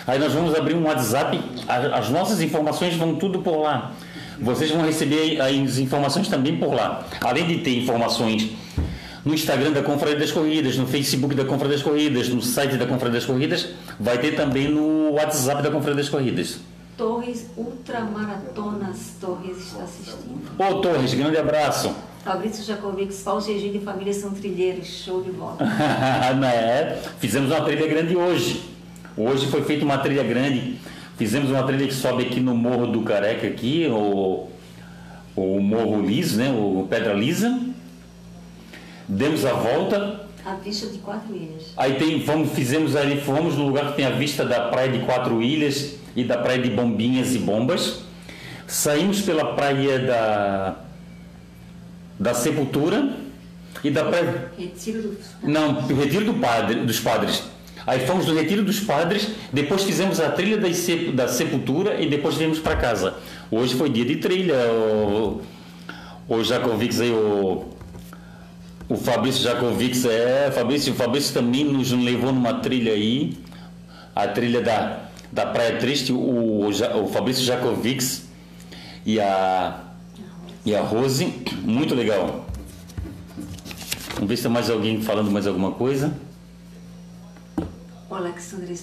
Aí 0.07 0.17
nós 0.17 0.33
vamos 0.33 0.55
abrir 0.55 0.73
um 0.73 0.85
WhatsApp, 0.85 1.39
as 1.67 2.09
nossas 2.09 2.41
informações 2.41 2.95
vão 2.95 3.15
tudo 3.15 3.39
por 3.39 3.61
lá. 3.61 3.91
Vocês 4.41 4.71
vão 4.71 4.85
receber 4.85 5.39
as 5.41 5.77
informações 5.77 6.27
também 6.27 6.57
por 6.57 6.73
lá. 6.73 7.05
Além 7.21 7.47
de 7.47 7.57
ter 7.59 7.77
informações 7.77 8.51
no 9.25 9.33
Instagram 9.33 9.71
da 9.71 9.83
Confraria 9.83 10.17
das 10.17 10.31
Corridas, 10.31 10.77
no 10.77 10.87
Facebook 10.87 11.35
da 11.35 11.45
Confraria 11.45 11.75
das 11.75 11.83
Corridas, 11.83 12.29
no 12.29 12.41
site 12.41 12.77
da 12.77 12.85
Confraria 12.85 13.19
das 13.19 13.25
Corridas, 13.25 13.69
vai 13.99 14.17
ter 14.17 14.35
também 14.35 14.69
no 14.69 15.11
WhatsApp 15.11 15.61
da 15.61 15.69
Confraria 15.69 15.97
das 15.97 16.09
Corridas. 16.09 16.59
Torres 16.97 17.47
Ultramaratonas 17.55 19.13
Torres 19.21 19.57
está 19.57 19.83
assistindo. 19.83 20.41
Ô 20.57 20.81
Torres, 20.81 21.13
grande 21.13 21.37
abraço. 21.37 21.95
Fabrício 22.23 22.63
Jacovics, 22.63 23.21
Fausto 23.21 23.51
Egídio 23.51 23.81
e 23.81 23.85
família 23.85 24.13
são 24.13 24.31
trilheiros. 24.31 24.87
Show 24.87 25.23
de 25.23 25.31
bola. 25.31 25.57
né? 26.37 26.99
Fizemos 27.19 27.51
uma 27.51 27.61
trilha 27.61 27.87
grande 27.87 28.15
hoje. 28.15 28.63
Hoje 29.15 29.47
foi 29.47 29.63
feita 29.63 29.85
uma 29.85 29.97
trilha 29.97 30.23
grande. 30.23 30.77
Fizemos 31.19 31.49
uma 31.51 31.63
trilha 31.63 31.85
que 31.85 31.93
sobe 31.93 32.23
aqui 32.23 32.39
no 32.39 32.55
Morro 32.55 32.87
do 32.87 33.01
Careca, 33.01 33.45
aqui, 33.45 33.85
o, 33.91 34.47
o 35.35 35.59
Morro 35.59 36.01
Liso, 36.01 36.37
né? 36.37 36.49
O 36.49 36.87
Pedra 36.89 37.11
Lisa. 37.11 37.59
Demos 39.05 39.43
a 39.43 39.51
volta. 39.51 40.21
A 40.45 40.53
vista 40.53 40.87
de 40.87 40.99
quatro 40.99 41.35
ilhas. 41.35 41.73
Aí 41.75 41.95
tem, 41.95 42.21
fomos, 42.21 42.53
fizemos 42.53 42.95
ali, 42.95 43.19
fomos 43.19 43.57
no 43.57 43.67
lugar 43.67 43.89
que 43.89 43.97
tem 43.97 44.05
a 44.05 44.11
vista 44.11 44.45
da 44.45 44.69
praia 44.69 44.93
de 44.93 44.99
Quatro 44.99 45.41
Ilhas 45.41 45.95
e 46.15 46.23
da 46.23 46.37
praia 46.37 46.61
de 46.61 46.69
Bombinhas 46.69 47.35
e 47.35 47.39
Bombas. 47.39 47.99
Saímos 48.65 49.21
pela 49.21 49.55
praia 49.55 49.99
da, 49.99 50.75
da 52.17 52.33
Sepultura 52.33 53.17
e 53.83 53.91
da 53.91 54.05
praia. 54.05 54.53
Retiro 54.57 55.01
do. 55.01 55.17
Não, 55.43 55.81
Retiro 55.85 56.23
do 56.23 56.35
padre, 56.35 56.75
dos 56.85 57.01
Padres. 57.01 57.43
Aí 57.89 58.05
fomos 58.05 58.27
no 58.27 58.35
Retiro 58.35 58.63
dos 58.63 58.79
Padres, 58.79 59.29
depois 59.51 59.81
fizemos 59.81 60.19
a 60.19 60.29
trilha 60.29 60.59
da 61.11 61.27
Sepultura 61.27 61.99
e 61.99 62.07
depois 62.07 62.35
viemos 62.35 62.59
para 62.59 62.75
casa. 62.75 63.15
Hoje 63.49 63.73
foi 63.73 63.89
dia 63.89 64.05
de 64.05 64.17
trilha. 64.17 64.53
O, 64.71 65.41
o 66.27 66.43
Jacovics 66.43 67.01
aí, 67.01 67.09
o, 67.09 67.65
o 68.87 68.95
Fabrício 68.95 69.41
Jacovics, 69.41 70.05
é, 70.05 70.51
Fabrício, 70.51 70.93
o 70.93 70.95
Fabrício 70.95 71.33
também 71.33 71.63
nos 71.63 71.91
levou 71.91 72.31
numa 72.31 72.53
trilha 72.59 72.93
aí, 72.93 73.35
a 74.15 74.27
trilha 74.27 74.61
da, 74.61 75.05
da 75.31 75.47
Praia 75.47 75.77
Triste, 75.77 76.13
o, 76.13 76.19
o, 76.19 76.67
o 76.67 77.07
Fabrício 77.07 77.43
Jacovics 77.43 78.29
e 79.03 79.19
a, 79.19 79.79
e 80.63 80.75
a 80.75 80.81
Rose, 80.81 81.33
muito 81.63 81.95
legal. 81.95 82.45
Vamos 84.13 84.29
ver 84.29 84.37
se 84.37 84.43
tem 84.43 84.51
mais 84.51 84.69
alguém 84.69 85.01
falando 85.01 85.31
mais 85.31 85.47
alguma 85.47 85.71
coisa. 85.71 86.28
O 88.09 88.15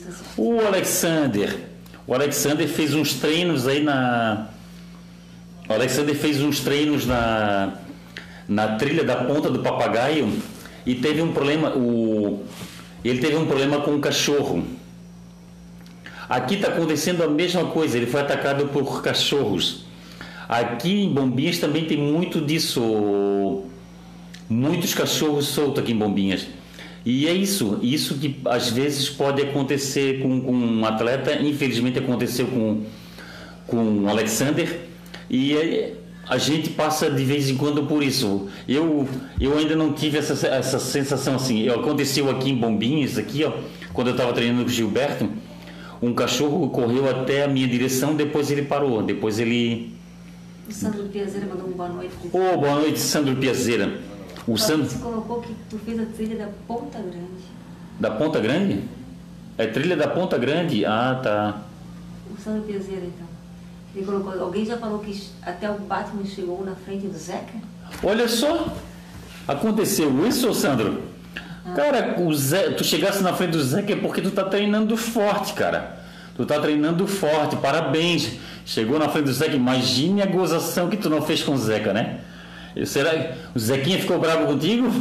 assistindo. 0.09 0.39
O 0.39 0.61
Alexander. 0.61 1.59
O 2.07 2.15
Alexander 2.15 2.69
fez 2.69 2.95
uns 2.95 3.15
treinos 3.15 3.67
aí 3.67 3.83
na. 3.83 4.49
O 5.69 5.73
Alexander 5.73 6.15
fez 6.15 6.41
uns 6.41 6.61
treinos 6.61 7.05
na, 7.05 7.75
na 8.49 8.77
trilha 8.77 9.03
da 9.03 9.17
ponta 9.25 9.51
do 9.51 9.59
papagaio 9.59 10.33
e 10.87 10.95
teve 10.95 11.21
um 11.21 11.33
problema. 11.33 11.71
O, 11.77 12.45
ele 13.05 13.19
teve 13.19 13.35
um 13.35 13.47
problema 13.47 13.81
com 13.81 13.97
o 13.97 14.01
cachorro. 14.01 14.65
Aqui 16.29 16.55
está 16.55 16.69
acontecendo 16.69 17.23
a 17.23 17.29
mesma 17.29 17.65
coisa, 17.67 17.97
ele 17.97 18.07
foi 18.07 18.21
atacado 18.21 18.69
por 18.69 19.03
cachorros. 19.03 19.87
Aqui 20.49 21.05
em 21.05 21.13
Bombinhas 21.13 21.59
também 21.59 21.85
tem 21.85 21.99
muito 21.99 22.41
disso. 22.41 23.65
Muitos 24.49 24.95
cachorros 24.95 25.49
soltos 25.49 25.83
aqui 25.83 25.91
em 25.91 25.99
Bombinhas. 25.99 26.47
E 27.07 27.29
é 27.29 27.33
isso, 27.33 27.79
isso 27.83 28.17
que 28.19 28.37
às 28.47 28.69
vezes 28.69 29.09
pode 29.09 29.41
acontecer 29.41 30.21
com, 30.21 30.41
com 30.41 30.53
um 30.53 30.85
atleta, 30.85 31.41
infelizmente 31.41 31.99
aconteceu 32.01 32.47
com, 32.49 32.83
com 33.69 33.77
o 34.03 34.09
Alexander, 34.09 34.81
e 35.31 35.57
é- 35.57 35.95
a 36.29 36.37
gente 36.39 36.71
passa 36.71 37.09
de 37.09 37.25
vez 37.25 37.49
em 37.49 37.57
quando 37.57 37.85
por 37.85 38.03
isso. 38.03 38.49
Eu, 38.69 39.09
eu 39.41 39.57
ainda 39.57 39.77
não 39.77 39.93
tive 39.93 40.19
essa, 40.19 40.49
essa 40.49 40.81
sensação 40.81 41.37
assim. 41.37 41.61
Eu- 41.63 41.79
Aconteceu 41.79 42.29
aqui 42.29 42.51
em 42.51 42.57
Bombinhas, 42.57 43.17
aqui, 43.17 43.45
ó, 43.45 43.53
quando 43.93 44.09
eu 44.09 44.13
estava 44.15 44.33
treinando 44.33 44.65
com 44.65 44.69
o 44.71 44.73
Gilberto, 44.73 45.29
um 46.03 46.13
cachorro 46.13 46.69
correu 46.71 47.09
até 47.09 47.45
a 47.45 47.49
minha 47.49 47.69
direção, 47.69 48.17
depois 48.17 48.51
ele 48.51 48.63
parou, 48.63 49.01
depois 49.05 49.39
ele. 49.39 49.95
O 50.69 50.73
Sandro 50.73 51.05
Piazeira 51.05 51.47
mandou 51.47 51.69
um 51.69 51.73
boa 51.73 51.89
noite. 51.89 52.11
Ô, 52.33 52.57
boa 52.59 52.75
noite, 52.81 52.99
Sandro 52.99 53.37
Piazeira. 53.37 54.01
O 54.47 54.57
Sandro. 54.57 54.89
Você 54.89 54.99
colocou 54.99 55.41
que 55.41 55.55
tu 55.69 55.79
fez 55.79 55.99
a 55.99 56.07
trilha 56.07 56.37
da 56.37 56.49
Ponta 56.69 56.99
Grande. 56.99 57.45
Da 57.99 58.11
Ponta 58.13 58.41
Grande? 58.41 58.85
É 59.59 59.67
trilha 59.67 59.97
da 59.97 60.07
Ponta 60.07 60.39
Grande? 60.39 60.85
Ah, 60.85 61.19
tá. 61.21 61.63
O 62.31 62.41
Sandro 62.41 62.63
Piazeira, 62.63 63.07
então. 63.07 63.27
Ele 63.95 64.05
colocou. 64.05 64.41
Alguém 64.41 64.65
já 64.65 64.77
falou 64.77 65.01
que 65.01 65.21
até 65.43 65.71
o 65.71 65.79
Batman 65.79 66.25
chegou 66.25 66.65
na 66.65 66.75
frente 66.75 67.07
do 67.07 67.19
Zeca? 67.19 67.55
Olha 68.03 68.29
só, 68.29 68.73
aconteceu 69.49 70.27
isso, 70.27 70.53
Sandro? 70.55 71.03
Cara, 71.75 72.21
o 72.21 72.33
Zé, 72.33 72.71
tu 72.71 72.85
chegasse 72.85 73.23
na 73.23 73.33
frente 73.33 73.53
do 73.53 73.63
Zeca 73.63 73.93
é 73.93 73.97
porque 73.97 74.21
tu 74.21 74.31
tá 74.31 74.45
treinando 74.45 74.97
forte, 74.97 75.53
cara. 75.55 75.99
Tu 76.37 76.45
tá 76.45 76.61
treinando 76.61 77.07
forte, 77.09 77.57
parabéns. 77.57 78.33
Chegou 78.65 78.99
na 78.99 79.09
frente 79.09 79.25
do 79.25 79.33
Zeca, 79.33 79.57
imagine 79.57 80.23
a 80.23 80.27
gozação 80.27 80.89
que 80.89 80.97
tu 80.97 81.11
não 81.11 81.23
fez 81.23 81.43
com 81.43 81.55
o 81.55 81.59
Zeca, 81.59 81.93
né? 81.93 82.21
Será 82.85 83.11
que 83.11 83.35
o 83.55 83.59
Zequinha 83.59 83.99
ficou 83.99 84.19
bravo 84.19 84.47
contigo? 84.47 84.93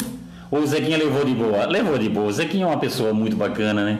Ou 0.49 0.59
o 0.61 0.67
Zequinha 0.67 0.97
levou 0.97 1.25
de 1.25 1.33
boa? 1.33 1.65
Levou 1.65 1.97
de 1.97 2.07
boa. 2.07 2.27
O 2.27 2.31
Zequinha 2.31 2.65
é 2.65 2.67
uma 2.67 2.79
pessoa 2.79 3.13
muito 3.13 3.35
bacana, 3.35 3.83
né? 3.83 3.99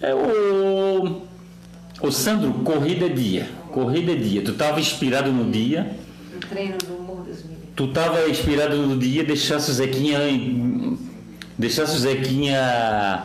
É 0.00 0.14
o. 0.14 1.22
O 2.00 2.12
Sandro, 2.12 2.52
corrida 2.64 3.06
é 3.06 3.08
dia. 3.08 3.48
Corrida 3.72 4.12
é 4.12 4.14
dia. 4.14 4.42
Tu 4.42 4.52
tava 4.54 4.80
inspirado 4.80 5.32
no 5.32 5.50
dia. 5.50 5.94
No 6.32 6.40
treino 6.40 6.78
do 6.78 7.02
Morro 7.02 7.24
dos. 7.24 7.44
Tu 7.74 7.86
tava 7.88 8.28
inspirado 8.28 8.76
no 8.76 8.96
dia, 8.96 9.24
deixasse 9.24 9.70
o 9.70 9.74
Zequinha. 9.74 10.18
Deixasse 11.58 11.96
o 11.96 11.98
Zequinha 11.98 13.24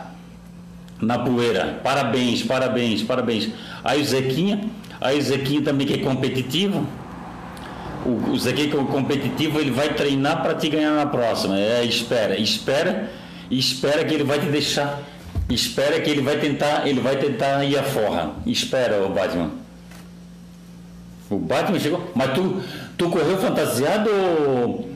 na 1.00 1.18
poeira. 1.18 1.80
Parabéns, 1.82 2.42
parabéns, 2.42 3.02
parabéns. 3.02 3.50
Aí 3.82 4.00
o 4.00 4.04
Zequinha, 4.04 4.60
aí 5.00 5.18
o 5.18 5.22
Zequinha 5.22 5.62
também 5.62 5.86
que 5.86 5.94
é 5.94 5.98
competitivo. 5.98 6.86
O, 8.04 8.32
o 8.32 8.36
é 8.36 8.84
competitivo, 8.84 9.60
ele 9.60 9.70
vai 9.70 9.94
treinar 9.94 10.42
para 10.42 10.54
te 10.54 10.68
ganhar 10.68 10.94
na 10.94 11.06
próxima. 11.06 11.58
É, 11.58 11.84
espera, 11.84 12.38
espera, 12.38 13.10
espera 13.50 14.04
que 14.04 14.14
ele 14.14 14.24
vai 14.24 14.38
te 14.38 14.46
deixar. 14.46 15.02
Espera 15.48 16.00
que 16.00 16.10
ele 16.10 16.22
vai 16.22 16.38
tentar, 16.38 16.86
ele 16.86 17.00
vai 17.00 17.16
tentar 17.16 17.64
ir 17.64 17.78
à 17.78 17.82
forra. 17.82 18.32
Espera, 18.46 19.04
o 19.04 19.10
Batman. 19.10 19.50
O 21.30 21.38
Batman 21.38 21.78
chegou. 21.78 22.10
Mas 22.14 22.32
tu, 22.32 22.60
tu 22.96 23.08
correu 23.10 23.38
fantasiado 23.38 24.10
ou. 24.10 24.88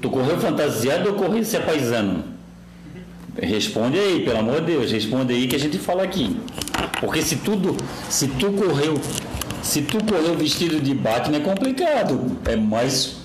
Tu 0.00 0.10
correu 0.10 0.38
fantasiado 0.38 1.10
ou 1.10 1.14
correu 1.14 1.44
se 1.44 1.58
paisano? 1.60 2.24
Responde 3.40 3.98
aí, 3.98 4.24
pelo 4.24 4.40
amor 4.40 4.60
de 4.60 4.72
Deus, 4.72 4.92
responde 4.92 5.32
aí 5.32 5.46
que 5.46 5.56
a 5.56 5.58
gente 5.58 5.78
fala 5.78 6.02
aqui. 6.02 6.36
Porque 7.00 7.22
se 7.22 7.36
tudo. 7.36 7.76
Se 8.08 8.28
tu 8.28 8.52
correu. 8.52 8.94
Se 9.62 9.82
tu 9.82 9.98
correu 10.04 10.36
vestido 10.36 10.80
de 10.80 10.92
Batman 10.92 11.36
é 11.36 11.40
complicado. 11.40 12.36
É 12.44 12.56
mais. 12.56 13.16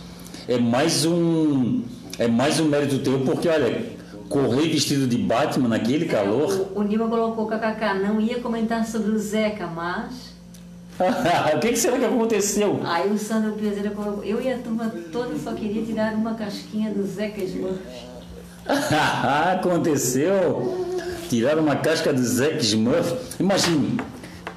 É 0.47 0.57
mais 0.57 1.05
um. 1.05 1.81
É 2.19 2.27
mais 2.27 2.59
um 2.59 2.65
mérito 2.65 2.99
teu, 2.99 3.19
porque 3.19 3.49
olha, 3.49 3.97
correr 4.29 4.69
vestido 4.69 5.07
de 5.07 5.17
Batman 5.17 5.69
naquele 5.69 6.05
calor. 6.05 6.69
O, 6.75 6.79
o 6.79 6.83
Nilma 6.83 7.07
colocou 7.07 7.47
kkk, 7.47 7.99
não 8.03 8.21
ia 8.21 8.39
comentar 8.39 8.85
sobre 8.85 9.11
o 9.11 9.19
Zeca, 9.19 9.67
mas. 9.67 10.35
o 11.55 11.59
que, 11.59 11.69
que 11.69 11.77
será 11.77 11.97
que 11.97 12.05
aconteceu? 12.05 12.79
Aí 12.83 13.11
o 13.11 13.17
Sandro 13.17 13.53
Piazeira 13.53 13.91
colocou, 13.91 14.23
eu 14.23 14.41
e 14.41 14.51
a 14.51 14.57
turma 14.57 14.91
toda 15.11 15.37
só 15.37 15.53
queria 15.53 15.83
tirar 15.83 16.13
uma 16.13 16.33
casquinha 16.33 16.91
do 16.91 17.05
Zeca 17.05 17.43
Smurf. 17.43 17.79
aconteceu? 19.53 20.85
Tiraram 21.29 21.61
uma 21.63 21.75
casca 21.75 22.11
do 22.11 22.23
Zeca 22.23 22.57
Smurf. 22.57 23.13
Imagine, 23.39 23.99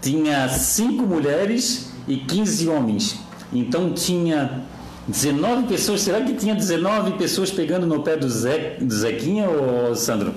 tinha 0.00 0.48
cinco 0.48 1.04
mulheres 1.04 1.90
e 2.08 2.16
15 2.16 2.68
homens. 2.68 3.20
Então 3.52 3.92
tinha 3.92 4.62
19 5.06 5.66
pessoas. 5.66 6.00
Será 6.00 6.20
que 6.20 6.34
tinha 6.34 6.54
19 6.54 7.12
pessoas 7.12 7.50
pegando 7.50 7.86
no 7.86 8.02
pé 8.02 8.16
do, 8.16 8.28
Ze, 8.28 8.76
do 8.80 8.94
Zequinha, 8.94 9.48
ou 9.48 9.94
Sandro? 9.94 10.34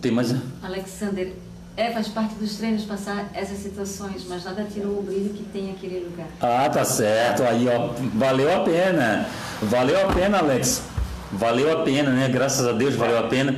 Tem 0.00 0.12
mais? 0.12 0.34
Alexander, 0.62 1.32
é, 1.76 1.90
faz 1.90 2.08
parte 2.08 2.34
dos 2.34 2.56
treinos 2.56 2.84
passar 2.84 3.30
essas 3.34 3.58
situações, 3.58 4.24
mas 4.28 4.44
nada 4.44 4.64
tirou 4.64 4.98
o 4.98 5.02
brilho 5.02 5.30
que 5.30 5.42
tem 5.44 5.70
aquele 5.70 6.00
lugar. 6.00 6.28
Ah, 6.40 6.68
tá 6.68 6.84
certo. 6.84 7.42
Aí, 7.42 7.66
ó, 7.68 7.90
valeu 8.14 8.54
a 8.54 8.60
pena. 8.60 9.26
Valeu 9.62 10.08
a 10.08 10.12
pena, 10.12 10.38
Alex. 10.38 10.82
Valeu 11.32 11.72
a 11.72 11.82
pena, 11.82 12.10
né? 12.10 12.28
Graças 12.28 12.66
a 12.66 12.72
Deus 12.72 12.94
valeu 12.94 13.18
a 13.18 13.24
pena. 13.24 13.56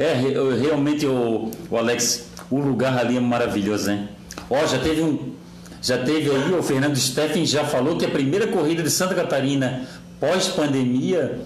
É, 0.00 0.14
realmente, 0.14 1.04
o, 1.04 1.50
o 1.70 1.76
Alex, 1.76 2.30
o 2.50 2.58
lugar 2.58 2.96
ali 2.96 3.18
é 3.18 3.20
maravilhoso, 3.20 3.88
né? 3.88 4.08
Ó, 4.48 4.64
já 4.64 4.78
teve 4.78 5.02
um. 5.02 5.34
Já 5.82 5.98
teve 5.98 6.30
aí, 6.30 6.54
o 6.54 6.62
Fernando 6.62 6.96
Steffen 6.96 7.44
já 7.44 7.64
falou 7.64 7.98
que 7.98 8.06
a 8.06 8.08
primeira 8.08 8.46
corrida 8.46 8.82
de 8.82 8.88
Santa 8.88 9.14
Catarina 9.14 9.86
pós-pandemia. 10.18 11.40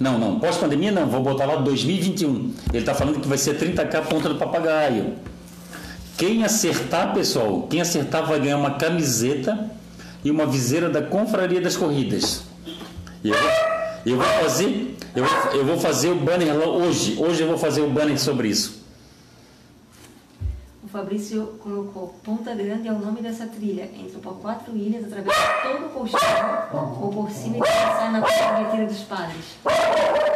Não, 0.00 0.18
não, 0.18 0.40
pós-pandemia 0.40 0.90
não, 0.90 1.06
vou 1.06 1.22
botar 1.22 1.44
lá 1.44 1.56
2021. 1.56 2.54
Ele 2.70 2.78
está 2.78 2.94
falando 2.94 3.20
que 3.20 3.28
vai 3.28 3.36
ser 3.36 3.58
30k 3.58 4.06
ponta 4.06 4.30
do 4.30 4.36
papagaio. 4.36 5.12
Quem 6.16 6.44
acertar, 6.44 7.12
pessoal, 7.12 7.66
quem 7.68 7.82
acertar 7.82 8.26
vai 8.26 8.40
ganhar 8.40 8.56
uma 8.56 8.70
camiseta 8.70 9.70
e 10.24 10.30
uma 10.30 10.46
viseira 10.46 10.88
da 10.88 11.02
Confraria 11.02 11.60
das 11.60 11.76
Corridas. 11.76 12.42
Eu 13.22 13.34
vou, 13.34 13.77
eu 14.10 14.16
vou 14.16 14.26
fazer, 14.26 14.96
eu 15.14 15.24
vou, 15.24 15.52
eu 15.52 15.64
vou 15.64 15.78
fazer 15.78 16.08
o 16.10 16.14
banner 16.14 16.54
hoje. 16.54 17.16
Hoje 17.18 17.42
eu 17.42 17.48
vou 17.48 17.58
fazer 17.58 17.82
o 17.82 17.90
banner 17.90 18.18
sobre 18.18 18.48
isso. 18.48 18.78
O 20.82 20.88
Fabrício 20.90 21.58
colocou 21.62 22.14
Ponta 22.24 22.54
Grande 22.54 22.88
é 22.88 22.92
o 22.92 22.98
nome 22.98 23.20
dessa 23.20 23.46
trilha. 23.46 23.90
Entra 23.94 24.18
por 24.20 24.36
quatro 24.36 24.74
ilhas, 24.74 25.04
atravessa 25.04 25.38
todo 25.62 25.86
o 25.86 25.88
colchão, 25.90 26.18
ou 27.02 27.10
por 27.10 27.30
cima 27.30 27.58
e 27.58 27.68
sai 27.68 28.10
na 28.10 28.22
carretira 28.22 28.86
dos 28.86 29.00
padres. 29.00 29.58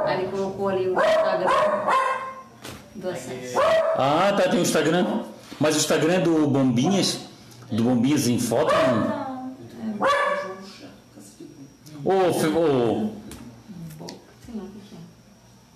Aí 0.04 0.20
ele 0.20 0.30
colocou 0.30 0.68
ali 0.68 0.88
o 0.88 0.92
Instagram 0.92 1.48
do 2.94 3.08
acesso. 3.08 3.58
Ah, 3.96 4.34
tá, 4.36 4.48
tem 4.50 4.58
o 4.58 4.62
Instagram. 4.62 5.22
Mas 5.58 5.76
o 5.76 5.78
Instagram 5.78 6.14
é 6.14 6.20
do 6.20 6.46
Bombinhas? 6.48 7.20
Do 7.70 7.84
Bombinhas 7.84 8.28
em 8.28 8.38
foto? 8.38 8.74
Não, 8.74 9.54
é. 9.96 10.12
Ô, 12.04 12.14
ô, 12.58 13.10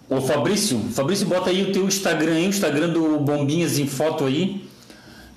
Ô 0.09 0.21
Fabrício, 0.21 0.79
Fabrício, 0.93 1.27
bota 1.27 1.51
aí 1.51 1.63
o 1.63 1.73
teu 1.73 1.85
Instagram 1.85 2.35
aí, 2.35 2.47
o 2.47 2.51
Instagram 2.51 2.91
do 2.91 3.19
Bombinhas 3.19 3.79
em 3.79 3.87
foto 3.87 4.25
aí. 4.25 4.69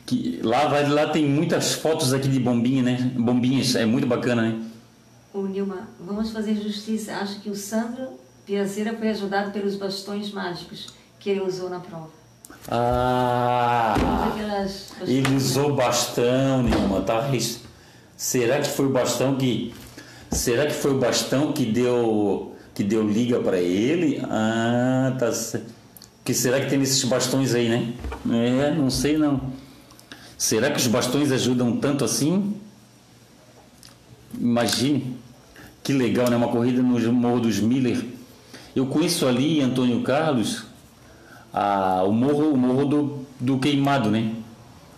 Que 0.05 0.39
lá, 0.43 0.67
vai, 0.67 0.88
lá 0.88 1.09
tem 1.09 1.26
muitas 1.26 1.74
fotos 1.74 2.13
aqui 2.13 2.28
de 2.28 2.39
bombinha, 2.39 2.82
né? 2.82 3.11
Bombinhas, 3.15 3.76
é 3.76 3.86
muito 3.86 4.07
bacana, 4.07 4.41
né? 4.41 4.59
O 5.34 5.43
Nilma, 5.43 5.88
vamos 5.99 6.32
fazer 6.32 6.55
justiça. 6.55 7.13
Acho 7.15 7.39
que 7.39 7.49
o 7.49 7.55
Sandro 7.55 8.20
Piazeira 8.45 8.95
foi 8.95 9.09
ajudado 9.09 9.51
pelos 9.51 9.76
bastões 9.76 10.32
mágicos 10.32 10.88
que 11.20 11.30
ele 11.30 11.41
usou 11.41 11.70
na 11.70 11.80
prova. 11.80 12.09
Ah! 12.67 13.95
Ele 15.01 15.36
usou 15.36 15.76
bastão, 15.76 16.63
Nilma, 16.63 17.01
tá? 17.01 17.30
Será 18.15 18.59
que 18.59 18.67
foi 18.67 18.86
o 18.86 18.89
bastão 18.89 19.36
que. 19.36 19.74
Será 20.32 20.65
que 20.65 20.74
foi 20.74 20.91
o 20.91 20.99
bastão 20.99 21.53
que 21.53 21.65
deu 21.65 22.55
que 22.80 22.84
deu 22.86 23.06
liga 23.06 23.42
para 23.42 23.58
ele. 23.58 24.22
Ah, 24.24 25.14
tá 25.20 25.30
Que 26.24 26.34
será 26.34 26.62
que 26.62 26.70
tem 26.70 26.82
esses 26.82 27.04
bastões 27.04 27.54
aí, 27.54 27.68
né? 27.68 27.92
É, 28.32 28.72
não 28.74 28.90
sei 28.90 29.18
não. 29.18 29.42
Será 30.38 30.72
que 30.72 30.78
os 30.78 30.88
bastões 30.88 31.30
ajudam 31.30 31.76
tanto 31.76 32.06
assim? 32.06 32.56
Imagine. 34.34 35.18
Que 35.84 35.92
legal, 35.92 36.30
né? 36.30 36.38
Uma 36.38 36.48
corrida 36.48 36.82
no 36.82 37.12
Morro 37.12 37.42
dos 37.42 37.60
Miller. 37.60 38.02
Eu 38.74 38.86
conheço 38.86 39.28
ali, 39.28 39.60
Antônio 39.60 40.02
Carlos, 40.02 40.64
a, 41.54 42.04
o 42.04 42.14
morro, 42.14 42.54
o 42.54 42.58
morro 42.58 42.86
do, 42.86 43.26
do 43.42 43.58
Queimado, 43.58 44.10
né? 44.10 44.36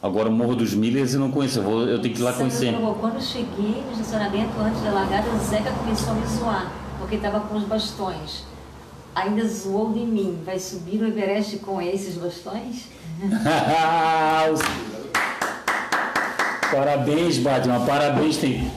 Agora 0.04 0.30
o 0.30 0.32
Morro 0.32 0.56
dos 0.56 0.74
Millers 0.74 1.14
eu 1.14 1.20
não 1.20 1.32
conheço, 1.32 1.60
eu, 1.60 1.64
vou, 1.64 1.82
eu 1.88 2.00
tenho 2.02 2.14
que 2.14 2.20
ir 2.20 2.24
lá 2.24 2.34
conhecer. 2.34 2.76
Quando 3.00 3.16
eu 3.16 3.22
cheguei 3.22 3.84
no 3.86 3.92
estacionamento 3.92 4.60
antes 4.60 4.82
da 4.82 4.92
largada, 4.92 5.30
o 5.30 5.40
Zeca 5.40 5.72
começou 5.72 6.12
a 6.12 6.16
me 6.16 6.26
zoar 6.28 6.81
porque 7.12 7.18
estava 7.18 7.42
com 7.42 7.58
os 7.58 7.66
bastões. 7.66 8.46
Ainda 9.14 9.46
zoou 9.46 9.92
de 9.92 10.00
mim. 10.00 10.40
Vai 10.46 10.58
subir 10.58 11.02
o 11.02 11.08
Everest 11.08 11.58
com 11.58 11.82
esses 11.82 12.16
bastões? 12.16 12.86
parabéns, 16.72 17.38
Batman. 17.38 17.86
Parabéns. 17.86 18.38
Tem... 18.38 18.72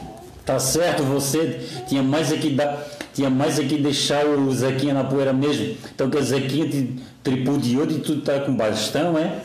Tá 0.45 0.59
certo, 0.59 1.05
você 1.05 1.65
tinha 1.89 2.03
mais 2.03 2.33
aqui 2.33 2.51
da 2.51 2.83
tinha 3.15 3.31
mais 3.31 3.61
aqui 3.61 3.81
deixar 3.81 4.27
o 4.27 4.53
Zequinha 4.53 4.93
na 4.93 5.05
poeira 5.05 5.33
mesmo. 5.33 5.77
Então 5.95 6.11
que 6.11 6.19
o 6.19 6.23
Zequinha 6.23 6.69
te 6.69 6.97
tripudiou 7.23 7.87
de 7.87 8.01
tudo 8.01 8.23
tá 8.23 8.41
com 8.41 8.57
bastão, 8.57 9.17
é? 9.17 9.39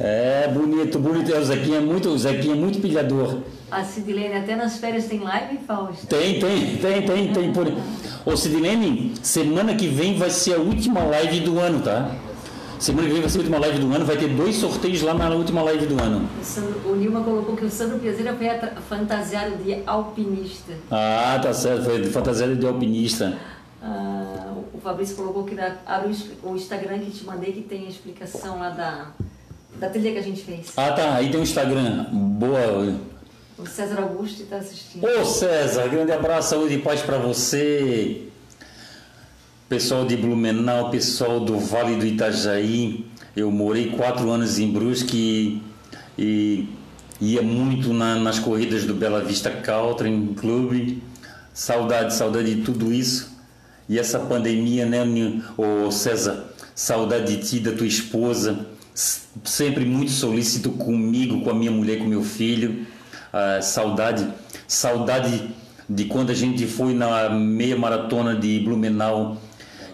É 0.00 0.50
bonito, 0.52 0.98
bonito. 0.98 1.32
O 1.32 1.44
Zequinha 1.44 1.78
é 1.78 1.80
muito, 1.80 2.08
o 2.08 2.18
Zequinha 2.18 2.56
é 2.56 2.58
muito 2.58 2.80
pilhador. 2.80 3.38
A 3.72 3.82
Sidilene 3.84 4.34
até 4.34 4.54
nas 4.54 4.76
férias 4.76 5.06
tem 5.06 5.20
live, 5.20 5.58
Fausto? 5.66 6.06
Tem, 6.06 6.38
tem, 6.38 6.76
tem, 6.76 7.02
tem, 7.06 7.32
tem. 7.32 7.52
Por... 7.54 7.72
Ô 8.26 8.36
Sidilene, 8.36 9.14
semana 9.22 9.74
que 9.74 9.86
vem 9.86 10.18
vai 10.18 10.28
ser 10.28 10.56
a 10.56 10.58
última 10.58 11.00
live 11.04 11.40
do 11.40 11.58
ano, 11.58 11.80
tá? 11.80 12.14
Semana 12.78 13.08
que 13.08 13.14
vem 13.14 13.22
vai 13.22 13.30
ser 13.30 13.38
a 13.38 13.40
última 13.40 13.58
live 13.58 13.78
do 13.78 13.94
ano, 13.94 14.04
vai 14.04 14.18
ter 14.18 14.28
dois 14.28 14.56
sorteios 14.56 15.00
lá 15.00 15.14
na 15.14 15.30
última 15.30 15.62
live 15.62 15.86
do 15.86 16.02
ano. 16.02 16.28
O, 16.38 16.44
Sandro, 16.44 16.80
o 16.84 16.96
Nilma 16.96 17.22
colocou 17.22 17.56
que 17.56 17.64
o 17.64 17.70
Sandro 17.70 17.98
Piazeira 17.98 18.36
foi 18.36 18.46
fantasiado 18.90 19.56
de 19.56 19.82
alpinista. 19.86 20.74
Ah, 20.90 21.40
tá 21.42 21.54
certo, 21.54 21.84
foi 21.84 22.04
fantasiado 22.04 22.54
de 22.54 22.66
alpinista. 22.66 23.38
Ah, 23.82 24.52
o 24.74 24.78
Fabrício 24.80 25.16
colocou 25.16 25.44
que 25.44 25.56
abre 25.86 26.14
o 26.42 26.54
Instagram 26.54 26.98
que 26.98 27.10
te 27.10 27.24
mandei 27.24 27.52
que 27.52 27.62
tem 27.62 27.86
a 27.86 27.88
explicação 27.88 28.58
lá 28.58 28.68
da, 28.68 29.06
da 29.76 29.88
trilha 29.88 30.12
que 30.12 30.18
a 30.18 30.22
gente 30.22 30.42
fez. 30.42 30.74
Ah, 30.76 30.92
tá, 30.92 31.14
aí 31.14 31.30
tem 31.30 31.40
o 31.40 31.42
Instagram. 31.42 32.04
Boa. 32.12 33.11
O 33.62 33.66
César 33.66 34.00
Augusto 34.00 34.42
está 34.42 34.56
assistindo. 34.56 35.06
Ô 35.06 35.24
César, 35.24 35.86
grande 35.86 36.10
abraço, 36.10 36.50
saúde 36.50 36.74
e 36.74 36.78
paz 36.78 37.00
para 37.00 37.16
você. 37.16 38.22
Pessoal 39.68 40.04
de 40.04 40.16
Blumenau, 40.16 40.90
pessoal 40.90 41.38
do 41.38 41.60
Vale 41.60 41.94
do 41.94 42.04
Itajaí. 42.04 43.06
Eu 43.36 43.52
morei 43.52 43.90
quatro 43.90 44.28
anos 44.32 44.58
em 44.58 44.68
Brusque 44.68 45.62
e, 46.18 46.68
ia 47.20 47.40
muito 47.40 47.94
na, 47.94 48.16
nas 48.16 48.40
corridas 48.40 48.82
do 48.82 48.94
Bela 48.94 49.22
Vista 49.22 49.48
Country 49.48 50.34
Club. 50.36 50.98
Saudade, 51.54 52.14
saudade 52.14 52.56
de 52.56 52.62
tudo 52.62 52.92
isso. 52.92 53.30
E 53.88 53.96
essa 53.96 54.18
pandemia, 54.18 54.86
né, 54.86 55.04
ô 55.56 55.88
César? 55.92 56.52
Saudade 56.74 57.36
de 57.36 57.48
ti, 57.48 57.60
da 57.60 57.70
tua 57.70 57.86
esposa. 57.86 58.66
Sempre 59.44 59.84
muito 59.84 60.10
solícito 60.10 60.70
comigo, 60.72 61.42
com 61.42 61.50
a 61.50 61.54
minha 61.54 61.70
mulher, 61.70 62.00
com 62.00 62.06
meu 62.06 62.24
filho 62.24 62.84
saudade, 63.60 64.28
saudade 64.66 65.50
de 65.88 66.04
quando 66.06 66.30
a 66.30 66.34
gente 66.34 66.66
foi 66.66 66.94
na 66.94 67.30
meia 67.30 67.76
maratona 67.76 68.34
de 68.34 68.60
Blumenau 68.60 69.36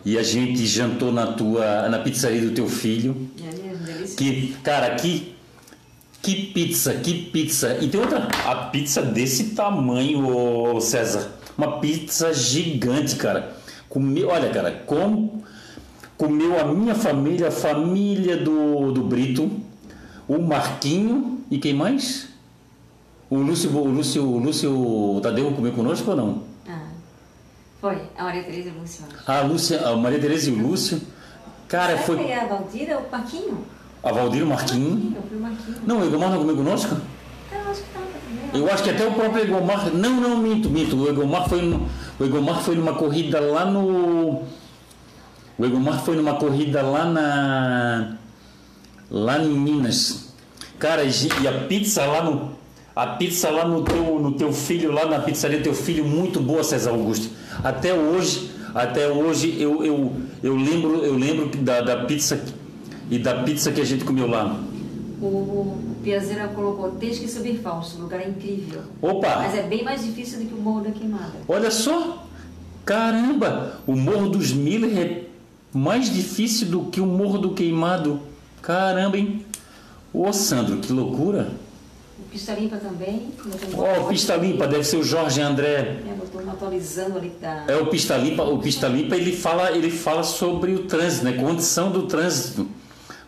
e 0.04 0.18
a 0.18 0.22
gente 0.22 0.66
jantou 0.66 1.12
na 1.12 1.28
tua 1.28 1.88
na 1.88 1.98
pizzaria 1.98 2.40
do 2.40 2.50
teu 2.52 2.68
filho. 2.68 3.28
É, 3.42 4.06
que 4.16 4.56
cara, 4.62 4.94
que 4.94 5.34
que 6.22 6.46
pizza, 6.52 6.94
que 6.94 7.26
pizza. 7.26 7.78
E 7.80 7.88
tem 7.88 8.00
outra, 8.00 8.28
a 8.46 8.54
pizza 8.66 9.02
desse 9.02 9.50
tamanho, 9.50 10.80
César. 10.80 11.30
Uma 11.56 11.78
pizza 11.78 12.32
gigante, 12.32 13.16
cara. 13.16 13.56
Comeu, 13.88 14.28
olha, 14.28 14.50
cara, 14.50 14.82
como 14.86 15.42
comeu 16.16 16.60
a 16.60 16.64
minha 16.64 16.94
família, 16.94 17.48
a 17.48 17.50
família 17.50 18.36
do, 18.36 18.92
do 18.92 19.02
Brito, 19.02 19.50
o 20.26 20.38
Marquinho 20.38 21.40
e 21.50 21.58
quem 21.58 21.72
mais? 21.72 22.27
O 23.30 23.36
Lúcio, 23.36 23.70
o 23.76 23.88
Lúcio, 23.88 24.24
o 24.24 24.38
Lúcio 24.38 25.20
Tadeu 25.22 25.52
comeu 25.52 25.72
conosco 25.72 26.10
ou 26.10 26.16
não? 26.16 26.42
Ah, 26.68 26.78
foi. 27.80 27.98
A 28.16 28.24
Maria 28.24 28.42
Tereza 28.44 28.68
e 28.68 28.72
o 28.72 28.80
Lúcio. 28.80 29.04
Ah, 29.26 29.38
a, 29.38 29.42
Lúcia, 29.42 29.86
a 29.88 29.96
Maria 29.96 30.18
Tereza 30.18 30.50
e 30.50 30.52
o 30.54 30.66
Lúcio. 30.66 31.00
Cara, 31.68 31.92
Será 31.92 32.02
foi. 32.02 32.32
A 32.32 32.46
Valdira 32.46 32.98
o 32.98 33.10
Marquinho? 33.12 33.58
A 34.02 34.12
Valdira 34.12 34.44
e 34.44 34.46
o 34.46 34.48
Marquinho. 34.50 35.16
O 35.32 35.40
Marquinho. 35.40 35.76
Não, 35.86 36.00
o 36.00 36.04
Egomar 36.06 36.30
não 36.30 36.38
comeu 36.38 36.56
conosco? 36.56 36.96
Eu 37.52 37.70
acho 37.70 37.82
que 37.82 37.88
tava 37.92 38.06
também. 38.06 38.60
Eu 38.62 38.72
acho 38.72 38.82
que 38.82 38.90
até 38.90 39.06
o 39.06 39.12
próprio 39.12 39.42
Egomar. 39.44 39.90
Não, 39.92 40.20
não, 40.20 40.38
minto, 40.38 40.70
minto. 40.70 40.96
O 40.96 41.08
Egomar 41.08 41.46
foi, 41.48 41.60
no- 41.62 41.86
o 42.18 42.24
Egomar 42.24 42.62
foi 42.62 42.74
numa 42.76 42.94
corrida 42.94 43.38
lá 43.40 43.66
no. 43.66 44.42
O 45.58 45.64
Egomar 45.64 46.02
foi 46.02 46.16
numa 46.16 46.34
corrida 46.36 46.80
lá 46.80 47.04
na. 47.04 48.16
Lá 49.10 49.38
em 49.38 49.48
Minas. 49.50 50.32
Cara, 50.78 51.02
e 51.04 51.48
a 51.48 51.52
pizza 51.66 52.06
lá 52.06 52.22
no. 52.22 52.56
A 52.98 53.06
pizza 53.06 53.48
lá 53.48 53.64
no 53.64 53.84
teu, 53.84 54.18
no 54.18 54.32
teu 54.32 54.52
filho, 54.52 54.90
lá 54.90 55.06
na 55.06 55.20
pizzaria 55.20 55.58
do 55.58 55.62
teu 55.62 55.72
filho, 55.72 56.04
muito 56.04 56.40
boa, 56.40 56.64
César 56.64 56.90
Augusto. 56.90 57.30
Até 57.62 57.94
hoje, 57.94 58.50
até 58.74 59.06
hoje 59.08 59.54
eu, 59.56 59.84
eu, 59.84 60.16
eu 60.42 60.56
lembro, 60.56 61.04
eu 61.04 61.16
lembro 61.16 61.48
da, 61.58 61.80
da 61.80 62.04
pizza 62.06 62.42
e 63.08 63.16
da 63.16 63.44
pizza 63.44 63.70
que 63.70 63.80
a 63.80 63.84
gente 63.84 64.04
comeu 64.04 64.26
lá. 64.26 64.60
O 65.22 65.78
Piazeira 66.02 66.48
colocou, 66.48 66.90
tens 66.98 67.20
que 67.20 67.28
subir 67.28 67.60
Fausto, 67.60 67.98
o 67.98 68.02
lugar 68.02 68.20
é 68.20 68.30
incrível. 68.30 68.80
Opa! 69.00 69.42
Mas 69.42 69.54
é 69.54 69.62
bem 69.62 69.84
mais 69.84 70.04
difícil 70.04 70.40
do 70.40 70.46
que 70.46 70.54
o 70.54 70.58
Morro 70.58 70.80
da 70.80 70.90
Queimada. 70.90 71.34
Olha 71.46 71.70
só! 71.70 72.26
Caramba! 72.84 73.78
O 73.86 73.94
Morro 73.94 74.28
dos 74.28 74.52
Miller 74.52 74.98
é 74.98 75.22
mais 75.72 76.12
difícil 76.12 76.66
do 76.66 76.86
que 76.86 77.00
o 77.00 77.06
Morro 77.06 77.38
do 77.38 77.50
Queimado. 77.50 78.18
Caramba, 78.60 79.16
hein? 79.16 79.46
Ô 80.12 80.32
Sandro, 80.32 80.78
que 80.78 80.92
loucura! 80.92 81.67
Pista 82.30 82.52
Limpa 82.54 82.76
também. 82.76 83.28
Ó, 83.74 83.82
uma- 83.84 84.00
o 84.00 84.08
Pista 84.08 84.36
Limpa 84.36 84.66
deve 84.66 84.84
ser 84.84 84.96
o 84.96 85.02
Jorge 85.02 85.40
André. 85.40 85.96
É, 86.06 86.38
uma 86.42 86.52
atualizando 86.52 87.18
ali 87.18 87.30
que 87.30 87.40
dá. 87.40 87.64
É 87.66 87.76
o 87.76 87.86
Pista 87.86 88.16
Limpa, 88.16 88.42
o 88.44 88.58
Pista 88.58 88.86
Limpa 88.88 89.16
ele 89.16 89.32
fala, 89.34 89.70
ele 89.72 89.90
fala 89.90 90.22
sobre 90.22 90.74
o 90.74 90.84
trânsito, 90.84 91.24
né? 91.24 91.32
Condição 91.32 91.90
do 91.90 92.02
trânsito. 92.06 92.68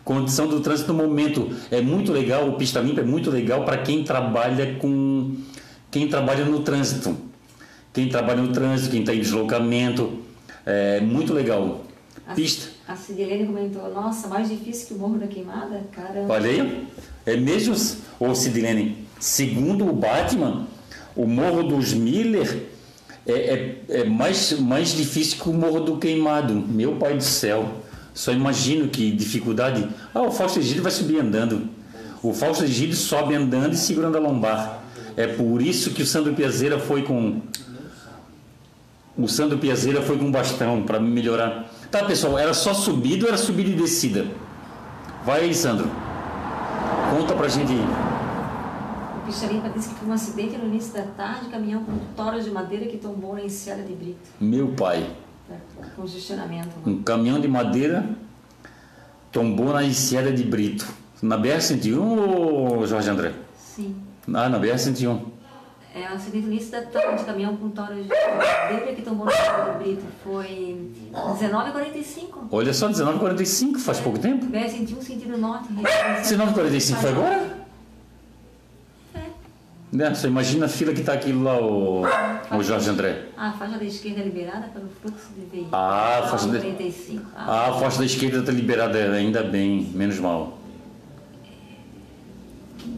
Condição 0.03 0.47
do 0.47 0.59
trânsito 0.61 0.93
no 0.93 1.03
momento. 1.03 1.49
É 1.69 1.81
muito 1.81 2.11
legal, 2.11 2.47
o 2.47 2.53
Pista 2.53 2.79
Limpa 2.79 3.01
é 3.01 3.03
muito 3.03 3.29
legal 3.29 3.63
para 3.65 3.77
quem 3.79 4.03
trabalha 4.03 4.75
com 4.79 5.35
quem 5.89 6.07
trabalha 6.07 6.45
no 6.45 6.59
trânsito. 6.61 7.15
Quem 7.93 8.07
trabalha 8.07 8.41
no 8.41 8.53
trânsito, 8.53 8.91
quem 8.91 9.01
está 9.01 9.13
em 9.13 9.19
deslocamento. 9.19 10.19
É 10.65 11.01
muito 11.01 11.33
legal. 11.33 11.81
A- 12.27 12.33
Pista. 12.33 12.69
A 12.87 12.95
Cidilene 12.95 13.45
comentou, 13.45 13.91
nossa, 13.93 14.27
mais 14.27 14.47
difícil 14.49 14.87
que 14.87 14.93
o 14.93 14.97
Morro 14.97 15.17
da 15.17 15.27
Queimada? 15.27 15.81
Caramba. 15.91 16.33
Olha 16.33 16.49
aí, 16.49 16.87
é 17.25 17.35
mesmo, 17.37 17.73
ô 18.21 18.35
Sidilene, 18.35 19.07
segundo 19.19 19.89
o 19.89 19.93
Batman, 19.93 20.67
o 21.15 21.25
Morro 21.25 21.63
dos 21.63 21.91
Miller 21.91 22.67
é, 23.25 23.33
é, 23.33 23.81
é 23.89 24.03
mais, 24.03 24.51
mais 24.59 24.89
difícil 24.89 25.41
que 25.41 25.49
o 25.49 25.53
Morro 25.53 25.79
do 25.79 25.97
Queimado. 25.97 26.53
Meu 26.53 26.95
pai 26.97 27.17
do 27.17 27.23
céu, 27.23 27.81
só 28.13 28.31
imagino 28.31 28.89
que 28.89 29.11
dificuldade. 29.11 29.87
Ah, 30.13 30.21
o 30.21 30.31
Fausto 30.31 30.59
Egídio 30.59 30.83
vai 30.83 30.91
subir 30.91 31.19
andando. 31.19 31.67
O 32.21 32.31
Fausto 32.31 32.63
Egídio 32.63 32.95
sobe 32.95 33.33
andando 33.33 33.73
e 33.73 33.77
segurando 33.77 34.17
a 34.17 34.19
lombar. 34.19 34.83
É 35.17 35.25
por 35.25 35.59
isso 35.59 35.89
que 35.89 36.03
o 36.03 36.05
Sandro 36.05 36.33
Piazeira 36.33 36.77
foi 36.77 37.01
com. 37.01 37.41
O 39.17 39.27
Sandro 39.27 39.57
Piazeira 39.57 40.01
foi 40.01 40.17
com 40.17 40.31
bastão 40.31 40.83
para 40.83 40.99
melhorar. 40.99 41.71
Tá, 41.89 42.03
pessoal, 42.03 42.37
era 42.37 42.53
só 42.53 42.73
subida 42.73 43.25
ou 43.25 43.29
era 43.29 43.37
subida 43.37 43.69
e 43.69 43.73
descida? 43.73 44.27
Vai 45.25 45.41
aí, 45.41 45.53
Sandro. 45.53 45.89
Conta 47.11 47.33
pra 47.33 47.49
gente 47.49 47.73
aí. 47.73 48.10
O 49.21 49.25
Pista 49.25 49.45
Limpa 49.45 49.69
disse 49.69 49.89
que 49.89 49.95
foi 49.95 50.09
um 50.09 50.13
acidente 50.13 50.57
no 50.57 50.65
início 50.65 50.93
da 50.93 51.03
tarde, 51.03 51.49
caminhão 51.49 51.83
com 51.83 51.97
toras 52.15 52.43
de 52.43 52.49
madeira 52.51 52.85
que 52.87 52.97
tombou 52.97 53.35
na 53.35 53.43
enseada 53.43 53.83
de 53.83 53.93
Brito. 53.93 54.29
Meu 54.39 54.69
pai, 54.69 55.09
Tá? 55.47 55.55
Congestionamento. 55.95 56.69
lá. 56.85 56.91
um 56.91 57.03
caminhão 57.03 57.39
de 57.39 57.47
madeira 57.47 58.09
tombou 59.31 59.73
na 59.73 59.83
enseada 59.83 60.31
de 60.31 60.43
Brito. 60.43 60.87
Na 61.21 61.37
BR-101 61.37 61.99
ou 61.99 62.87
Jorge 62.87 63.09
André? 63.09 63.33
Sim. 63.57 63.95
Ah, 64.33 64.49
na 64.49 64.59
BR-101. 64.59 65.19
É 65.93 66.09
um 66.09 66.15
acidente 66.15 66.47
no 66.47 66.53
início 66.53 66.71
da 66.71 66.81
tarde, 66.83 67.23
caminhão 67.25 67.57
com 67.57 67.69
toras 67.69 67.97
de 68.03 68.07
madeira 68.09 68.95
que 68.95 69.01
tombou 69.01 69.25
na 69.25 69.33
enseada 69.33 69.71
de 69.73 69.83
Brito. 69.83 70.03
Foi 70.23 70.89
19h45. 71.11 72.47
Olha 72.49 72.73
só, 72.73 72.87
19h45, 72.89 73.77
faz 73.77 73.99
pouco 73.99 74.17
tempo. 74.17 74.45
BR-101, 74.45 75.01
sentido 75.01 75.37
norte. 75.37 75.67
19h45 75.73 76.95
foi 76.95 77.09
agora? 77.09 77.50
Né? 79.91 80.13
Só 80.15 80.27
imagina 80.27 80.67
a 80.67 80.69
fila 80.69 80.93
que 80.93 81.03
tá 81.03 81.13
aquilo 81.13 81.43
lá, 81.43 81.59
o, 81.59 82.03
o 82.57 82.63
Jorge 82.63 82.89
André. 82.89 83.25
Ah, 83.35 83.49
a 83.49 83.51
faixa 83.53 83.77
da 83.77 83.83
esquerda 83.83 84.21
é 84.21 84.23
liberada 84.23 84.67
pelo 84.69 84.87
fluxo 85.01 85.27
de 85.35 85.41
veículos. 85.41 85.73
Ah, 85.73 86.19
a 86.19 86.27
faixa 86.27 86.47
da- 86.47 86.59
45. 86.59 87.25
Ah, 87.35 87.67
a 87.69 87.73
faixa 87.73 87.97
da 87.99 88.05
esquerda 88.05 88.37
está 88.39 88.51
liberada, 88.53 88.97
ainda 89.11 89.43
bem, 89.43 89.89
menos 89.93 90.17
mal. 90.19 90.57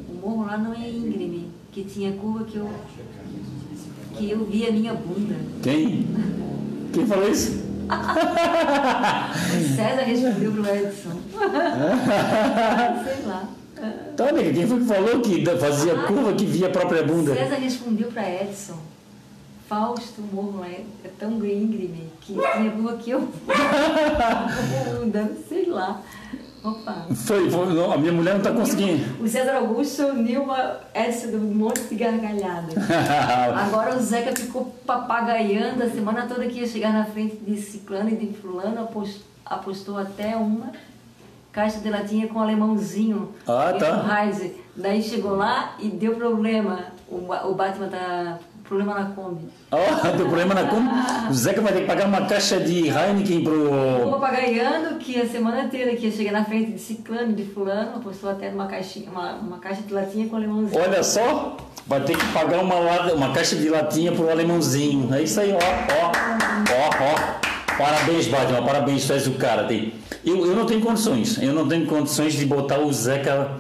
O 0.08 0.14
morro 0.30 0.46
lá 0.46 0.58
não 0.58 0.72
é 0.74 0.88
íngreme, 0.88 1.50
que 1.72 1.84
tinha 1.84 2.12
curva 2.14 2.44
que 2.46 2.58
eu 2.58 2.70
que 4.16 4.30
eu 4.30 4.46
via 4.46 4.70
a 4.70 4.72
minha 4.72 4.94
bunda. 4.94 5.36
Quem? 5.64 6.06
Quem 6.94 7.08
falou 7.08 7.28
isso? 7.30 7.64
O 9.54 9.76
César 9.76 10.04
respondeu 10.04 10.52
pro 10.52 10.66
Edson. 10.68 11.20
Sei 13.04 13.26
lá. 13.28 13.44
Tá, 14.16 14.28
quem 14.34 14.68
foi 14.68 14.80
que 14.80 14.86
falou 14.86 15.22
que 15.22 15.46
fazia 15.58 15.96
curva 16.04 16.34
que 16.34 16.46
via 16.46 16.68
a 16.68 16.70
própria 16.70 17.04
bunda? 17.04 17.34
César 17.34 17.56
respondeu 17.56 18.12
para 18.12 18.30
Edson. 18.30 18.78
Fausto 19.68 20.22
morro 20.22 20.64
é, 20.66 20.82
é 21.06 21.10
tão 21.18 21.32
íngreme 21.44 22.10
que 22.22 22.34
curva 22.36 22.98
que 22.98 23.12
eu 23.12 23.22
bunda. 25.00 25.32
Sei 25.48 25.66
lá. 25.66 26.02
Opa. 26.64 27.08
Foi, 27.14 27.50
foi 27.52 27.74
não, 27.74 27.92
a 27.92 27.98
minha 27.98 28.14
mulher 28.14 28.32
não 28.34 28.38
está 28.40 28.52
conseguindo. 28.54 29.22
O 29.22 29.28
César 29.28 29.56
Augusto, 29.58 30.14
Nilma, 30.14 30.78
Edson 30.96 31.28
deu 31.28 31.40
um 31.40 31.54
monte 31.54 31.82
de 31.82 31.96
gargalhada. 31.96 32.72
Agora 33.66 33.98
o 33.98 34.02
Zeca 34.02 34.34
ficou 34.34 34.74
papagaiando 34.86 35.84
a 35.84 35.90
semana 35.90 36.26
toda 36.26 36.46
que 36.48 36.60
ia 36.60 36.68
chegar 36.68 36.94
na 36.94 37.04
frente 37.04 37.36
de 37.38 37.58
ciclano 37.60 38.10
e 38.10 38.16
de 38.16 38.28
fulano, 38.38 38.80
apos- 38.82 39.22
apostou 39.46 39.98
até 39.98 40.38
uma 40.38 40.72
caixa 41.54 41.80
de 41.80 41.90
latinha 41.90 42.28
com 42.28 42.40
um 42.40 42.42
alemãozinho. 42.42 43.30
Ah, 43.48 43.74
tá. 43.80 44.22
Heise. 44.24 44.58
Daí 44.76 45.02
chegou 45.04 45.36
lá 45.36 45.76
e 45.80 45.88
deu 45.88 46.16
problema. 46.16 46.88
O, 47.08 47.32
o 47.32 47.54
Batman 47.54 47.90
tá 47.90 48.40
problema 48.64 48.96
na 48.96 49.12
Kombi. 49.12 49.48
Ó, 49.72 49.96
tem 50.00 50.16
problema 50.16 50.56
na 50.56 50.64
conta. 50.64 51.30
O 51.30 51.34
Zeca 51.34 51.62
vai 51.62 51.74
ter 51.74 51.82
que 51.82 51.88
pagar 51.88 52.08
uma 52.08 52.26
caixa 52.26 52.60
de 52.60 52.88
Heineken 52.88 53.44
pro. 53.44 54.10
papagaiando 54.10 54.96
que 54.96 55.22
a 55.22 55.28
semana 55.28 55.64
inteira 55.64 55.96
que 55.96 56.08
ia 56.08 56.12
chegar 56.12 56.32
na 56.32 56.44
frente 56.44 56.72
de 56.72 56.80
ciclano 56.80 57.34
de 57.34 57.46
fulano, 57.46 57.98
apostou 57.98 58.32
até 58.32 58.50
numa 58.50 58.66
caixinha, 58.66 59.12
uma, 59.12 59.34
uma 59.34 59.58
caixa 59.60 59.84
de 59.84 59.94
latinha 59.94 60.28
com 60.28 60.38
alemãozinho. 60.38 60.82
Olha 60.82 61.04
só, 61.04 61.58
vai 61.86 62.02
ter 62.02 62.18
que 62.18 62.26
pagar 62.34 62.62
uma, 62.62 63.14
uma 63.14 63.32
caixa 63.32 63.56
de 63.56 63.70
latinha 63.70 64.12
pro 64.12 64.30
alemãozinho. 64.30 65.14
É 65.14 65.22
isso 65.22 65.40
aí, 65.40 65.52
ó, 65.52 65.58
ó, 65.58 66.12
ó, 66.74 67.40
ó. 67.40 67.43
Parabéns, 67.78 68.28
Batman, 68.28 68.64
parabéns, 68.64 69.06
tu 69.06 69.14
és 69.14 69.28
o 69.28 69.32
cara. 69.34 69.64
Tem... 69.66 69.94
Eu, 70.26 70.46
eu 70.46 70.56
não 70.56 70.66
tenho 70.66 70.82
condições, 70.82 71.42
eu 71.42 71.54
não 71.54 71.68
tenho 71.68 71.86
condições 71.86 72.34
de 72.34 72.46
botar 72.46 72.80
o 72.80 72.92
Zeca. 72.94 73.52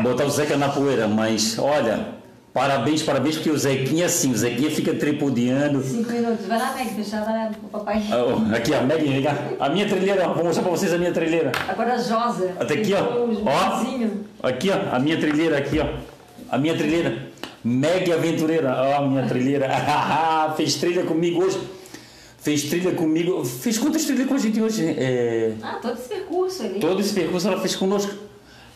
Botar 0.00 0.24
o 0.24 0.30
Zeca 0.30 0.56
na 0.56 0.68
poeira, 0.68 1.06
mas 1.06 1.58
olha, 1.58 2.08
parabéns, 2.54 3.02
parabéns, 3.02 3.36
porque 3.36 3.50
o 3.50 3.58
Zequinha 3.58 4.06
assim, 4.06 4.32
o 4.32 4.36
Zequinha 4.36 4.70
fica 4.70 4.94
tripudiando. 4.94 5.82
Cinco 5.82 6.10
minutos. 6.12 6.46
Vai 6.46 6.58
lá, 6.58 6.74
Meg, 6.74 7.02
vai 7.02 7.20
lá 7.20 7.50
pro 7.50 7.80
papai. 7.80 8.02
Ah, 8.10 8.24
ó, 8.24 8.54
Aqui, 8.54 8.74
a 8.74 8.80
Meg, 8.82 9.02
vem 9.04 9.22
cá. 9.22 9.36
a 9.58 9.68
minha 9.68 9.86
trilheira, 9.86 10.28
vou 10.28 10.44
mostrar 10.44 10.62
pra 10.62 10.70
vocês 10.72 10.92
a 10.94 10.98
minha 10.98 11.12
trilheira. 11.12 11.52
Agora 11.68 11.94
a 11.94 11.98
Josa. 11.98 12.54
Até 12.58 12.74
aqui, 12.74 12.94
ó. 12.94 13.00
Ó. 13.46 14.46
Aqui, 14.48 14.70
ó, 14.70 14.94
a 14.96 14.98
minha 14.98 15.18
trilheira 15.18 15.58
aqui, 15.58 15.80
ó. 15.80 15.86
A 16.50 16.56
minha 16.58 16.74
trilheira. 16.76 17.30
Mega 17.62 18.14
aventureira. 18.14 18.74
Ó, 18.74 19.04
a 19.04 19.06
minha 19.06 19.26
trilheira. 19.26 19.68
Fez 20.56 20.76
trilha 20.76 21.02
comigo 21.04 21.44
hoje. 21.44 21.60
Fez 22.40 22.62
trilha 22.64 22.92
comigo. 22.92 23.44
Fez 23.44 23.78
quantas 23.78 24.04
trilhas 24.04 24.26
com 24.26 24.34
a 24.34 24.38
gente 24.38 24.60
hoje? 24.60 24.86
É, 24.86 25.52
Ah, 25.62 25.78
todo 25.80 25.94
esse 25.94 26.08
percurso 26.08 26.62
ali. 26.62 26.80
todo 26.80 27.00
esse 27.00 27.12
percurso 27.14 27.48
ela 27.48 27.60
fez 27.60 27.76
conosco. 27.76 28.12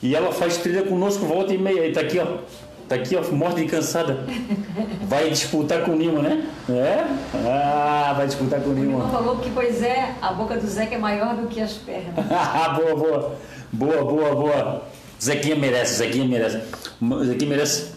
E 0.02 0.14
ela 0.14 0.30
faz 0.32 0.58
trilha 0.58 0.82
conosco 0.82 1.24
volta 1.24 1.54
e 1.54 1.58
meia. 1.58 1.86
E 1.88 1.92
tá 1.92 2.00
aqui, 2.02 2.18
ó. 2.18 2.38
Tá 2.86 2.96
aqui, 2.96 3.16
ó, 3.16 3.22
morta 3.34 3.60
e 3.62 3.66
cansada. 3.66 4.26
Vai 5.08 5.30
disputar 5.30 5.82
com 5.84 5.92
o 5.92 5.96
Nima, 5.96 6.20
né? 6.20 6.44
É? 6.68 7.04
Ah, 7.46 8.12
vai 8.16 8.26
disputar 8.26 8.60
com 8.60 8.70
o 8.70 8.72
O 8.74 8.78
irmão 8.78 8.98
Nima. 9.00 9.08
falou 9.10 9.36
que, 9.38 9.48
pois 9.50 9.82
é, 9.82 10.14
a 10.20 10.32
boca 10.34 10.56
do 10.58 10.66
Zeca 10.66 10.94
é 10.94 10.98
maior 10.98 11.34
do 11.34 11.46
que 11.48 11.60
as 11.62 11.72
pernas. 11.72 12.12
boa, 12.76 12.94
boa. 12.96 13.36
Boa, 13.72 14.04
boa, 14.04 14.34
boa. 14.34 14.82
Zequinha 15.22 15.56
merece, 15.56 15.94
Zequinha 15.96 16.26
merece. 16.26 16.60
O 17.00 17.24
Zequinha 17.24 17.48
merece. 17.50 17.92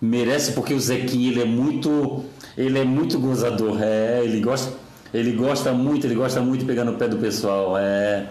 Merece 0.00 0.52
porque 0.52 0.74
o 0.74 0.80
Zequinha 0.80 1.30
ele 1.30 1.40
é 1.42 1.44
muito. 1.46 2.24
Ele 2.58 2.78
é 2.78 2.84
muito 2.84 3.18
gozador. 3.18 3.82
É, 3.82 4.20
ele 4.22 4.40
gosta. 4.40 4.72
Ele 5.12 5.32
gosta 5.32 5.72
muito, 5.72 6.06
ele 6.06 6.14
gosta 6.14 6.40
muito 6.40 6.60
de 6.60 6.66
pegar 6.66 6.84
no 6.84 6.94
pé 6.94 7.08
do 7.08 7.16
pessoal. 7.16 7.76
É. 7.76 8.26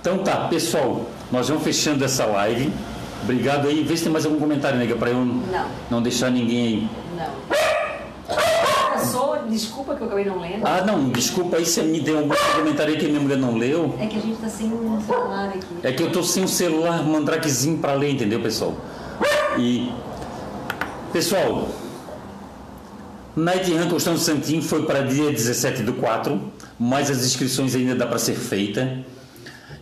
Então 0.00 0.18
tá, 0.18 0.48
pessoal, 0.48 1.06
nós 1.30 1.48
vamos 1.48 1.62
fechando 1.62 2.04
essa 2.04 2.24
live. 2.26 2.72
Obrigado 3.22 3.68
aí. 3.68 3.82
Vê 3.82 3.96
se 3.96 4.04
tem 4.04 4.12
mais 4.12 4.24
algum 4.24 4.38
comentário, 4.38 4.78
nega, 4.78 4.94
pra 4.96 5.10
eu 5.10 5.24
Não. 5.24 5.66
não 5.90 6.02
deixar 6.02 6.30
ninguém 6.30 6.66
aí. 6.66 6.88
Não. 7.16 7.58
Desculpa 9.48 9.94
que 9.96 10.02
eu 10.02 10.06
acabei 10.06 10.24
não 10.26 10.38
lendo. 10.38 10.64
Ah, 10.66 10.82
não, 10.86 11.08
desculpa 11.08 11.56
aí 11.56 11.64
se 11.64 11.80
me 11.82 12.00
tem 12.02 12.16
algum 12.16 12.34
comentário 12.54 12.92
aí 12.92 13.00
que 13.00 13.06
minha 13.06 13.18
mulher 13.20 13.38
não 13.38 13.56
leu. 13.56 13.96
É 13.98 14.06
que 14.06 14.18
a 14.18 14.20
gente 14.20 14.36
tá 14.36 14.48
sem 14.48 14.66
um 14.70 15.00
celular 15.00 15.48
aqui. 15.48 15.66
É 15.82 15.92
que 15.92 16.02
eu 16.02 16.12
tô 16.12 16.22
sem 16.22 16.44
um 16.44 16.48
celular 16.48 17.02
mandrakezinho 17.02 17.78
pra 17.78 17.94
ler, 17.94 18.12
entendeu, 18.12 18.40
pessoal? 18.40 18.74
E 19.58 19.90
pessoal, 21.12 21.68
Night 23.38 23.72
Run 23.72 23.88
Costão 23.88 24.14
do 24.14 24.18
Santinho 24.18 24.60
foi 24.60 24.82
para 24.82 25.02
dia 25.02 25.30
17 25.30 25.84
do 25.84 25.92
4, 25.92 26.52
mas 26.76 27.08
as 27.08 27.24
inscrições 27.24 27.72
ainda 27.72 27.94
dá 27.94 28.04
para 28.04 28.18
ser 28.18 28.34
feita. 28.34 28.98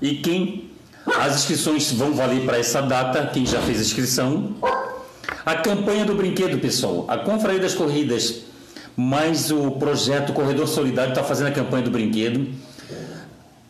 E 0.01 0.17
quem 0.17 0.71
as 1.19 1.37
inscrições 1.37 1.91
vão 1.91 2.13
valer 2.13 2.45
para 2.45 2.59
essa 2.59 2.83
data, 2.83 3.31
quem 3.33 3.47
já 3.47 3.59
fez 3.63 3.79
a 3.79 3.81
inscrição. 3.81 4.55
A 5.47 5.55
campanha 5.55 6.05
do 6.05 6.15
brinquedo, 6.15 6.59
pessoal. 6.59 7.07
A 7.09 7.17
Confraria 7.17 7.59
das 7.59 7.73
Corridas, 7.73 8.43
mais 8.95 9.51
o 9.51 9.71
projeto 9.71 10.35
Corredor 10.35 10.69
Solidário 10.69 11.13
está 11.13 11.25
fazendo 11.25 11.47
a 11.47 11.53
campanha 11.53 11.85
do 11.85 11.91
brinquedo. 11.91 12.49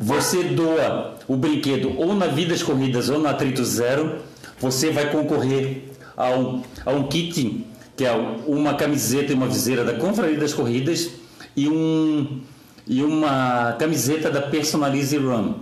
Você 0.01 0.43
doa 0.43 1.17
o 1.29 1.37
brinquedo 1.37 1.97
ou 1.97 2.13
na 2.13 2.27
Vidas 2.27 2.61
Corridas 2.61 3.09
ou 3.09 3.21
na 3.21 3.31
Atrito 3.31 3.65
Zero, 3.65 4.17
você 4.59 4.91
vai 4.91 5.13
concorrer 5.13 5.85
a 6.17 6.31
um, 6.31 6.63
a 6.85 6.91
um 6.91 7.05
kit, 7.05 7.65
que 7.97 8.05
é 8.05 8.13
uma 8.13 8.75
camiseta 8.75 9.33
e 9.33 9.35
uma 9.35 9.47
viseira 9.47 9.83
da 9.83 9.95
Confraria 9.95 10.39
das 10.39 10.53
Corridas 10.53 11.11
e, 11.57 11.69
um, 11.69 12.43
e 12.87 13.03
uma 13.03 13.75
camiseta 13.79 14.31
da 14.31 14.43
Personalize 14.43 15.17
Run. 15.17 15.55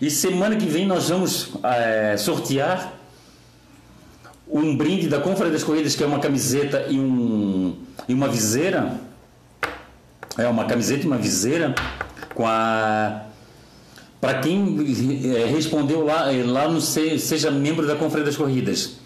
E 0.00 0.10
semana 0.10 0.56
que 0.56 0.66
vem 0.66 0.86
nós 0.86 1.08
vamos 1.08 1.50
é, 1.62 2.16
sortear 2.18 2.92
um 4.46 4.76
brinde 4.76 5.08
da 5.08 5.20
Confraria 5.20 5.52
das 5.52 5.64
Corridas, 5.64 5.94
que 5.94 6.02
é 6.02 6.06
uma 6.06 6.18
camiseta 6.18 6.86
e, 6.90 6.98
um, 6.98 7.76
e 8.08 8.12
uma 8.12 8.28
viseira. 8.28 9.00
É 10.36 10.46
uma 10.48 10.64
camiseta 10.64 11.04
e 11.04 11.06
uma 11.06 11.18
viseira 11.18 11.74
com 12.34 12.46
a 12.46 13.22
para 14.20 14.40
quem 14.40 14.76
é, 15.34 15.46
respondeu 15.46 16.04
lá, 16.04 16.30
é, 16.30 16.44
lá 16.44 16.68
no 16.68 16.78
seja 16.80 17.50
membro 17.50 17.86
da 17.86 17.96
Confraria 17.96 18.26
das 18.26 18.36
Corridas. 18.36 18.99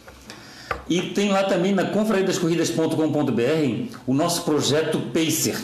E 0.88 1.10
tem 1.10 1.30
lá 1.30 1.44
também 1.44 1.72
na 1.72 1.84
confrariadascorridas.com.br 1.86 3.96
o 4.06 4.12
nosso 4.12 4.44
projeto 4.44 4.98
Pacer. 5.12 5.56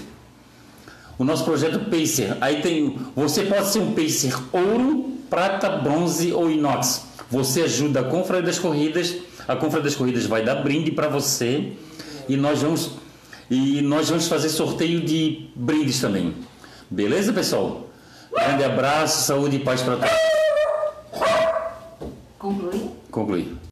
O 1.18 1.24
nosso 1.24 1.44
projeto 1.44 1.90
Pacer. 1.90 2.36
Aí 2.40 2.62
tem, 2.62 2.96
você 3.14 3.42
pode 3.42 3.68
ser 3.68 3.80
um 3.80 3.92
Pacer 3.92 4.34
ouro, 4.52 5.12
prata, 5.28 5.68
bronze 5.68 6.32
ou 6.32 6.50
inox. 6.50 7.04
Você 7.30 7.62
ajuda 7.62 8.00
a 8.00 8.04
Confraria 8.04 8.46
das 8.46 8.58
Corridas, 8.58 9.14
a 9.46 9.54
Confraria 9.54 9.84
das 9.84 9.94
Corridas 9.94 10.26
vai 10.26 10.42
dar 10.42 10.56
brinde 10.56 10.90
para 10.90 11.08
você 11.08 11.72
e 12.28 12.36
nós 12.36 12.62
vamos 12.62 12.90
e 13.50 13.82
nós 13.82 14.08
vamos 14.08 14.28
fazer 14.28 14.48
sorteio 14.48 15.00
de 15.00 15.50
brindes 15.54 16.00
também. 16.00 16.34
Beleza, 16.88 17.32
pessoal? 17.32 17.88
Grande 18.32 18.64
abraço, 18.64 19.26
saúde 19.26 19.56
e 19.56 19.58
paz 19.58 19.82
para 19.82 19.96
todos. 19.96 20.10
Concluir? 22.38 22.90
Concluir. 23.10 23.60